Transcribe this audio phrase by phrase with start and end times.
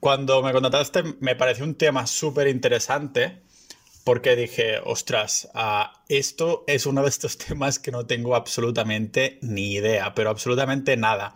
[0.00, 3.42] cuando me contrataste me pareció un tema súper interesante
[4.08, 9.74] porque dije, ostras, uh, esto es uno de estos temas que no tengo absolutamente ni
[9.74, 11.34] idea, pero absolutamente nada.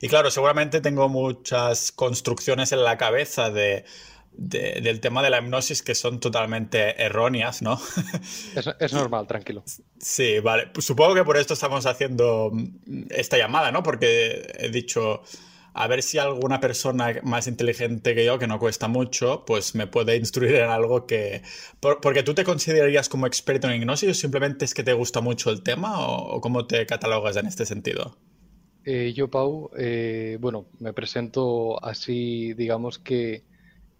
[0.00, 3.84] Y claro, seguramente tengo muchas construcciones en la cabeza de,
[4.30, 7.80] de, del tema de la hipnosis que son totalmente erróneas, ¿no?
[8.54, 9.64] Es, es, normal, tranquilo.
[9.98, 10.68] Sí, vale.
[10.68, 12.52] Pues supongo que por esto estamos haciendo
[13.10, 13.82] esta llamada, ¿no?
[13.82, 15.22] Porque he dicho,
[15.74, 19.86] a ver si alguna persona más inteligente que yo, que no cuesta mucho, pues me
[19.86, 21.42] puede instruir en algo que...
[21.80, 25.50] porque tú te considerarías como experto en hipnosis o simplemente es que te gusta mucho
[25.50, 28.16] el tema o, o cómo te catalogas en este sentido?
[28.84, 33.44] Eh, yo, Pau, eh, bueno, me presento así, digamos que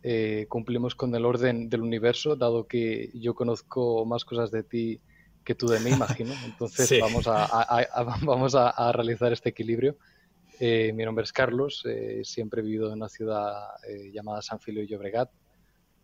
[0.03, 5.01] eh, cumplimos con el orden del universo, dado que yo conozco más cosas de ti
[5.43, 6.35] que tú de mí, imagino.
[6.45, 7.01] Entonces sí.
[7.01, 9.97] vamos, a, a, a, vamos a, realizar este equilibrio.
[10.61, 14.61] Eh, mi nombre es Carlos, eh, siempre he vivido en una ciudad eh, llamada San
[14.61, 15.31] Filio y Llobregat,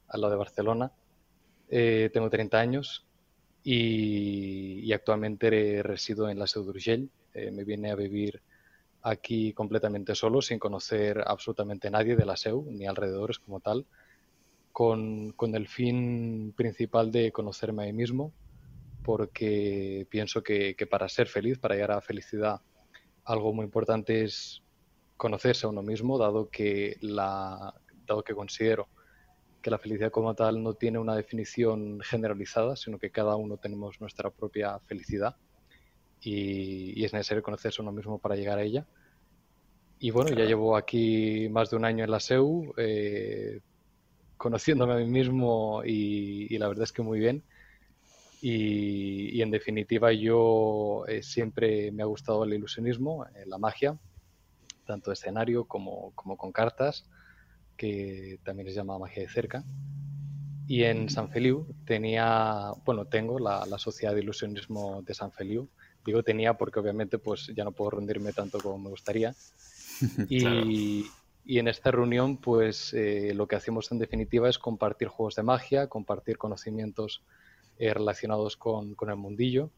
[0.08, 0.92] al lado de Barcelona.
[1.68, 3.06] tengo 30 años
[3.62, 7.08] y, y actualmente resido en la Seu d'Urgell.
[7.52, 8.42] me vine a vivir
[9.02, 13.86] aquí completamente solo, sin conocer absolutamente nadie de la SEU, ni alrededores como tal,
[14.72, 18.32] con, con, el fin principal de conocerme a mí mismo,
[19.04, 22.60] porque pienso que, que, para ser feliz, para llegar a felicidad,
[23.30, 24.62] algo muy importante es
[25.16, 27.74] conocerse a uno mismo, dado que, la,
[28.06, 28.88] dado que considero
[29.62, 34.00] que la felicidad como tal no tiene una definición generalizada, sino que cada uno tenemos
[34.00, 35.36] nuestra propia felicidad
[36.20, 38.86] y, y, es necesario conocerse a uno mismo para llegar a ella.
[39.98, 43.60] Y bueno, ya llevo aquí más de un año en la SEU, eh,
[44.38, 47.44] conociéndome a mí mismo y, y, la verdad es que muy bien.
[48.42, 53.98] Y, y en definitiva yo eh, siempre me ha gustado el ilusionismo, eh, la magia,
[54.86, 57.04] tanto escenario como, como con cartas,
[57.76, 59.64] que también es llamada magia de cerca.
[60.66, 65.68] Y en San Feliu tenía, bueno, tengo la, la Sociedad de Ilusionismo de San Feliu,
[66.04, 69.34] Digo tenía porque obviamente pues ya no puedo rendirme tanto como me gustaría.
[70.30, 70.62] Y, claro.
[70.64, 75.42] y en esta reunión pues eh, lo que hacemos en definitiva es compartir juegos de
[75.42, 77.22] magia, compartir conocimientos
[77.82, 79.70] eh, relacionados con, con, el mundillo.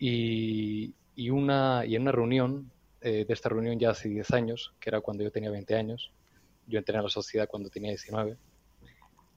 [0.00, 4.74] Y, y, una, y en una reunión, eh, de esta reunión ya hace 10 años,
[4.80, 6.10] que era cuando yo tenía 20 años,
[6.66, 8.36] yo entré en la sociedad cuando tenía 19,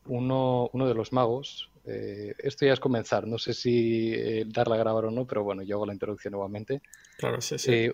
[0.05, 4.79] uno, uno de los magos, eh, esto ya es comenzar, no sé si darla a
[4.79, 6.81] grabar o no, pero bueno, yo hago la introducción nuevamente.
[7.19, 7.91] Claro, sí, sí.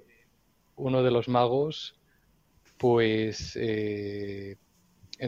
[0.78, 2.00] Uno de los magos,
[2.78, 4.58] pues en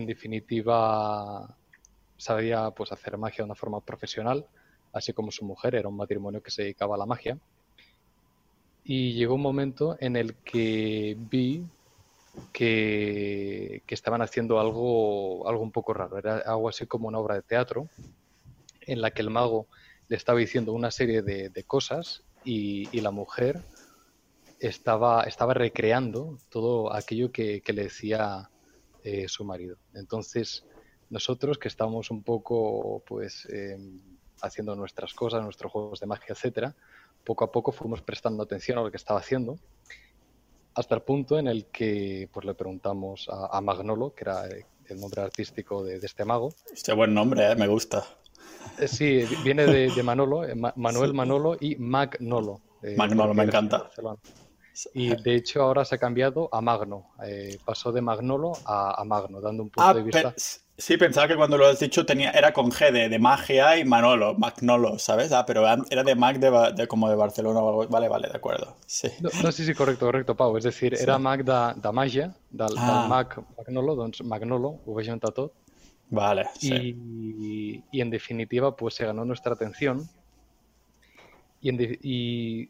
[0.05, 1.57] definitiva
[2.17, 4.47] sabía pues hacer magia de una forma profesional,
[4.93, 7.37] así como su mujer, era un matrimonio que se dedicaba a la magia.
[8.83, 11.67] Y llegó un momento en el que vi
[12.51, 16.17] que, que, estaban haciendo algo, algo un poco raro.
[16.17, 17.89] Era algo así como una obra de teatro
[18.81, 19.67] en la que el mago
[20.07, 23.65] le estaba diciendo una serie de, de cosas y, y, la mujer
[24.59, 28.49] estaba, estaba recreando todo aquello que, que le decía
[29.03, 29.77] eh, su marido.
[29.93, 30.63] Entonces,
[31.09, 33.77] nosotros que estábamos un poco pues eh,
[34.41, 36.75] haciendo nuestras cosas, nuestros juegos de magia, etcétera,
[37.23, 39.57] poco a poco fuimos prestando atención a lo que estaba haciendo
[40.75, 44.99] hasta el punto en el que pues le preguntamos a, a Magnolo, que era el
[44.99, 46.53] nombre artístico de, de este mago.
[46.71, 47.55] Este buen nombre, ¿eh?
[47.55, 48.03] me gusta.
[48.79, 51.15] Eh, sí, viene de, de Manolo, eh, Manuel sí.
[51.15, 52.61] Manolo y Magnolo.
[52.83, 53.89] Eh, Magnolo, me encanta.
[54.93, 57.11] Y de hecho ahora se ha cambiado a Magno.
[57.25, 60.33] Eh, pasó de Magnolo a, a, Magno, dando un punto ah, de vista.
[60.77, 63.85] Sí, pensaba que cuando lo has dicho tenía, era con G de, de magia y
[63.85, 65.31] Manolo, Magnolo, ¿sabes?
[65.31, 67.87] Ah, pero era de Mag de, de como de Barcelona o algo.
[67.87, 68.75] Vale, vale, de acuerdo.
[68.85, 69.07] Sí.
[69.21, 70.57] No, no, sí, sí, correcto, correcto, Pau.
[70.57, 71.03] Es decir, sí.
[71.03, 72.99] era Mag de màgia, del, ah.
[72.99, 75.53] del Mag Magnolo, doncs Magnolo, ho tot.
[76.09, 76.45] Vale.
[76.59, 76.73] Sí.
[76.73, 80.09] Y, y, en definitiva, pues se ganó nuestra atención.
[81.61, 82.69] Y, en de, y,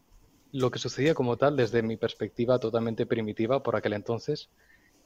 [0.56, 4.48] lo que sucedía como tal, desde mi perspectiva totalmente primitiva por aquel entonces,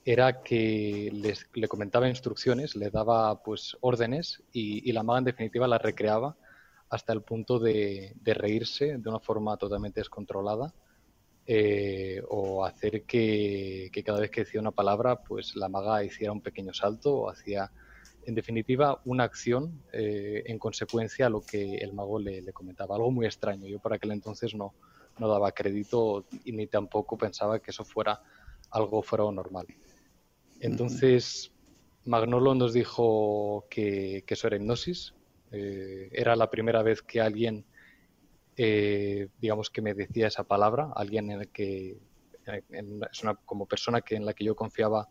[0.04, 1.10] era que
[1.54, 6.36] le comentaba instrucciones, le daba pues órdenes y, la maga en definitiva la recreaba
[6.88, 10.72] hasta el punto de, de reírse de una forma totalmente descontrolada
[11.46, 16.42] eh, o hacer que, cada vez que decía una palabra pues la maga hiciera un
[16.42, 17.70] pequeño salto o hacía
[18.24, 22.94] en definitiva una acción eh, en consecuencia a lo que el mago le, le, comentaba,
[22.94, 23.66] algo muy extraño.
[23.66, 24.74] Yo por aquel entonces no,
[25.20, 28.20] no daba crédito y ni tampoco pensaba que eso fuera
[28.70, 29.66] algo fuera normal.
[30.60, 31.52] Entonces,
[32.04, 35.14] Magnolo nos dijo que, que eso era hipnosis.
[35.52, 37.64] Eh, era la primera vez que alguien,
[38.56, 41.98] eh, digamos, que me decía esa palabra, alguien en el que,
[42.70, 45.08] en, es una como persona que en la que yo confiaba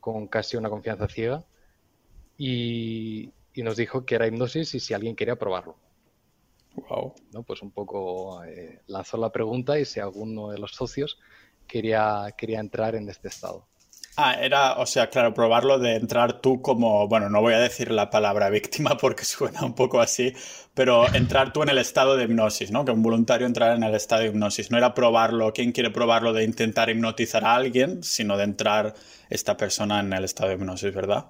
[0.00, 1.44] con casi una confianza ciega
[2.36, 5.76] y, nos dijo que era hipnosis y si alguien quería probarlo.
[6.88, 7.14] Wow.
[7.32, 7.42] ¿No?
[7.42, 11.18] Pues un poco eh, lanzó la pregunta y si alguno de los socios
[11.66, 13.66] quería, quería entrar en este estado.
[14.16, 17.90] Ah, era, o sea, claro, probarlo de entrar tú como, bueno, no voy a decir
[17.90, 20.34] la palabra víctima porque suena un poco así,
[20.74, 22.84] pero entrar tú en el estado de hipnosis, ¿no?
[22.84, 24.70] Que un voluntario entrar en el estado de hipnosis.
[24.70, 28.94] No era probarlo, ¿quién quiere probarlo de intentar hipnotizar a alguien, sino de entrar
[29.30, 31.26] esta persona en el estado de hipnosis, ¿verdad?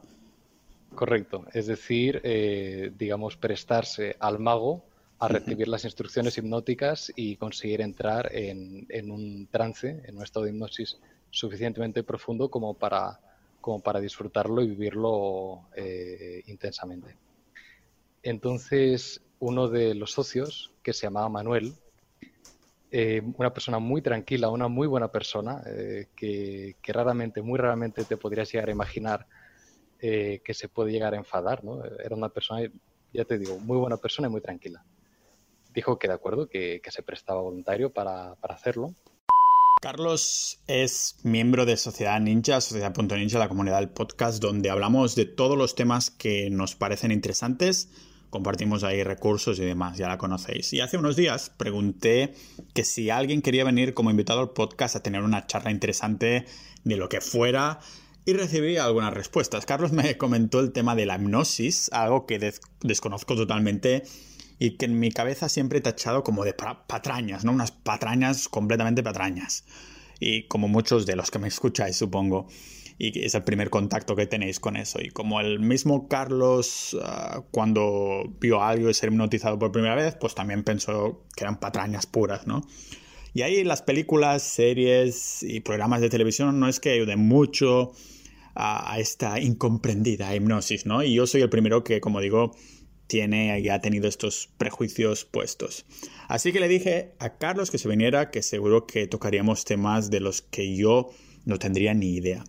[0.94, 4.89] Correcto, es decir, eh, digamos, prestarse al mago
[5.20, 10.46] a recibir las instrucciones hipnóticas y conseguir entrar en, en un trance, en un estado
[10.46, 10.98] de hipnosis
[11.30, 13.20] suficientemente profundo como para,
[13.60, 17.16] como para disfrutarlo y vivirlo eh, intensamente.
[18.22, 21.74] Entonces, uno de los socios, que se llamaba Manuel,
[22.90, 28.16] eh, una persona muy tranquila, una muy buena persona, eh, que, raramente, muy raramente te
[28.16, 29.26] podrías llegar a imaginar
[30.00, 31.84] que se puede llegar a enfadar, ¿no?
[31.84, 32.62] Era una persona,
[33.12, 34.82] ya te digo, muy buena persona y muy tranquila.
[35.74, 38.94] Dijo que de acuerdo, que, se prestaba voluntario para, para hacerlo
[39.80, 45.56] Carlos es miembro de Sociedad Ninja, Sociedad.ninja, la comunidad del podcast, donde hablamos de todos
[45.56, 47.88] los temas que nos parecen interesantes.
[48.28, 50.74] Compartimos ahí recursos y demás, ya la conocéis.
[50.74, 52.34] Y hace unos días pregunté
[52.74, 56.44] que si alguien quería venir como invitado al podcast a tener una charla interesante
[56.84, 57.80] de lo que fuera
[58.26, 59.64] y recibí algunas respuestas.
[59.64, 62.52] Carlos me comentó el tema de la hipnosis, algo que
[62.82, 64.02] desconozco totalmente
[64.60, 67.52] y que en mi cabeza siempre he tachado como de patrañas, ¿no?
[67.52, 69.64] Unas patrañas completamente patrañas.
[70.20, 72.46] Y como muchos de los que me escucháis, supongo.
[72.98, 75.00] Y es el primer contacto que tenéis con eso.
[75.00, 80.14] Y como el mismo Carlos, ah, cuando vio a alguien ser hipnotizado por primera vez,
[80.20, 82.60] pues también pensó que eran patrañas puras, ¿no?
[83.32, 87.92] Y ahí las películas, series y programas de televisión no es que ayuden mucho
[88.54, 91.02] a, a esta incomprendida hipnosis, ¿no?
[91.02, 92.52] Y yo soy el primero que, como digo,
[93.10, 95.84] tiene y ha tenido estos prejuicios puestos.
[96.28, 100.20] Así que le dije a Carlos que se viniera, que seguro que tocaríamos temas de
[100.20, 101.10] los que yo
[101.44, 102.44] no tendría ni idea.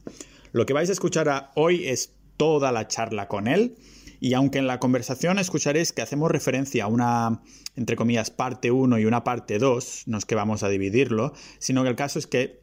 [0.53, 3.75] Lo que vais a escuchar hoy es toda la charla con él.
[4.19, 7.41] Y aunque en la conversación escucharéis que hacemos referencia a una,
[7.75, 11.81] entre comillas, parte 1 y una parte 2, no es que vamos a dividirlo, sino
[11.81, 12.61] que el caso es que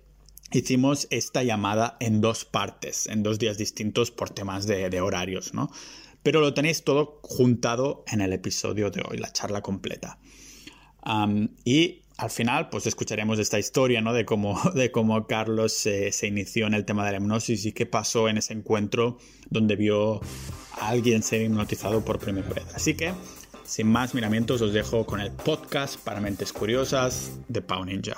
[0.52, 5.52] hicimos esta llamada en dos partes, en dos días distintos por temas de, de horarios,
[5.52, 5.68] ¿no?
[6.22, 10.18] Pero lo tenéis todo juntado en el episodio de hoy, la charla completa.
[11.64, 14.12] y al final, pues escucharemos esta historia, ¿no?
[14.12, 17.86] De cómo, de cómo Carlos se, inició en el tema de la hipnosis y qué
[17.86, 19.18] pasó en ese encuentro
[19.48, 20.20] donde vio
[20.80, 22.66] a alguien ser hipnotizado por primera vez.
[22.74, 23.12] Así que,
[23.64, 28.16] sin más miramientos, os dejo con el podcast para mentes curiosas de Pau Ninja.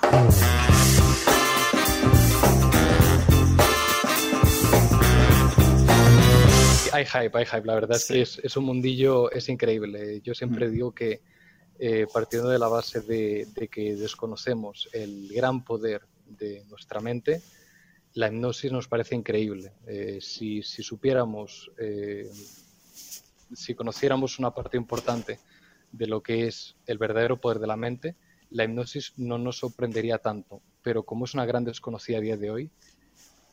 [6.93, 7.65] Hay hype, hay hype.
[7.65, 10.21] La verdad es que es, un mundillo, es increíble.
[10.21, 10.71] Yo siempre mm.
[10.71, 11.21] digo que
[11.79, 17.41] eh, partiendo de la base de, que desconocemos el gran poder de nuestra mente,
[18.13, 19.73] la hipnosis nos parece increíble.
[19.87, 22.29] Eh, si, supiéramos, eh,
[23.53, 25.39] si conociéramos una parte importante
[25.91, 28.15] de lo que es el verdadero poder de la mente,
[28.49, 30.61] la hipnosis no nos sorprendería tanto.
[30.83, 32.71] Pero como es una gran desconocida a día de hoy,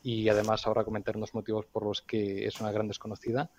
[0.03, 3.49] y además ahora comentar unos motivos por los que es una gran desconocida,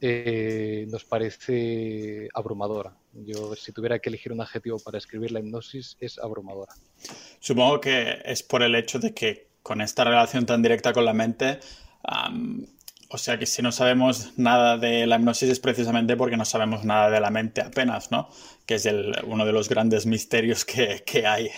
[0.00, 2.94] eh, nos parece abrumadora.
[3.12, 6.72] Yo, si tuviera que elegir un adjetivo para escribir la hipnosis, es abrumadora.
[7.40, 11.12] Supongo que es por el hecho de que con esta relación tan directa con la
[11.12, 11.58] mente,
[13.10, 16.84] o sea que si no sabemos nada de la hipnosis es precisamente porque no sabemos
[16.84, 18.28] nada de la mente apenas, ¿no?
[18.66, 21.50] Que es el, uno de los grandes misterios que, que hay.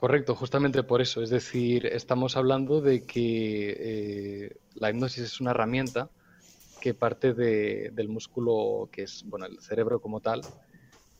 [0.00, 1.22] Correcto, justamente por eso.
[1.22, 6.08] Es decir, estamos hablando de que eh, la hipnosis es una herramienta
[6.80, 10.40] que parte del músculo que es, bueno, el cerebro como tal.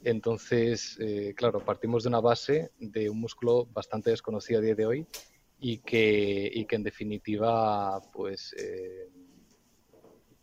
[0.02, 4.86] Entonces, eh, claro, partimos de una base de un músculo bastante desconocido a día de
[4.86, 5.06] hoy
[5.58, 9.10] y que, y que en definitiva, pues, eh,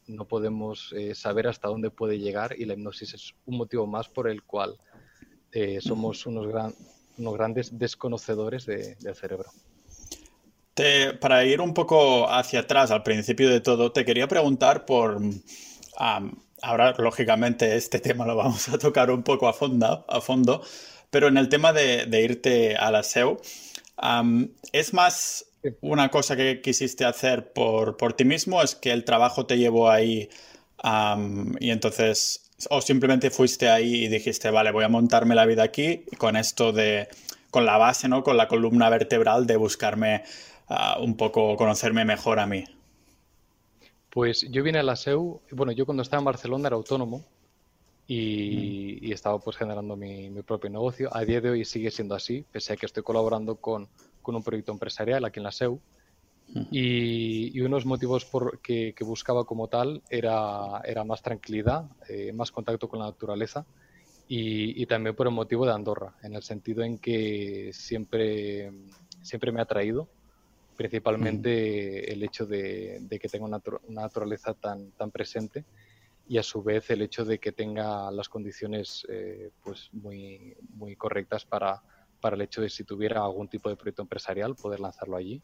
[0.06, 4.29] no podemos saber hasta dónde puede llegar y la hipnosis es un motivo más por
[4.29, 4.79] el cual
[5.79, 9.50] somos unos grandes unos grandes desconocedores del cerebro.
[11.19, 15.19] para ir un poco hacia atrás, al principio de todo, te quería preguntar por...
[16.62, 20.62] ahora, lógicamente, este tema lo vamos a tocar un poco a fondo, a fondo
[21.09, 23.41] pero en el tema de, irte a la SEO,
[24.71, 25.45] ¿es más
[25.81, 28.62] una cosa que quisiste hacer por, por ti mismo?
[28.62, 30.29] ¿Es que el trabajo te llevó ahí
[31.59, 36.03] y entonces o simplemente fuiste ahí y dijiste, vale, voy a montarme la vida aquí
[36.17, 37.07] con esto de,
[37.51, 38.23] con la base, ¿no?
[38.23, 40.23] Con la columna vertebral de buscarme
[40.67, 42.63] ah, un poco conocerme mejor a mí.
[44.09, 47.23] Pues yo vine a la SEU, bueno, yo cuando estaba en Barcelona era autónomo
[48.07, 51.15] y, estaba pues generando mi, propio negocio.
[51.15, 53.87] A día de hoy sigue siendo así, pese a que estoy colaborando con,
[54.23, 55.79] un proyecto empresarial aquí en la SEU.
[56.71, 62.87] Y, unos motivos por que, buscaba como tal era, era más tranquilidad, eh, más contacto
[62.87, 63.65] con la naturaleza
[64.27, 68.71] y, también por el motivo de Andorra, en el sentido en que siempre,
[69.21, 70.09] siempre me ha atraído,
[70.75, 75.65] principalmente el hecho de, que tenga una, naturaleza tan, tan presente
[76.27, 80.95] y a su vez el hecho de que tenga las condiciones eh, pues muy, muy
[80.95, 81.81] correctas para,
[82.19, 85.41] para el hecho de si tuviera algún tipo de proyecto empresarial poder lanzarlo allí.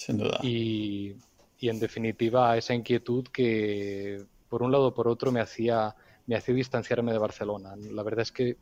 [0.00, 0.38] Sin duda.
[0.42, 1.14] Y,
[1.58, 5.94] y en definitiva esa inquietud que por un lado o por otro me hacía,
[6.26, 7.76] me hacía distanciarme de Barcelona.
[7.76, 8.56] La verdad es que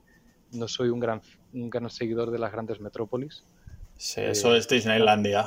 [0.51, 3.45] no soy un gran, un gran seguidor de las grandes metrópolis.
[3.97, 5.47] Sí, eso es Disneylandia.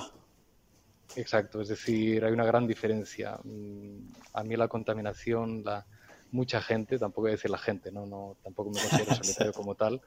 [1.17, 3.37] Exacto, es decir, hay una gran diferencia.
[3.43, 5.85] Mm, a mí la contaminación, la
[6.31, 9.75] mucha gente, tampoco voy a decir la gente, no, no tampoco me considero solitario como
[9.75, 9.99] tal,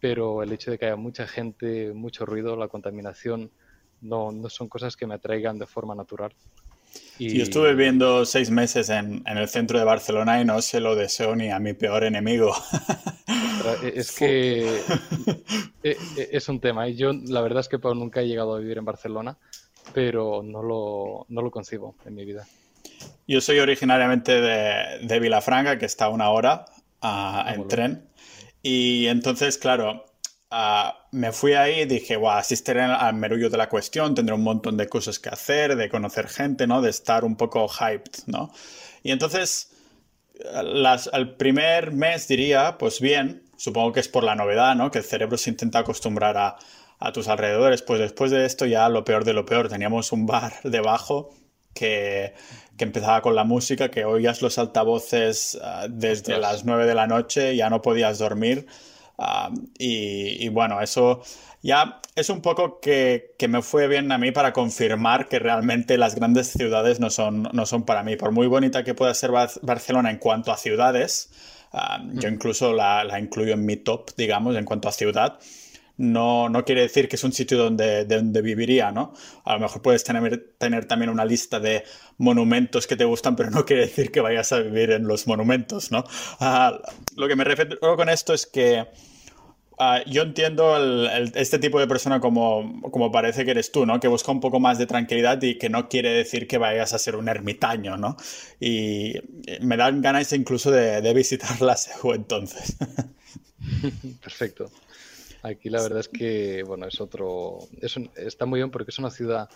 [0.00, 3.52] pero el hecho de que haya mucha gente, mucho ruido, la contaminación,
[4.04, 6.32] no, no son cosas que me atraigan de forma natural.
[7.18, 7.36] Y...
[7.36, 10.94] Yo estuve viviendo seis meses en, en, el centro de Barcelona y no se lo
[10.94, 12.54] deseo ni a mi peor enemigo.
[13.82, 14.80] E, es que
[15.82, 16.88] e, e, es un tema.
[16.88, 19.36] Y yo la verdad es que nunca he llegado a vivir en Barcelona,
[19.92, 22.46] pero no lo, no lo concibo en mi vida.
[23.26, 26.66] Yo soy originariamente de, de Vilafranca, que está a una hora
[27.02, 28.08] uh, en tren.
[28.62, 30.04] Y entonces, claro,
[30.54, 34.44] Uh, me fui ahí y dije, wow, asistiré al merullo de la cuestión, tendré un
[34.44, 36.80] montón de cosas que hacer, de conocer gente, ¿no?
[36.80, 38.52] De estar un poco hyped, ¿no?
[39.02, 39.72] Y entonces,
[40.62, 44.92] las, al primer mes diría, pues bien, supongo que es por la novedad, ¿no?
[44.92, 46.56] Que el cerebro se intenta acostumbrar a,
[47.00, 47.82] a tus alrededores.
[47.82, 51.30] Pues después de esto ya lo peor de lo peor, teníamos un bar debajo
[51.74, 52.32] que,
[52.76, 57.08] que empezaba con la música, que oías los altavoces uh, desde las 9 de la
[57.08, 58.66] noche, ya no podías dormir.
[59.18, 61.22] Ah, y, bueno, eso
[61.62, 66.14] ya es un poco que, me fue bien a mí para confirmar que realmente las
[66.14, 68.16] grandes ciudades no son, no son para mí.
[68.16, 71.30] Por muy bonita que pueda ser Barcelona en cuanto a ciudades,
[71.72, 72.34] ah, yo mm.
[72.34, 75.38] incluso la, la, incluyo en mi top, digamos, en cuanto a ciudad.
[75.96, 79.12] No, no, quiere decir que es un sitio donde, donde viviría, ¿no?
[79.44, 81.84] A lo mejor puedes tener, tener también una lista de
[82.18, 85.92] monumentos que te gustan, pero no quiere decir que vayas a vivir en los monumentos,
[85.92, 86.04] ¿no?
[86.40, 86.80] Ah,
[87.16, 88.88] lo que me refiero con esto es que
[89.78, 90.76] ah, yo entiendo
[91.36, 94.00] este tipo de persona como, como parece que eres tú, ¿no?
[94.00, 96.98] Que busca un poco más de tranquilidad y que no quiere decir que vayas a
[96.98, 98.16] ser un ermitaño, ¿no?
[98.58, 99.14] Y
[99.60, 102.76] me dan ganas incluso de, de visitar la SEU entonces.
[104.20, 104.72] Perfecto.
[105.44, 107.58] Aquí la verdad es que, bueno, es otro,
[108.16, 109.46] está muy bien porque es una ciudad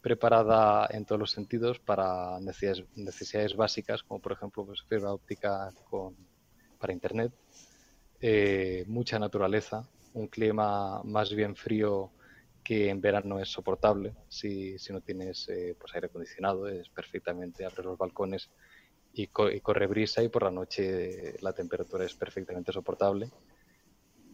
[0.00, 6.16] preparada en todos los sentidos para necesidades, básicas, como por ejemplo pues, fibra óptica con,
[6.78, 7.30] para Internet,
[8.22, 12.10] eh, mucha naturaleza, un clima más bien frío
[12.64, 17.66] que en verano es soportable si, si no tienes eh, pues aire acondicionado, es perfectamente
[17.66, 18.48] abrir los balcones
[19.12, 23.30] y, y, corre brisa y por la noche la temperatura es perfectamente soportable.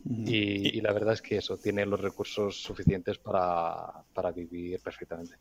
[0.08, 4.04] Y, la verdad es que eso, tiene los recursos suficientes para,
[4.34, 5.36] vivir perfectamente.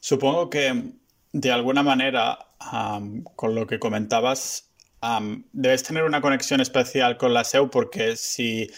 [0.00, 0.92] Supongo que
[1.32, 2.38] de alguna manera,
[3.34, 4.70] con lo que comentabas,
[5.52, 8.68] debes tener una conexión especial con la SEU porque si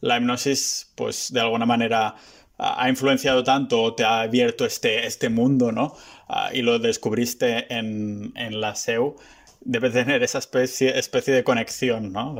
[0.00, 2.14] la hipnosis, pues de alguna manera
[2.58, 5.96] ha influenciado tanto o te ha abierto este, este mundo, ¿no?
[6.28, 9.16] Ah, y lo descubriste en, en la SEU,
[9.62, 12.36] debe tener esa especie, especie de conexión, ¿no?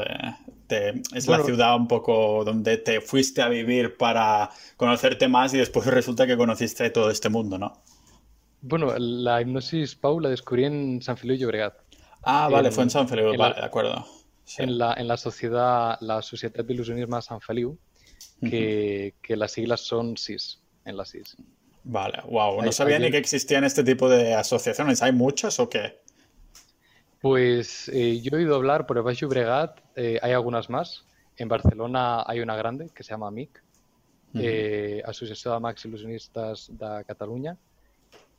[1.14, 5.86] Es la ciudad un poco donde te fuiste a vivir para conocerte más y después
[5.86, 7.82] resulta que conociste todo este mundo, ¿no?
[8.62, 11.74] Bueno, la hipnosis, Pau, la descubrí en San Feliu Llobregat.
[12.22, 14.04] Ah, vale, fue en San Feliu, vale, de acuerdo.
[14.58, 17.78] En, la, en la sociedad, la Sociedad de Ilusionismo San Feliu,
[18.40, 21.36] que, que las siglas son SIS, en la SIS.
[21.84, 25.02] Vale, wow, no sabía ni que existían este tipo de asociaciones.
[25.02, 26.00] ¿Hay muchas o qué?
[27.20, 31.04] Pues eh, yo he oído hablar por el Baix Bregat, eh, hay algunas más.
[31.36, 33.62] En Barcelona hay una grande que se llama MIC,
[34.34, 37.58] eh, Asociación de Max Ilusionistas de Cataluña.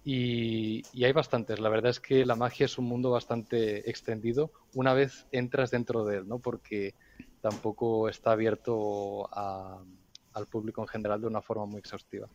[0.04, 1.60] Y, hay bastantes.
[1.60, 6.04] La verdad es que la magia es un mundo bastante extendido una vez entras dentro
[6.04, 6.40] de él, ¿no?
[6.40, 6.96] Porque
[7.40, 12.28] tampoco está abierto al público en general de una forma muy exhaustiva.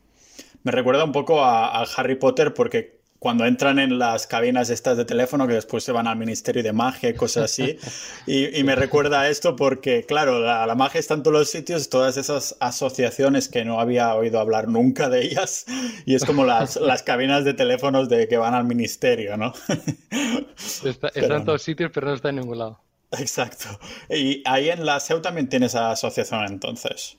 [0.63, 5.05] Me recuerda un poco a, Harry Potter porque cuando entran en las cabinas estas de
[5.05, 7.79] teléfono que después se van al Ministerio de Magia y cosas así.
[8.27, 12.17] y, me recuerda a esto porque, claro, la, magia está en todos los sitios, todas
[12.17, 15.67] esas asociaciones que no había oído hablar nunca de ellas.
[16.05, 19.53] Y es como las, las cabinas de teléfonos de que van al Ministerio, ¿no?
[20.85, 22.81] está, en todos sitios, pero no está en ningún lado.
[23.13, 23.67] Exacto.
[24.11, 27.17] Y ahí en la SEU también tienes asociación entonces.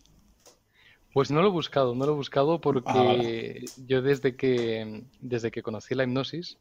[1.17, 5.50] Pues no lo he buscado, no lo he buscado porque ah, yo desde que, desde
[5.50, 6.59] que conocí la hipnosis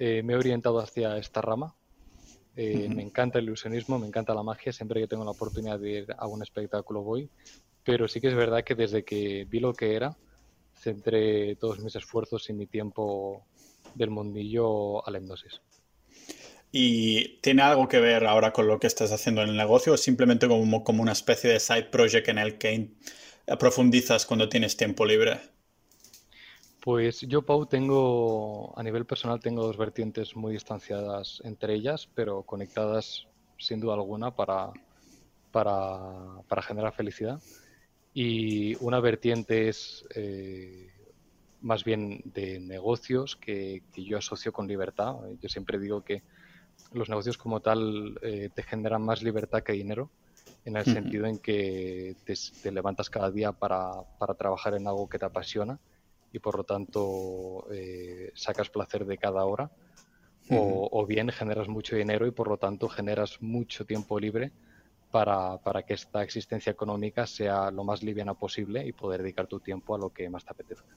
[0.00, 1.72] eh, me he orientado hacia esta rama.
[2.56, 5.90] Eh, me encanta el ilusionismo, me encanta la magia, siempre que tengo la oportunidad de
[5.90, 7.30] ir a un espectáculo voy,
[7.84, 10.16] pero sí que es verdad que desde que vi lo que era,
[10.74, 13.46] centré todos mis esfuerzos y mi tiempo
[13.94, 15.62] del mundillo a la hipnosis.
[16.72, 19.96] ¿Y tiene algo que ver ahora con lo que estás haciendo en el negocio o
[19.96, 22.90] simplemente como, como una especie de side project en el que
[23.58, 25.40] profundizas cuando tienes tiempo libre?
[26.80, 32.42] Pues yo, Pau, tengo, a nivel personal, tengo dos vertientes muy distanciadas entre ellas, pero
[32.44, 33.26] conectadas
[33.58, 34.72] sin duda alguna para,
[35.50, 37.42] para, generar felicidad.
[38.14, 40.92] Y una vertiente es eh,
[41.60, 45.16] más bien de negocios que, yo asocio con libertad.
[45.40, 46.22] Yo siempre digo que
[46.92, 50.10] los negocios como tal eh, te generan más libertad que dinero
[50.64, 53.92] en el sentido en que te, levantas cada día para,
[54.38, 55.78] trabajar en algo que te apasiona
[56.32, 59.70] y por lo tanto eh, sacas placer de cada hora
[60.50, 64.52] o, bien generas mucho dinero y por lo tanto generas mucho tiempo libre
[65.10, 69.94] para, que esta existencia económica sea lo más liviana posible y poder dedicar tu tiempo
[69.94, 70.94] a lo que más te apetezca.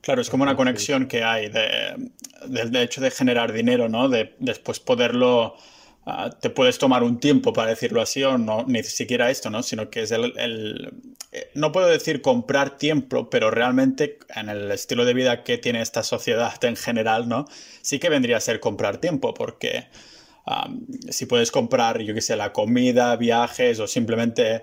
[0.00, 4.08] Claro, es como una conexión que hay del hecho de generar dinero, ¿no?
[4.08, 5.56] De después poderlo
[6.06, 9.62] Ah, te puedes tomar un tiempo para decirlo así o no, ni siquiera esto, ¿no?
[9.62, 10.92] Sino que es el,
[11.32, 15.80] eh, no puedo decir comprar tiempo, pero realmente en el estilo de vida que tiene
[15.80, 17.46] esta sociedad en general, ¿no?
[17.80, 19.88] Sí que vendría a ser comprar tiempo, porque
[21.08, 24.62] si puedes comprar, yo qué sé, la comida, viajes o simplemente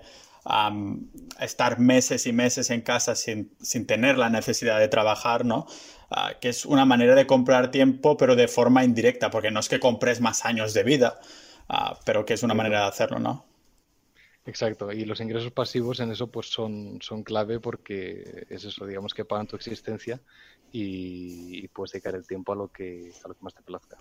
[1.40, 5.66] estar meses y meses en casa sin, sin tener la necesidad de trabajar, ¿no?
[6.14, 9.70] Ah, que es una manera de comprar tiempo, pero de forma indirecta, porque no es
[9.70, 11.22] que compres más años de vida,
[11.70, 13.46] ah, pero que es una manera de hacerlo, ¿no?
[14.46, 19.14] Exacto, y los ingresos pasivos en eso pues son, son clave porque es eso, digamos
[19.14, 20.20] que pagan tu existencia
[20.74, 23.98] y, puedes dedicar el tiempo a lo que, a lo que más te plazca.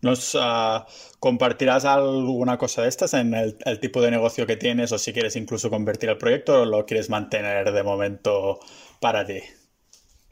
[0.00, 0.84] ¿Nos ah,
[1.20, 5.12] compartirás alguna cosa de estas en el, el, tipo de negocio que tienes o si
[5.12, 8.58] quieres incluso convertir el proyecto o lo quieres mantener de momento
[9.00, 9.40] para ti?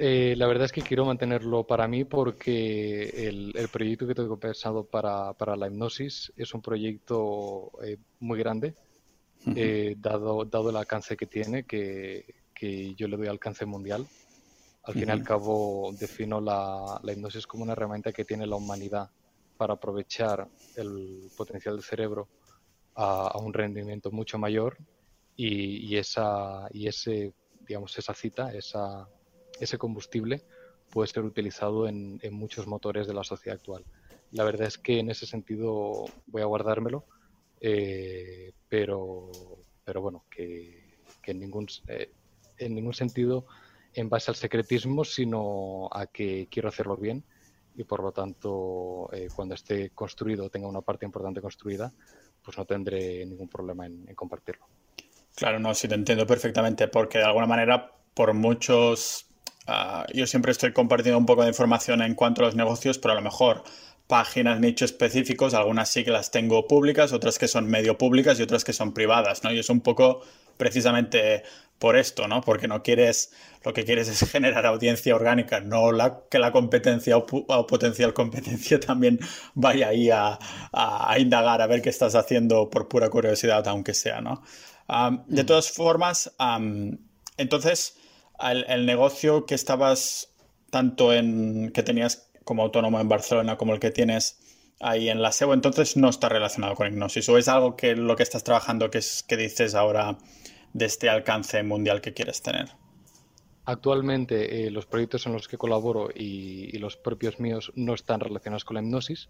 [0.03, 4.83] Eh, la verdad es que quiero mantenerlo para mí porque el, proyecto que tengo pensado
[4.83, 8.75] para, la hipnosis es un proyecto eh, muy grande,
[9.55, 12.25] eh, dado, dado el alcance que tiene, que,
[12.97, 14.07] yo le doy alcance mundial.
[14.85, 19.11] Al fin y al cabo, defino la, hipnosis como una herramienta que tiene la humanidad
[19.59, 22.27] para aprovechar el potencial del cerebro
[22.95, 24.79] a, un rendimiento mucho mayor
[25.37, 27.35] y, esa, y ese,
[27.67, 29.07] digamos, esa cita, esa
[29.61, 30.43] ese combustible
[30.91, 33.85] puede ser utilizado en, muchos motores de la sociedad actual.
[34.33, 37.05] La verdad es que en ese sentido voy a guardármelo,
[37.61, 39.31] eh, pero,
[39.85, 42.11] pero bueno, que, en, ningún, eh,
[42.59, 43.47] en ningún sentido
[43.95, 47.25] en base al secretismo, sino a que quiero hacerlo bien
[47.77, 51.93] y por lo tanto eh, cuando esté construido, tenga una parte importante construida,
[52.43, 54.67] pues no tendré ningún problema en, en compartirlo.
[55.37, 59.30] Claro, no, sí te entiendo perfectamente, porque de alguna manera, por muchos
[59.73, 63.13] Ah, yo siempre estoy compartiendo un poco de información en cuanto a los negocios, pero
[63.13, 63.63] a lo mejor
[64.09, 68.43] páginas, nichos específicos, algunas sí que las tengo públicas, otras que son medio públicas y
[68.43, 69.53] otras que son privadas, ¿no?
[69.53, 70.23] Y es un poco
[70.57, 71.45] precisamente
[71.79, 72.41] por esto, ¿no?
[72.41, 73.33] Porque no quieres,
[73.65, 78.81] lo que quieres es generar audiencia orgánica, no la, que la competencia o, potencial competencia
[78.89, 79.21] también
[79.55, 80.37] vaya ahí a,
[81.17, 84.43] indagar, a ver qué estás haciendo por pura curiosidad, aunque sea, ¿no?
[85.29, 85.47] De mm.
[85.47, 86.35] todas formas,
[87.37, 88.00] entonces,
[88.43, 90.33] el, negocio que estabas
[90.71, 94.39] tanto en que tenías como autónomo en Barcelona como el que tienes
[94.81, 98.17] ahí en la SEO, entonces no está relacionado con Hipnosis o es algo que lo
[98.17, 100.17] que estás trabajando que es que dices ahora
[100.73, 102.71] de este alcance mundial que quieres tener.
[103.67, 108.65] Actualmente eh, los proyectos en los que colaboro y, los propios míos no están relacionados
[108.65, 109.29] con la hipnosis,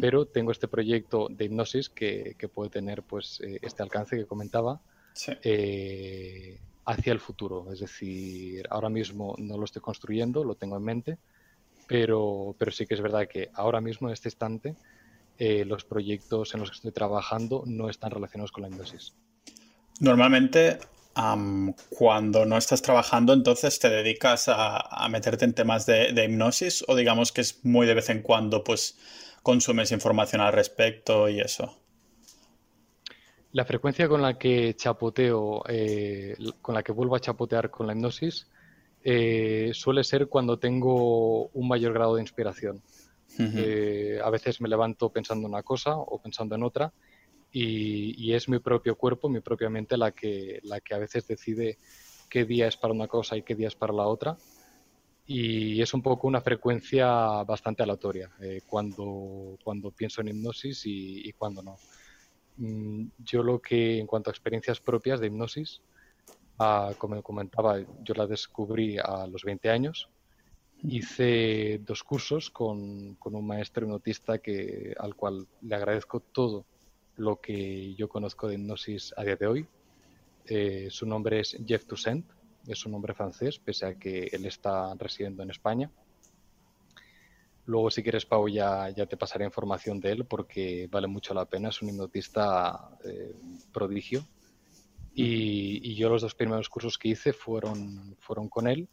[0.00, 4.80] pero tengo este proyecto de hipnosis que, puede tener pues eh, este alcance que comentaba.
[5.12, 5.32] Sí.
[5.44, 7.70] Eh, hacia el futuro.
[7.70, 11.18] Es decir, ahora mismo no lo estoy construyendo, lo tengo en mente,
[11.86, 14.74] pero, pero sí que es verdad que ahora mismo, en este instante,
[15.38, 19.14] eh, los proyectos en los que estoy trabajando no están relacionados con la hipnosis.
[20.00, 20.78] Normalmente,
[21.90, 27.32] cuando no estás trabajando, entonces te dedicas a, meterte en temas de, hipnosis o digamos
[27.32, 28.96] que es muy de vez en cuando pues
[29.42, 31.76] consumes información al respecto y eso.
[33.52, 37.94] La frecuencia con la que chapoteo, eh, con la que vuelvo a chapotear con la
[37.94, 38.46] hipnosis,
[39.02, 42.82] eh, suele ser cuando tengo un mayor grado de inspiración.
[43.38, 46.92] Eh, a veces me levanto pensando en una cosa o pensando en otra
[47.52, 51.78] y, es mi propio cuerpo, mi propia mente la que, la que a veces decide
[52.28, 54.36] qué día es para una cosa y qué día es para la otra.
[55.26, 61.32] Y es un poco una frecuencia bastante aleatoria eh, cuando, cuando pienso en hipnosis y,
[61.34, 61.76] cuando no.
[62.58, 65.80] Mm, yo lo que, en cuanto a experiencias propias de hipnosis,
[66.58, 70.08] ah, como comentaba, yo la descubrí a los 20 años.
[70.82, 76.66] Hice dos cursos con, con un maestro hipnotista que, al cual le agradezco todo
[77.16, 79.66] lo que yo conozco de hipnosis a día de hoy.
[80.46, 82.26] Eh, su nombre es Jeff Toussaint,
[82.66, 85.90] es un nombre francés, pese a que él está residiendo en España.
[87.68, 91.44] Luego, si quieres, Pau, ya, ya te pasaré información de él porque vale mucho la
[91.44, 91.68] pena.
[91.68, 93.34] Es un hipnotista eh,
[93.72, 94.24] prodigio.
[95.14, 98.88] Y, yo los dos primeros cursos que hice fueron, fueron con él.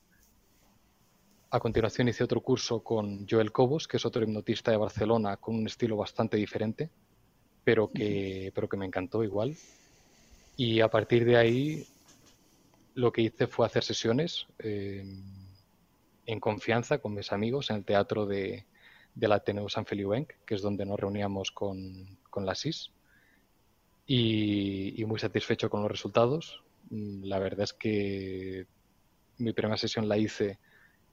[1.52, 5.56] A continuación hice otro curso con Joel Cobos, que es otro hipnotista de Barcelona con
[5.56, 6.90] un estilo bastante diferente
[7.66, 9.58] pero que, pero que me encantó igual.
[10.56, 11.86] Y a partir de ahí
[12.94, 15.22] lo que hice fue hacer sesiones em,
[16.26, 18.66] en confianza con mis amigos en el teatro de,
[19.14, 22.92] del Ateneo San Feliuenc, que es donde nos reuníamos con, con la SIS.
[24.08, 26.64] Y, muy satisfecho con los resultados.
[26.90, 28.68] Mm, la verdad es que
[29.38, 30.60] mi primera sesión la hice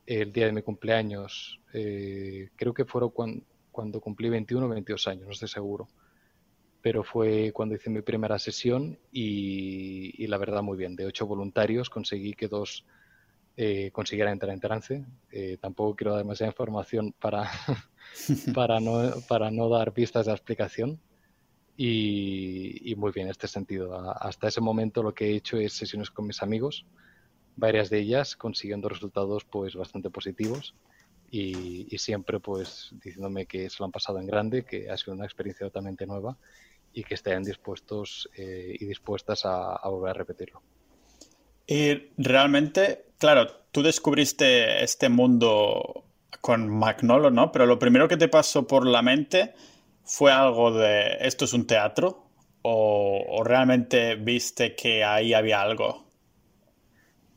[0.07, 5.09] el día de mi cumpleaños, eh, creo que fueron cuando, cuando cumplí 21 o 22
[5.09, 5.89] años, no estoy seguro
[6.83, 10.97] pero fue cuando hice mi primera sesión y, la verdad muy bien.
[10.97, 12.85] De ocho voluntarios conseguí que dos
[13.57, 15.05] eh, consiguieran entrar en trance.
[15.31, 17.51] Eh, tampoco quiero dar demasiada información para,
[18.55, 21.01] para, no, para no dar pistas de explicación.
[21.77, 23.99] Y, muy bien en este sentido.
[24.21, 26.85] hasta ese momento lo que he hecho es sesiones con mis amigos,
[27.57, 30.75] varias de ellas consiguiendo resultados pues bastante positivos.
[31.31, 35.15] Y, y, siempre pues diciéndome que se lo han pasado en grande, que ha sido
[35.15, 36.37] una experiencia totalmente nueva
[36.93, 40.63] y que estén dispuestos eh, y dispuestas a, volver a repetirlo.
[41.67, 46.07] Y realmente, claro, tú descubriste este mundo
[46.41, 47.53] con Magnolo, ¿no?
[47.53, 49.55] Pero lo primero que te pasó por la mente
[50.03, 52.27] fue algo de esto es un teatro
[52.63, 56.05] o, realmente viste que ahí había algo.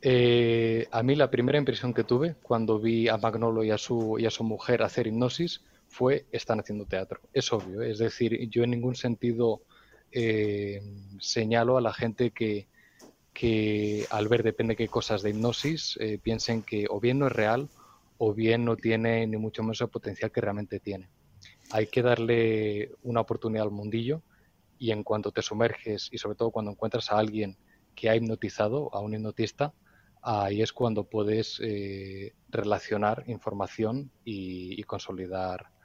[0.02, 4.18] Eh, a mí la primera impresión que tuve cuando vi a Magnolo y a su,
[4.18, 7.20] y a su mujer hacer hipnosis fue están haciendo teatro.
[7.32, 9.62] Es obvio, es decir, yo en ningún sentido
[10.12, 10.82] eh,
[11.20, 12.70] señalo a la gente que,
[13.36, 17.34] que al ver depende qué cosas de hipnosis eh, piensen que o bien no es
[17.34, 17.70] real
[18.18, 21.08] o bien no tiene ni mucho menos el potencial que realmente tiene.
[21.70, 24.24] Hay que darle una oportunidad al mundillo
[24.80, 27.58] y en cuanto te sumerges y sobre todo cuando encuentras a alguien
[27.94, 29.74] que ha hipnotizado, a un hipnotista,
[30.24, 35.76] ahí es cuando puedes eh, relacionar información y consolidar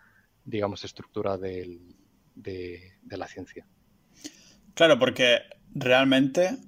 [0.44, 1.78] digamos, estructura de,
[3.08, 3.66] la ciencia.
[4.74, 5.38] Claro, porque
[5.74, 6.58] realmente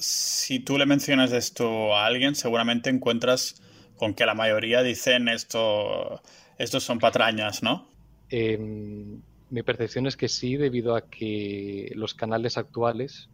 [0.00, 3.62] si tú le mencionas esto a alguien, seguramente encuentras
[3.96, 6.22] con que la mayoría dicen esto,
[6.58, 7.86] estos son patrañas, ¿no?
[8.30, 13.28] Em, mi percepción es que sí, debido a que los canales actuales,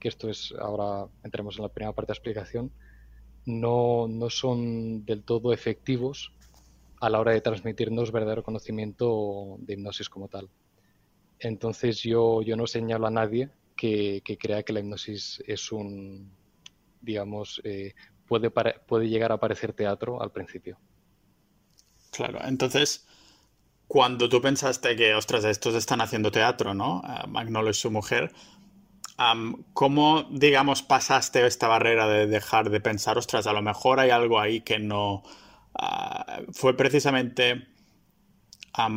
[0.00, 2.72] que esto es, ahora entremos en la primera parte de la explicación,
[3.46, 6.32] no, no son del todo efectivos
[7.00, 10.48] a la hora de transmitirnos verdadero conocimiento de hipnosis como tal.
[11.38, 16.32] Entonces yo, yo no señalo a nadie que, crea que la hipnosis es un,
[17.00, 17.94] digamos, eh,
[18.26, 20.78] puede, puede llegar a parecer teatro al principio.
[22.10, 23.06] Claro, entonces,
[23.86, 27.00] cuando tú pensaste que, ostras, estos están haciendo teatro, ¿no?
[27.00, 28.32] Uh, Magnolo y su mujer,
[29.72, 34.40] ¿cómo, digamos, pasaste esta barrera de dejar de pensar, ostras, a lo mejor hay algo
[34.40, 35.22] ahí que no,
[35.74, 37.66] Ah, ¿Fue precisamente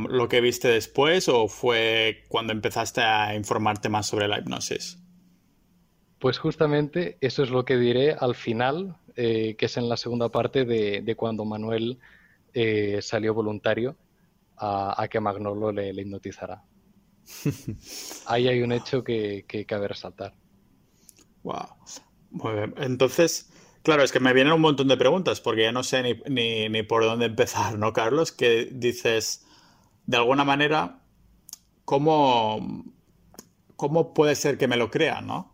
[0.10, 5.00] lo que viste después o fue cuando empezaste a informarte más sobre la hipnosis?
[6.20, 10.30] Pues justamente eso es lo que diré al final, eh, que es en la segunda
[10.30, 12.00] parte de, cuando Manuel
[12.54, 13.96] eh, salió voluntario
[14.58, 16.64] a, que Magnolo le, hipnotizara.
[18.26, 20.34] Ahí hay un hecho que, que cabe resaltar.
[21.44, 21.68] Wow.
[22.32, 22.74] Muy bien.
[22.78, 23.52] Entonces,
[23.88, 27.06] Claro, es que me vienen un montón de preguntas porque ya no sé ni, por
[27.06, 28.34] dónde empezar, ¿no, Carlos?
[28.34, 29.47] Que dices,
[30.08, 31.00] de alguna manera,
[31.86, 32.86] ¿cómo,
[33.76, 35.54] cómo puede ser que me lo crean, no?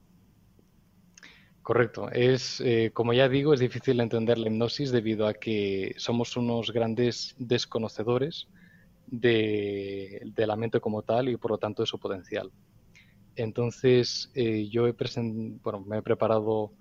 [1.64, 2.10] Correcto.
[2.12, 6.72] Es, eh, como ya digo, es difícil entender la hipnosis debido a que somos unos
[6.72, 8.48] grandes desconocedores
[9.08, 12.52] de, la mente como tal y por lo tanto de su potencial.
[13.36, 14.94] Entonces, eh, yo he
[15.64, 16.74] bueno, me he preparado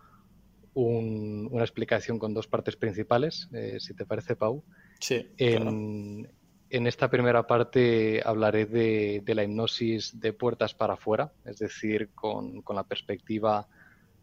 [0.74, 4.64] una explicación con dos partes principales, eh, si te parece, Pau.
[5.00, 5.26] Sí.
[5.36, 6.28] En,
[6.72, 12.62] en esta primera parte hablaré de, la hipnosis de puertas para afuera, es decir, con,
[12.62, 13.68] con la perspectiva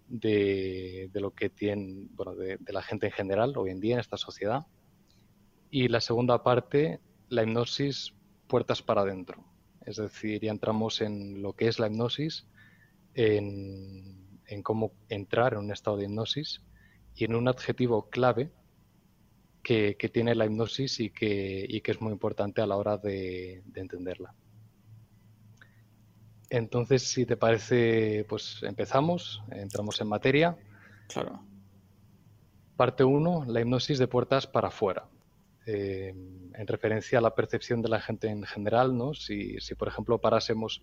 [0.07, 4.17] de, lo que tiene, bueno, de, la gente en general hoy en día en esta
[4.17, 4.65] sociedad.
[5.69, 8.15] Y la segunda parte, la hipnosis
[8.47, 9.45] puertas para adentro.
[9.85, 12.47] Es decir, ya entramos en lo que es la hipnosis,
[13.13, 16.63] en, en cómo entrar en un estado de hipnosis
[17.13, 18.49] y en un adjetivo clave
[19.69, 23.61] que, tiene la hipnosis y que, y que, es muy importante a la hora de
[23.75, 24.33] entenderla.
[26.49, 30.57] Entonces, si te parece, pues empezamos, entramos en materia.
[31.07, 31.43] Claro.
[32.75, 35.05] Parte 1, la hipnosis de puertas para afuera.
[35.67, 39.13] Eh, en referencia a la percepción de la gente en general, ¿no?
[39.13, 40.81] Si, si, por ejemplo, parásemos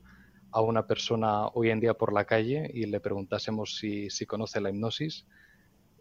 [0.53, 4.61] a una persona hoy en día por la calle y le preguntásemos si, si conoce
[4.61, 5.27] la hipnosis,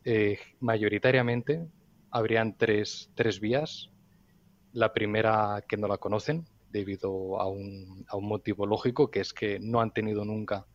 [0.03, 1.65] eh, mayoritariamente
[2.15, 3.89] habrían tres, tres vías.
[4.71, 9.33] La primera, que no la conocen, debido a un, a un motivo lógico, que es
[9.33, 10.65] que no han tenido nunca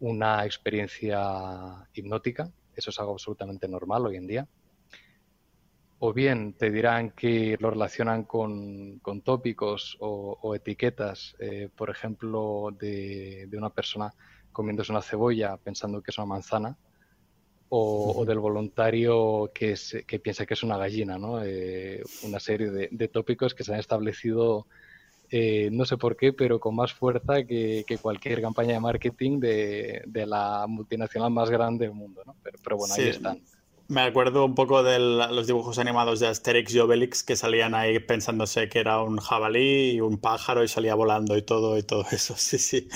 [0.00, 2.52] una experiencia hipnótica.
[2.74, 4.48] Eso es algo absolutamente normal hoy en día.
[5.98, 12.68] O bien te dirán que lo relacionan con, con tópicos o, etiquetas, eh, por ejemplo,
[12.78, 14.12] de, de, una persona
[14.52, 16.76] comiéndose una cebolla pensando que es una manzana,
[17.70, 19.74] o, del voluntario que,
[20.06, 21.42] que, piensa que es una gallina, ¿no?
[21.42, 24.66] Eh, una serie de, de, tópicos que se han establecido
[25.32, 30.02] eh, no sé por qué, pero con más fuerza que, cualquier campaña de marketing de,
[30.26, 32.34] la multinacional más grande del mundo, ¿no?
[32.42, 33.40] Pero, bueno, ahí están.
[33.86, 37.98] Me acuerdo un poco de los dibujos animados de Asterix y Obelix que salían ahí
[37.98, 42.04] pensándose que era un jabalí y un pájaro y salía volando y todo y todo
[42.12, 42.88] eso, sí, sí.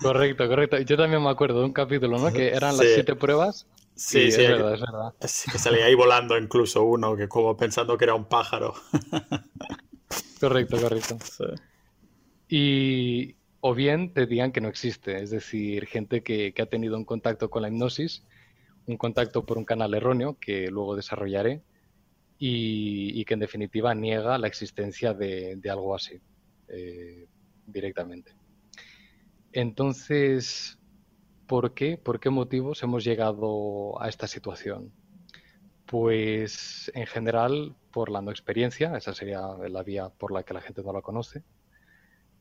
[0.00, 0.78] Correcto, correcto.
[0.80, 2.32] Yo también me acuerdo de un capítulo, ¿no?
[2.32, 3.66] Que eran las siete pruebas.
[3.94, 5.14] Sí, sí, es verdad, es verdad.
[5.20, 8.74] que salía ahí volando incluso uno, que como pensando que era un pájaro.
[10.40, 11.18] Correcto, correcto.
[11.22, 11.44] Sí
[12.54, 17.06] y o bien te digan que no existe, es decir, gente que, ha tenido un
[17.06, 18.24] contacto con la hipnosis,
[18.84, 21.62] un contacto por un canal erróneo que luego desarrollaré
[22.38, 26.20] y, que en definitiva niega la existencia de, algo así
[26.68, 27.26] eh,
[27.66, 28.34] directamente.
[29.52, 30.78] Entonces,
[31.52, 31.98] ¿por qué?
[31.98, 34.90] ¿Por qué motivos hemos llegado a esta situación?
[35.84, 40.62] Pues en general por la no experiencia, esa sería la vía por la que la
[40.62, 41.44] gente no la conoce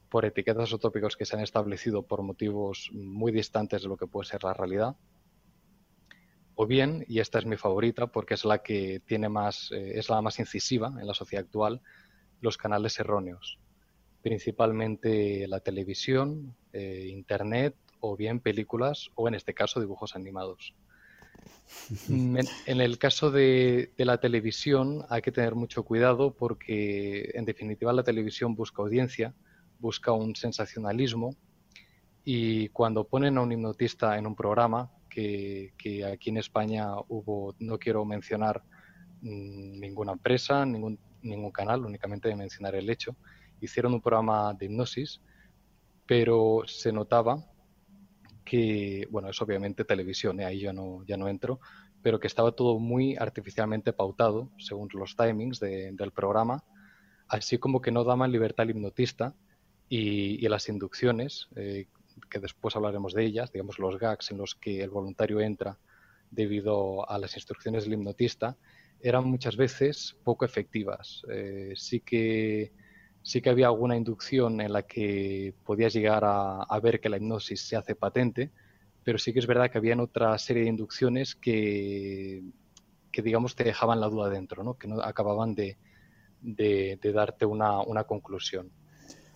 [0.08, 4.08] por etiquetas o tópicos que se han establecido por motivos muy distantes de lo que
[4.08, 4.96] puede ser la realidad.
[6.56, 10.10] O bien, y esta es mi favorita porque es la que tiene más, eh, es
[10.10, 11.82] la más incisiva en la sociedad actual,
[12.40, 13.60] los canales erróneos,
[14.22, 20.74] principalmente la televisión, eh, internet o bien películas o en este caso dibujos animados.
[22.68, 27.94] En, el caso de, de, la televisión hay que tener mucho cuidado porque en definitiva
[27.94, 29.34] la televisión busca audiencia
[29.82, 31.36] busca un sensacionalismo
[32.24, 35.74] y cuando ponen a un hipnotista en un programa, que,
[36.06, 38.64] aquí en España hubo, no quiero mencionar
[39.22, 43.16] mm, ninguna empresa, ningún, ningún canal, únicamente de mencionar el hecho,
[43.60, 45.20] hicieron un programa de hipnosis,
[46.06, 47.44] pero se notaba
[48.52, 50.44] que, bueno, es obviamente televisión, ¿eh?
[50.44, 51.62] ahí ya no, ya no entro,
[52.02, 56.62] pero que estaba todo muy artificialmente pautado según los timings del programa,
[57.30, 59.34] así como que no daban libertad al hipnotista
[59.88, 61.88] y, las inducciones, eh,
[62.30, 65.80] que después hablaremos de ellas, digamos los gags en los que el voluntario entra
[66.30, 68.58] debido a las instrucciones del hipnotista,
[69.00, 71.22] eran muchas veces poco efectivas.
[71.32, 72.74] Eh, sí, que,
[73.24, 77.62] sí que había alguna inducción en la que podías llegar a, ver que la hipnosis
[77.62, 78.52] se hace patente,
[79.04, 82.44] pero sí que es verdad que había otra serie de inducciones que,
[83.12, 84.78] que digamos, te dejaban la duda dentro, ¿no?
[84.78, 85.78] que no acababan de,
[86.42, 88.72] de, de darte una, una conclusión.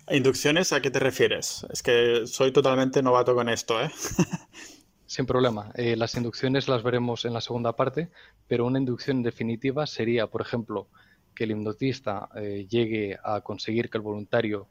[0.09, 1.65] ¿Inducciones a qué te refieres?
[1.71, 3.89] Es que soy totalmente novato con esto, ¿eh?
[5.07, 5.71] Sin problema.
[5.75, 8.09] Eh, las inducciones las veremos en la segunda parte,
[8.47, 10.89] pero una inducción definitiva sería, por ejemplo,
[11.35, 14.67] que el hipnotista eh, llegue a conseguir que el voluntario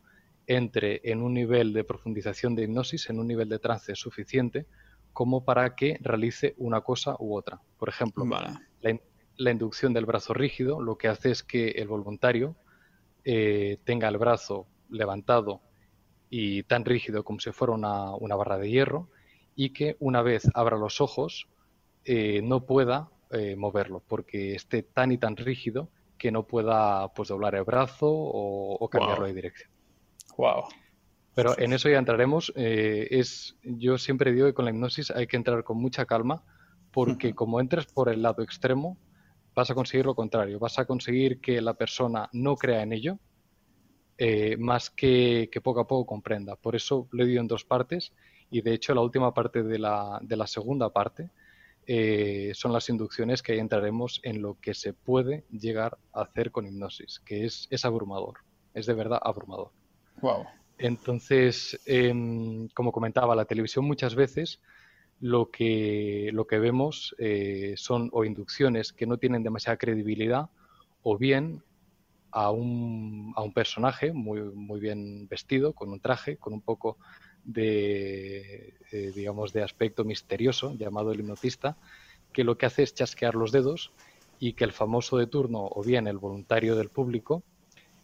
[0.46, 4.66] entre en un nivel de profundización de hipnosis, en un nivel de trance suficiente
[5.12, 7.61] como para que realice una cosa u otra.
[7.79, 8.24] Por ejemplo,
[9.37, 12.57] la, inducción del brazo rígido lo que hace es que el voluntario
[13.24, 15.62] eh, tenga el brazo levantado
[16.29, 19.09] y tan rígido como si fuera una, barra de hierro
[19.55, 21.46] y que una vez abra los ojos
[22.05, 27.29] eh, no pueda eh, moverlo, porque esté tan y tan rígido que no pueda pues,
[27.29, 29.70] doblar el brazo o, cambiarlo de dirección.
[30.37, 30.64] Wow.
[31.35, 32.53] Pero en eso ya entraremos.
[32.55, 36.42] Eh, es, yo siempre digo que con la hipnosis hay que entrar con mucha calma,
[36.92, 38.96] porque como entres por el lado extremo,
[39.55, 40.59] vas a conseguir lo contrario.
[40.59, 43.18] Vas a conseguir que la persona no crea en ello,
[44.16, 46.55] eh, más que, que, poco a poco comprenda.
[46.57, 48.12] Por eso lo he dicho en dos partes
[48.50, 51.31] y de hecho la última parte de la, de la segunda parte
[51.87, 56.51] eh, son las inducciones que ahí entraremos en lo que se puede llegar a hacer
[56.51, 58.38] con hipnosis, que es, es abrumador,
[58.75, 59.70] es de verdad abrumador.
[60.20, 60.44] Wow.
[60.79, 64.61] Entonces, em, como comentaba, la televisión muchas veces
[65.20, 70.49] lo que, lo que vemos eh, son o inducciones que no tienen demasiada credibilidad
[71.03, 71.62] o bien
[72.31, 76.99] a un, a un personaje muy, muy bien vestido, con un traje, con un poco
[77.44, 81.76] de, eh, digamos, de aspecto misterioso, llamado el hipnotista,
[82.33, 83.92] que lo que hace es chasquear los dedos
[84.38, 87.42] y que el famoso de turno o bien el voluntario del público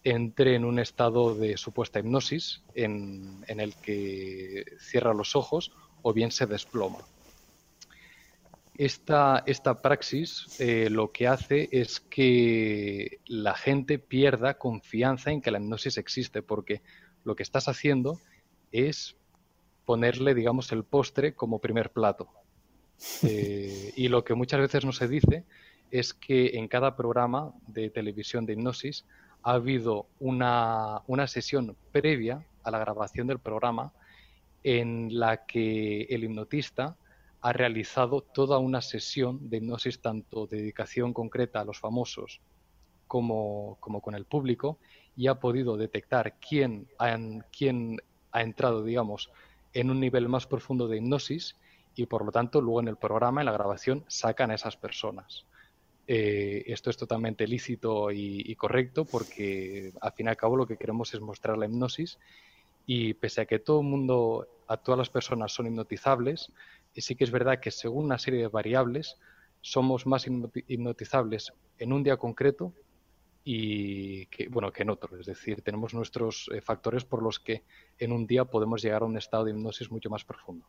[0.04, 5.72] entre en un estado de supuesta hipnosis en, el que cierra los ojos
[6.02, 6.98] o bien se desploma.
[8.78, 15.50] Esta, esta praxis eh, lo que hace es que la gente pierda confianza en que
[15.50, 16.80] la hipnosis existe, porque
[17.24, 18.18] lo que estás haciendo
[18.72, 19.16] es
[19.84, 22.28] ponerle, digamos, el postre como primer plato.
[23.22, 25.44] Eh, y lo que muchas veces no se dice
[25.90, 29.06] es que en cada programa de televisión de hipnosis
[29.42, 33.94] ha habido una, una sesión previa a la grabación del programa
[34.62, 36.96] en la que el hipnotista
[37.40, 42.40] ha realizado toda una sesión de hipnosis, tanto de dedicación concreta a los famosos
[43.06, 44.78] como, como con el público,
[45.16, 47.16] y ha podido detectar quién ha,
[47.50, 47.96] quién
[48.30, 49.30] ha entrado, digamos,
[49.72, 51.56] en un nivel más profundo de hipnosis
[51.94, 55.46] y por lo tanto luego en el programa, en la grabación, sacan a esas personas.
[56.06, 60.76] Eh, esto es totalmente lícito y, correcto porque al fin y al cabo lo que
[60.76, 62.18] queremos es mostrar la hipnosis
[62.84, 66.50] y pese a que todo el mundo, a todas las personas son hipnotizables,
[66.96, 69.18] sí que es verdad que según una serie de variables
[69.60, 72.72] somos más hipnotizables en un día concreto
[73.44, 75.18] y que, bueno, que en otro.
[75.18, 77.64] Es decir, tenemos nuestros eh, factores por los que
[77.98, 80.66] en un día podemos llegar a un estado de hipnosis mucho más profundo.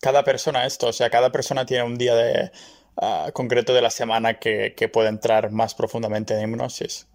[0.00, 2.50] Cada persona esto, o sea, cada persona tiene un día de,
[2.96, 7.08] ah, concreto de la semana que, puede entrar más profundamente en hipnosis.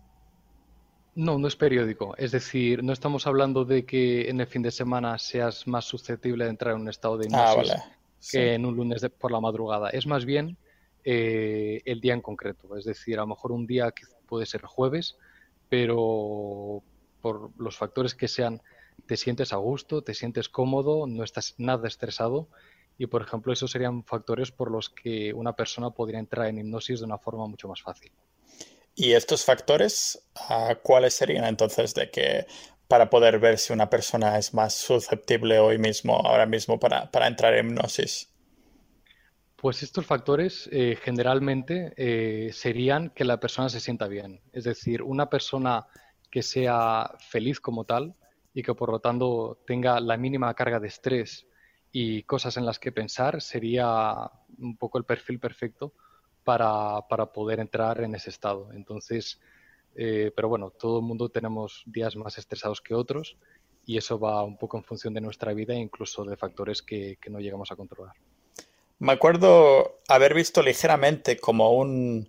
[1.16, 2.16] No, no es periódico.
[2.18, 6.46] Es decir, no estamos hablando de que en el fin de semana seas más susceptible
[6.46, 7.84] de entrar en un estado de ah, hipnosis
[8.32, 9.90] que en un lunes por la madrugada.
[9.90, 10.58] Es más bien
[11.04, 12.76] eh, el día en concreto.
[12.78, 15.18] Es decir, a lo mejor un día que puede ser jueves,
[15.70, 16.84] pero
[17.22, 18.62] por los factores que sean,
[19.06, 22.48] te sientes a gusto, te sientes cómodo, no estás nada estresado.
[22.98, 27.00] Y, por ejemplo, esos serían factores por los que una persona podría entrar en hipnosis
[27.00, 28.12] de una forma mucho más fácil.
[28.94, 30.28] ¿Y estos factores
[30.84, 32.46] cuáles serían entonces de que
[32.90, 37.54] para poder ver si una persona es más susceptible hoy mismo, ahora mismo, para entrar
[37.54, 38.29] en hipnosis?
[39.62, 44.40] Pues estos factores eh, generalmente eh, serían que la persona se sienta bien.
[44.54, 45.86] Es decir, una persona
[46.32, 48.16] que sea feliz como tal
[48.54, 51.46] y que por lo tanto tenga la mínima carga de estrés
[51.92, 55.94] y cosas en las que pensar sería un poco el perfil perfecto
[56.46, 57.02] para,
[57.34, 58.72] poder entrar en ese estado.
[58.72, 59.42] Entonces,
[59.94, 63.38] eh, pero bueno, todo el mundo tenemos días más estresados que otros
[63.86, 67.18] y eso va un poco en función de nuestra vida e incluso de factores que
[67.30, 68.16] no llegamos a controlar.
[69.00, 72.28] Me acuerdo haber visto ligeramente como un,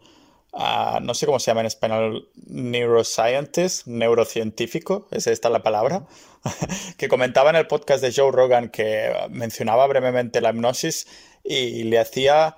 [0.52, 6.06] ah, no sé cómo se llama en español, neuroscientist, neurocientífico, es esta la palabra,
[6.96, 11.08] que comentaba en el podcast de Joe Rogan que mencionaba brevemente la hipnosis
[11.42, 12.56] y le hacía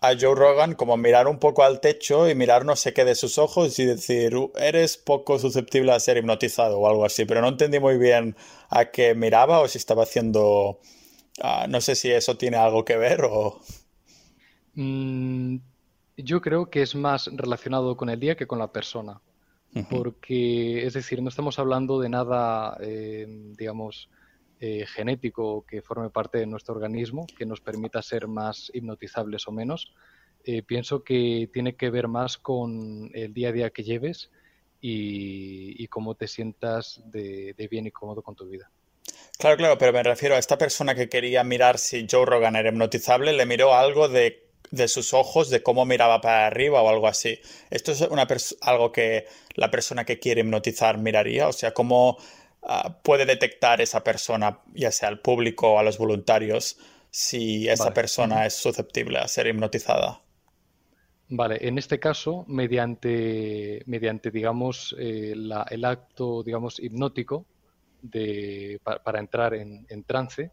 [0.00, 3.16] a Joe Rogan como mirar un poco al techo y mirar no sé qué de
[3.16, 7.48] sus ojos y decir, eres poco susceptible a ser hipnotizado o algo así, pero no
[7.48, 8.36] entendí muy bien
[8.70, 10.78] a qué miraba o si estaba haciendo
[11.40, 13.60] Ah, no sé si eso tiene algo que ver o...
[14.74, 15.56] Mm,
[16.16, 19.20] yo creo que es más relacionado con el día que con la persona.
[19.90, 24.08] Porque, es decir, no estamos hablando de nada, eh, digamos,
[24.60, 29.52] eh, genético que forme parte de nuestro organismo, que nos permita ser más hipnotizables o
[29.52, 29.94] menos.
[30.42, 34.32] Eh, pienso que tiene que ver más con el día a día que lleves
[34.80, 38.70] y, cómo te sientas de bien y cómodo con tu vida.
[39.38, 42.70] Claro, claro, pero me refiero a esta persona que quería mirar si Joe Rogan era
[42.70, 44.42] hipnotizable, le miró algo de,
[44.88, 47.38] sus ojos, de cómo miraba para arriba o algo así.
[47.70, 48.26] ¿Esto es una
[48.62, 51.46] algo que la persona que quiere hipnotizar miraría?
[51.46, 52.18] O sea, ¿cómo
[52.64, 56.76] ah, puede detectar esa persona, ya sea al público o a los voluntarios,
[57.10, 60.20] si esa persona es susceptible a ser hipnotizada.
[61.28, 67.46] Vale, en este caso, mediante, mediante digamos, eh, el acto, digamos, hipnótico
[68.02, 70.52] de, para, entrar en, trance,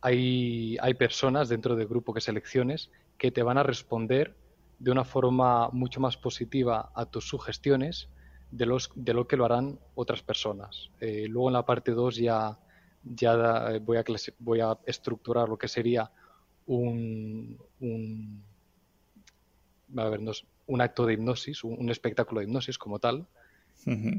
[0.00, 4.36] hay, hay, personas dentro del grupo que selecciones que te van a responder
[4.78, 8.08] de una forma mucho más positiva a tus sugestiones
[8.50, 10.90] de, los, de lo que lo harán otras personas.
[11.00, 12.58] Eh, luego en la parte 2 ya,
[13.02, 14.04] ya voy, a
[14.38, 16.10] voy a estructurar lo que sería
[16.66, 18.44] un, un,
[20.66, 23.26] un acto de hipnosis, un, espectáculo de hipnosis como tal.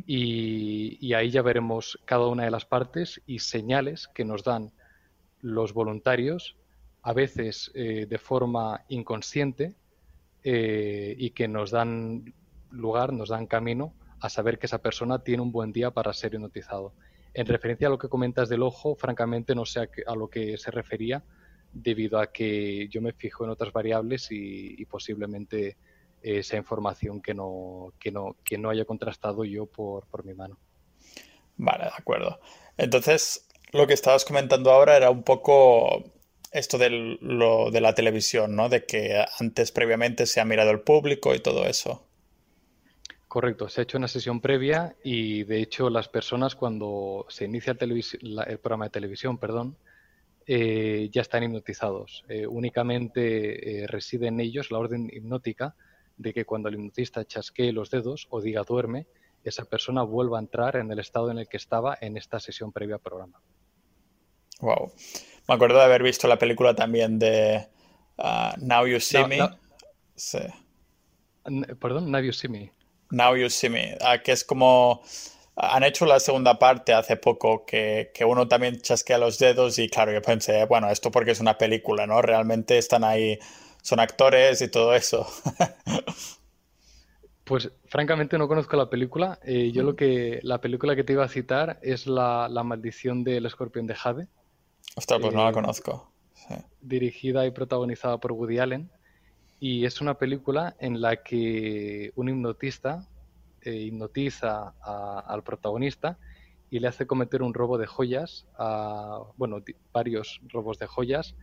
[0.06, 4.72] Y, ahí ya veremos cada una de las partes y señales que nos dan
[5.42, 6.56] los voluntarios,
[7.02, 9.76] a veces eh, de forma inconsciente,
[10.42, 12.34] y que nos dan
[12.72, 16.34] lugar, nos dan camino a saber que esa persona tiene un buen día para ser
[16.34, 16.94] hipnotizado.
[17.34, 20.72] En referencia a lo que comentas del ojo, francamente no sé a, lo que se
[20.72, 21.24] refería,
[21.72, 25.78] debido a que yo me fijo en otras variables y, posiblemente
[26.22, 30.58] esa información que no, que no, que no haya contrastado yo por, por mi mano.
[31.58, 32.40] Vale, de acuerdo.
[32.78, 36.04] Entonces, lo que estabas comentando ahora era un poco
[36.52, 36.90] esto de,
[37.22, 38.70] lo, de la televisión, ¿no?
[38.70, 42.06] De que antes previamente se ha mirado el público y todo eso.
[43.28, 47.78] Correcto, se ha hecho una sesión previa y de hecho las personas cuando se inicia
[47.80, 49.78] el, programa de televisión, perdón,
[50.48, 52.26] eh, ya están hipnotizados.
[52.28, 55.76] Eh, únicamente eh, reside en ellos la orden hipnótica
[56.20, 59.08] de que cuando el hipnotista chasquee los dedos o diga duerme,
[59.44, 62.72] esa persona vuelva a entrar en el estado en el que estaba en esta sesión
[62.72, 63.42] previa al programa.
[64.60, 64.92] Wow.
[65.48, 67.68] Me acuerdo de haber visto la película también de
[68.18, 69.40] uh, Now You See Me.
[70.16, 70.40] Sí.
[71.80, 72.74] Perdón, Now You See Me.
[73.10, 75.02] Now You See Me, ah, que es como...
[75.62, 80.14] Han hecho la segunda parte hace poco que, uno también chasquea los dedos y claro,
[80.14, 82.22] yo pensé, bueno, esto porque es una película, ¿no?
[82.22, 83.38] Realmente están ahí,
[83.90, 85.26] son actores y todo eso.
[87.44, 89.40] Pues francamente no conozco la película.
[89.44, 93.48] Eh, yo lo que la película que te iba a citar es la, maldición del
[93.48, 94.28] escorpión de Jade.
[94.96, 96.12] Ostras, pues no la eh, conozco.
[96.80, 98.92] Dirigida y protagonizada por Woody Allen.
[99.60, 103.08] Y es una película en la que un hipnotista
[103.64, 104.76] eh, hipnotiza
[105.26, 106.20] al protagonista
[106.70, 111.34] y le hace cometer un robo de joyas, a, bueno, varios robos de joyas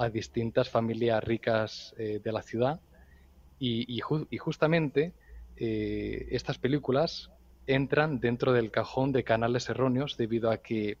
[0.00, 2.80] a distintas familias ricas eh, de la ciudad.
[3.58, 5.12] Y, justamente
[5.56, 7.30] eh, estas películas
[7.66, 10.96] entran dentro del cajón de canales erróneos debido a que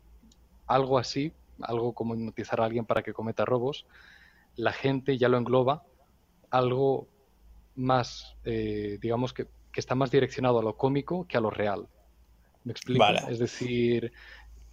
[0.66, 1.32] algo así,
[1.62, 3.86] algo como hipnotizar a alguien para que cometa robos,
[4.56, 5.84] la gente ya lo engloba
[6.50, 7.08] algo
[7.76, 11.88] más, eh, digamos que, está más direccionado a lo cómico que a lo real.
[12.64, 13.02] ¿Me explico?
[13.30, 14.12] Es decir,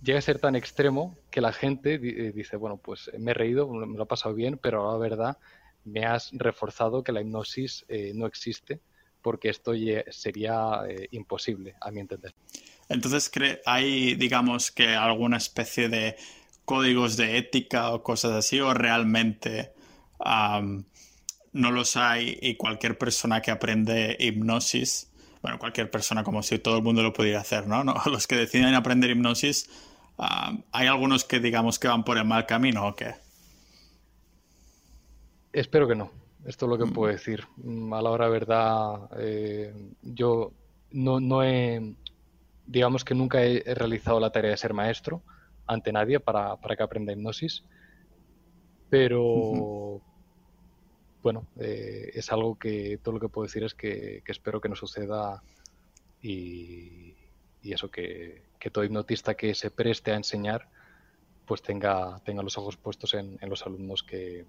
[0.02, 3.68] llega a ser tan extremo que la gente eh, dice, bueno, pues me he reído,
[3.68, 5.38] me lo he pasado bien, pero la verdad
[5.86, 8.80] me has reforzado que la hipnosis eh, no existe
[9.22, 9.74] porque esto
[10.10, 12.34] sería imposible, a mi entender.
[12.88, 13.30] Entonces,
[13.66, 16.16] ¿hay, digamos, que alguna especie de
[16.64, 19.74] códigos de ética o cosas así, o realmente
[21.54, 25.10] no los hay y cualquier persona que aprende hipnosis,
[25.48, 27.82] bueno, cualquier persona como si todo el mundo lo pudiera hacer, ¿no?
[28.12, 29.70] Los que deciden aprender hipnosis,
[30.18, 33.16] ah, ¿hay algunos que digamos que van por el mal camino o qué?
[35.54, 36.12] Espero que no.
[36.46, 36.94] Esto es lo que mm.
[36.94, 37.46] puedo decir.
[37.64, 40.52] Mm, a la hora verdad, eh, yo
[40.92, 41.96] no, he,
[42.66, 45.24] digamos que nunca he, realizado la tarea de ser maestro
[45.66, 47.64] ante nadie para, que aprenda hipnosis,
[48.90, 50.02] pero,
[51.22, 54.76] bueno, eh, es algo que todo lo que puedo decir es que, espero que no
[54.76, 55.42] suceda
[56.22, 57.16] y,
[57.64, 60.68] eso, que, todo hipnotista que se preste a enseñar
[61.46, 64.46] pues tenga, tenga los ojos puestos en, los alumnos que,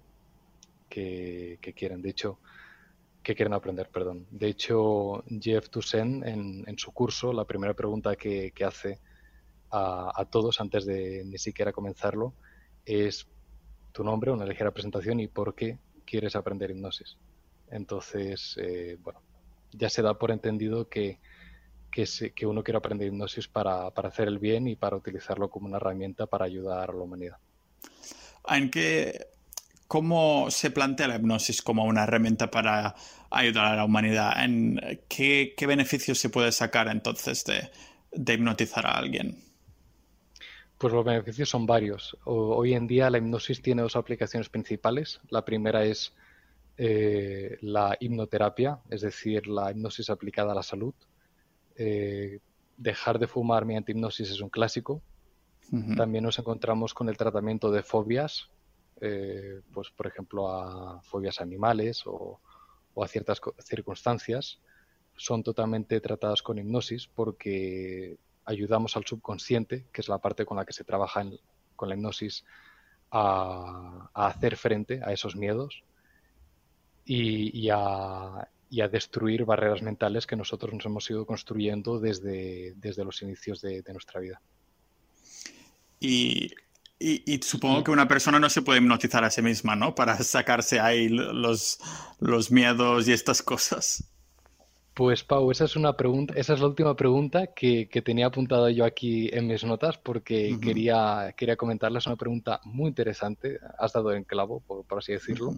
[0.89, 2.01] que, quieren.
[2.01, 2.39] De hecho,
[3.23, 4.27] que quieren aprender, perdón.
[4.29, 8.99] De hecho, Jeff Toussaint en, en su curso, la primera pregunta que, hace
[9.71, 12.33] a, a, todos antes de ni siquiera comenzarlo
[12.85, 13.27] es
[13.93, 15.77] tu nombre, una ligera presentación y por qué
[16.09, 17.17] quieres aprender hipnosis.
[17.69, 19.21] Entonces, eh, bueno,
[19.71, 21.19] ya se da por entendido que,
[21.91, 26.25] que, uno quiere aprender hipnosis para, hacer el bien y para utilizarlo como una herramienta
[26.25, 27.37] para ayudar a la humanidad.
[28.47, 29.27] ¿En qué,
[29.87, 32.95] ¿Cómo se plantea la hipnosis como una herramienta para
[33.29, 34.43] ayudar a la humanidad?
[34.43, 37.43] ¿En qué, beneficios se puede sacar entonces
[38.11, 39.48] de hipnotizar a alguien?
[40.79, 42.17] Pues los beneficios son varios.
[42.23, 45.19] Hoy en día la hipnosis tiene dos aplicaciones principales.
[45.29, 46.15] La primera es
[46.77, 50.93] eh, la hipnoterapia, es decir, la hipnosis aplicada a la salud.
[51.75, 52.39] Eh,
[52.77, 55.01] dejar de fumar mediante hipnosis es un clásico.
[55.97, 58.49] También nos encontramos con el tratamiento de fobias,
[59.01, 62.39] eh, pues por ejemplo a fobias animales o,
[62.95, 64.61] a ciertas circunstancias,
[65.17, 68.17] son totalmente tratadas con hipnosis porque
[68.49, 71.23] ayudamos al subconsciente, que es la parte con la que se trabaja
[71.75, 72.43] con la hipnosis,
[73.11, 75.83] a, hacer frente a esos miedos
[77.05, 78.47] y, a,
[78.91, 84.19] destruir barreras mentales que nosotros nos hemos ido construyendo desde, desde los inicios de, nuestra
[84.19, 84.41] vida.
[85.99, 86.51] Y,
[87.41, 89.93] supongo que una persona no se puede hipnotizar a sí misma, ¿no?
[89.93, 91.79] Para sacarse ahí los,
[92.19, 94.03] los miedos y estas cosas.
[94.99, 98.83] Pues Pau, esa es una pregunta, esa es la última pregunta que, tenía apuntada yo
[98.83, 103.61] aquí en mis notas porque quería, quería comentarles una pregunta muy interesante.
[103.77, 105.53] Has dado en clavo, por, así decirlo.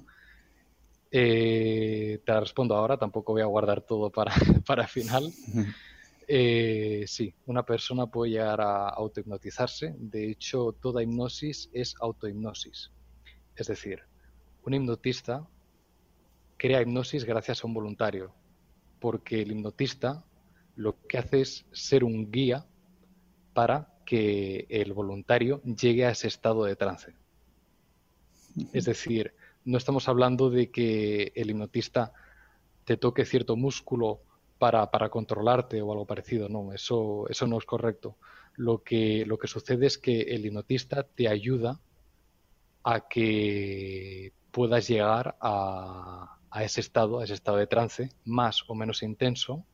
[1.09, 4.31] Eh, te la respondo ahora, tampoco voy a guardar todo para,
[4.67, 5.33] para final.
[6.27, 9.95] Eh, sí, una persona puede llegar a autohipnotizarse.
[9.97, 12.91] De hecho, toda hipnosis es autohipnosis.
[13.55, 14.03] Es decir,
[14.61, 15.47] un hipnotista
[16.57, 18.35] crea hipnosis gracias a un voluntario
[19.01, 20.23] porque el hipnotista
[20.75, 22.65] lo que hace es ser un guía
[23.53, 27.13] para que el voluntario llegue a ese estado de trance.
[28.71, 29.33] Es decir,
[29.65, 32.13] no estamos hablando de que el hipnotista
[32.85, 34.21] te toque cierto músculo
[34.59, 38.17] para, controlarte o algo parecido, no, eso, eso no es correcto.
[38.55, 41.79] Lo que, lo que sucede es que el hipnotista te ayuda
[42.83, 48.75] a que puedas llegar a, a ese estado, a ese estado de trance, más o
[48.75, 49.65] menos intenso,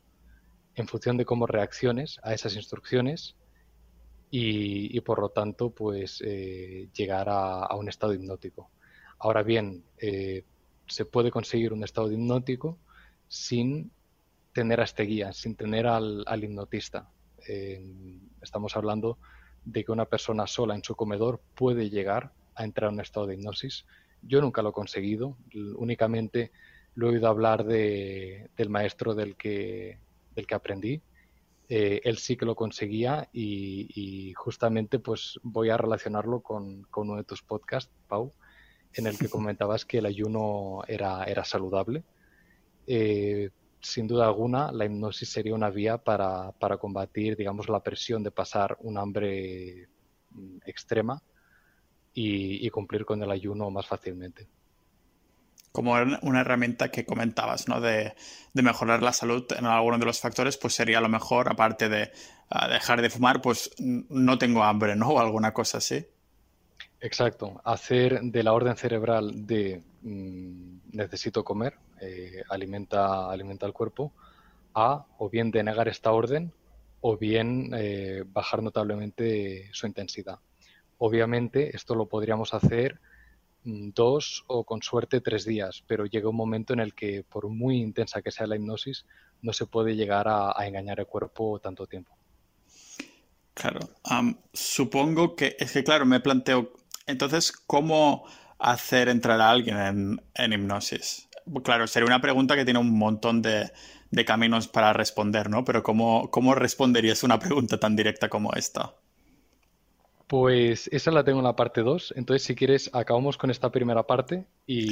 [0.75, 3.35] en función de cómo reacciones a esas instrucciones
[4.29, 8.69] y, por lo tanto, pues eh, llegar a, un estado hipnótico.
[9.17, 10.43] Ahora bien, eh,
[10.85, 12.77] se puede conseguir un estado hipnótico
[13.27, 13.91] sin
[14.53, 17.09] tener a este guía, sin tener al, hipnotista.
[18.41, 19.17] estamos hablando
[19.65, 23.25] de que una persona sola en su comedor puede llegar a entrar en un estado
[23.27, 23.85] de hipnosis
[24.21, 25.37] yo nunca lo he conseguido,
[25.75, 26.51] únicamente
[26.95, 29.99] lo he oído hablar de, del maestro del que,
[30.35, 31.01] del que aprendí.
[31.69, 37.17] Eh, él sí que lo conseguía y, justamente pues voy a relacionarlo con, con, uno
[37.17, 38.31] de tus podcasts, Pau,
[38.93, 42.03] en el que comentabas que el ayuno era, era saludable.
[42.87, 43.49] Eh,
[43.79, 48.31] sin duda alguna, la hipnosis sería una vía para, para combatir, digamos, la presión de
[48.31, 49.87] pasar un hambre
[50.31, 51.21] mm, extrema
[52.19, 54.47] y, cumplir con el ayuno más fácilmente.
[55.71, 55.93] Como
[56.23, 57.79] una herramienta que comentabas, ¿no?
[57.79, 58.15] De,
[58.53, 62.11] mejorar la salud en alguno de los factores, pues sería lo mejor, aparte de
[62.49, 65.09] ah, dejar de fumar, pues no tengo hambre, ¿no?
[65.17, 66.07] O alguna cosa así.
[66.99, 67.61] Exacto.
[67.63, 74.11] Hacer de la orden cerebral de mm, necesito comer, eh, alimenta, alimenta el cuerpo,
[74.73, 76.51] a o bien denegar esta orden
[77.01, 80.39] o bien eh, bajar notablemente su intensidad.
[80.97, 82.99] Obviamente esto lo podríamos hacer
[83.63, 87.49] mm, dos o con suerte tres días, pero llega un momento en el que por
[87.49, 89.05] muy intensa que sea la hipnosis,
[89.41, 92.15] no se puede llegar a, engañar el cuerpo tanto tiempo.
[93.53, 93.79] Claro,
[94.53, 96.73] supongo que es que claro, me planteo,
[97.07, 98.25] entonces, ¿cómo
[98.59, 101.27] hacer entrar a alguien en, hipnosis?
[101.63, 103.71] Claro, sería una pregunta que tiene un montón de,
[104.25, 105.63] caminos para responder, ¿no?
[105.63, 108.93] Pero ¿cómo, ¿cómo responderías una pregunta tan directa como esta?
[110.27, 112.13] Pues esa la tengo en la parte 2.
[112.17, 114.91] Entonces, si quieres, acabamos con esta primera parte y,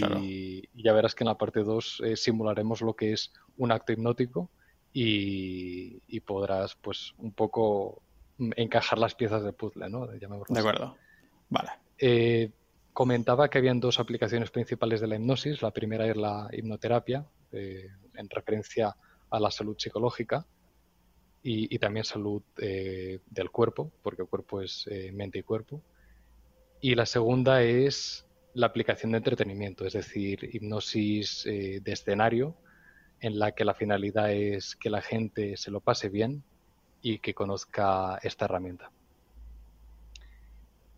[0.82, 4.50] ya verás que en la parte 2 eh, simularemos lo que es un acto hipnótico
[4.94, 8.02] y, podrás, pues, un poco
[8.40, 10.08] encajar las piezas de puzzle, ¿no?
[10.08, 10.26] De
[10.58, 10.96] acuerdo.
[11.50, 11.70] Vale.
[11.98, 12.52] Eh,
[12.94, 15.62] comentaba que habían dos aplicaciones principales de la hipnosis.
[15.62, 18.96] La primera es la hipnoterapia, eh, en referencia
[19.30, 20.46] a la salud psicológica
[21.48, 25.80] y, también salud eh, del cuerpo, porque el cuerpo es eh, mente y cuerpo.
[26.82, 28.26] Y la segunda es
[28.56, 32.56] la aplicación de entretenimiento, es decir, hipnosis eh, de escenario,
[33.20, 36.44] en la que la finalidad es que la gente se lo pase bien
[37.04, 38.90] y que conozca esta herramienta.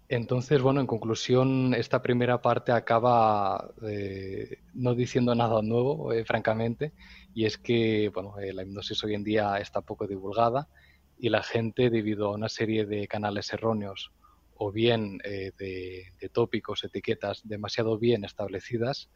[0.09, 6.93] Entonces, bueno, en conclusión, esta primera parte acaba eh, no diciendo nada nuevo, eh, francamente,
[7.33, 10.69] y es que, bueno, eh, la hipnosis hoy en día está poco divulgada
[11.19, 14.11] y la gente, debido a una serie de canales erróneos
[14.55, 19.09] o bien de, tópicos, etiquetas demasiado bien establecidas,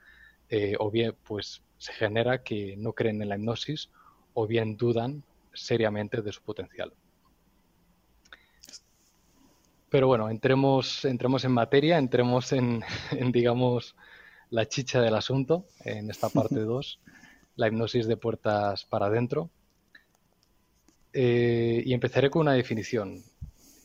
[0.79, 3.89] o bien, pues, se genera que no creen en la hipnosis
[4.33, 5.23] o bien dudan
[5.53, 6.93] seriamente de su potencial.
[9.91, 12.81] Pero bueno, entremos, entremos en materia, entremos en,
[13.33, 13.97] digamos,
[14.49, 16.99] la chicha del asunto, en esta parte 2,
[17.57, 19.49] la hipnosis de puertas para adentro.
[21.11, 23.21] Eh, y empezaré con una definición.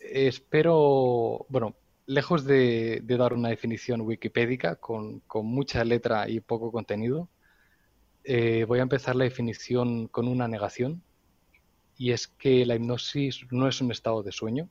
[0.00, 1.74] Espero, bueno,
[2.06, 7.28] lejos de, dar una definición wikipédica con, mucha letra y poco contenido,
[8.22, 11.02] eh, voy a empezar la definición con una negación,
[11.98, 14.68] y es que la hipnosis no es un estado de sueño.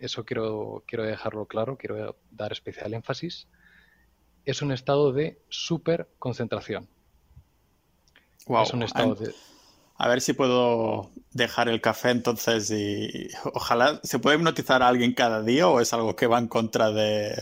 [0.00, 3.46] Eso quiero, quiero dejarlo claro, quiero dar especial énfasis.
[4.44, 6.88] Es un estado de super concentración.
[8.48, 9.32] Es un estado de
[10.00, 15.12] a ver si puedo dejar el café entonces y ojalá se puede hipnotizar a alguien
[15.12, 17.34] cada día o es algo que va en contra de...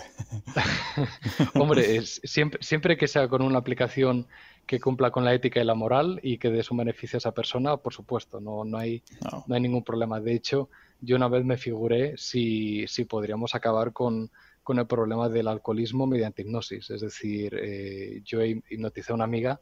[1.54, 4.26] Hombre, siempre, siempre que sea con una aplicación
[4.66, 7.30] que cumpla con la ética y la moral y que dé su beneficio a esa
[7.30, 9.54] persona, por supuesto, no, no, hay, no.
[9.54, 10.18] hay ningún problema.
[10.18, 10.68] De hecho,
[11.01, 14.30] yo una vez me figuré si, si podríamos acabar con,
[14.62, 16.90] con, el problema del alcoholismo mediante hipnosis.
[16.90, 19.61] Es decir, eh, yo hipnoticé a una amiga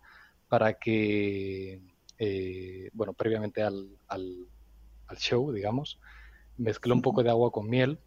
[0.49, 1.81] para que
[2.19, 4.47] eh, bueno, previamente al, al,
[5.19, 6.01] show, digamos,
[6.57, 7.99] mezcló un poco de agua con miel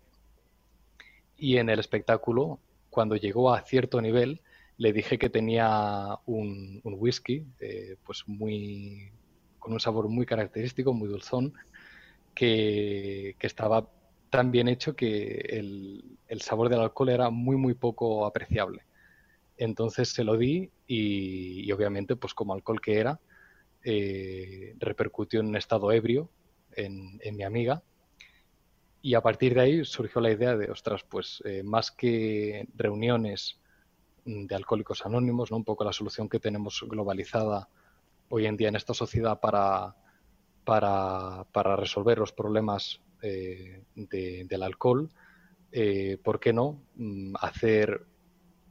[1.38, 2.60] y en el espectáculo,
[2.90, 4.42] cuando llegó a cierto nivel,
[4.78, 9.12] le dije que tenía un, whisky, eh, pues muy,
[9.60, 11.54] con un sabor muy característico, muy dulzón,
[12.34, 13.90] que, estaba
[14.30, 18.84] tan bien hecho que el, sabor del alcohol era muy, muy poco apreciable.
[19.58, 23.20] Entonces se lo di y, obviamente, pues como alcohol que era,
[23.84, 26.30] eh, repercutió en un estado ebrio
[26.72, 27.84] en, mi amiga.
[29.02, 33.60] Y a partir de ahí surgió la idea de, ostras, pues eh, más que reuniones
[34.26, 35.58] de alcohólicos anónimos, ¿no?
[35.58, 37.70] un poco la solución que tenemos globalizada
[38.30, 39.96] hoy en día en esta sociedad para,
[40.72, 45.10] para, resolver los problemas eh, del alcohol,
[46.24, 48.06] ¿por qué no mm, hacer,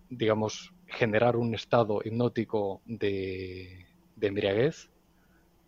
[0.08, 3.86] digamos, generar un estado hipnótico de,
[4.16, 4.90] de embriaguez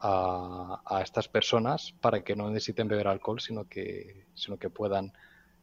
[0.00, 5.12] a, estas personas para que no necesiten beber alcohol, sino que, sino que puedan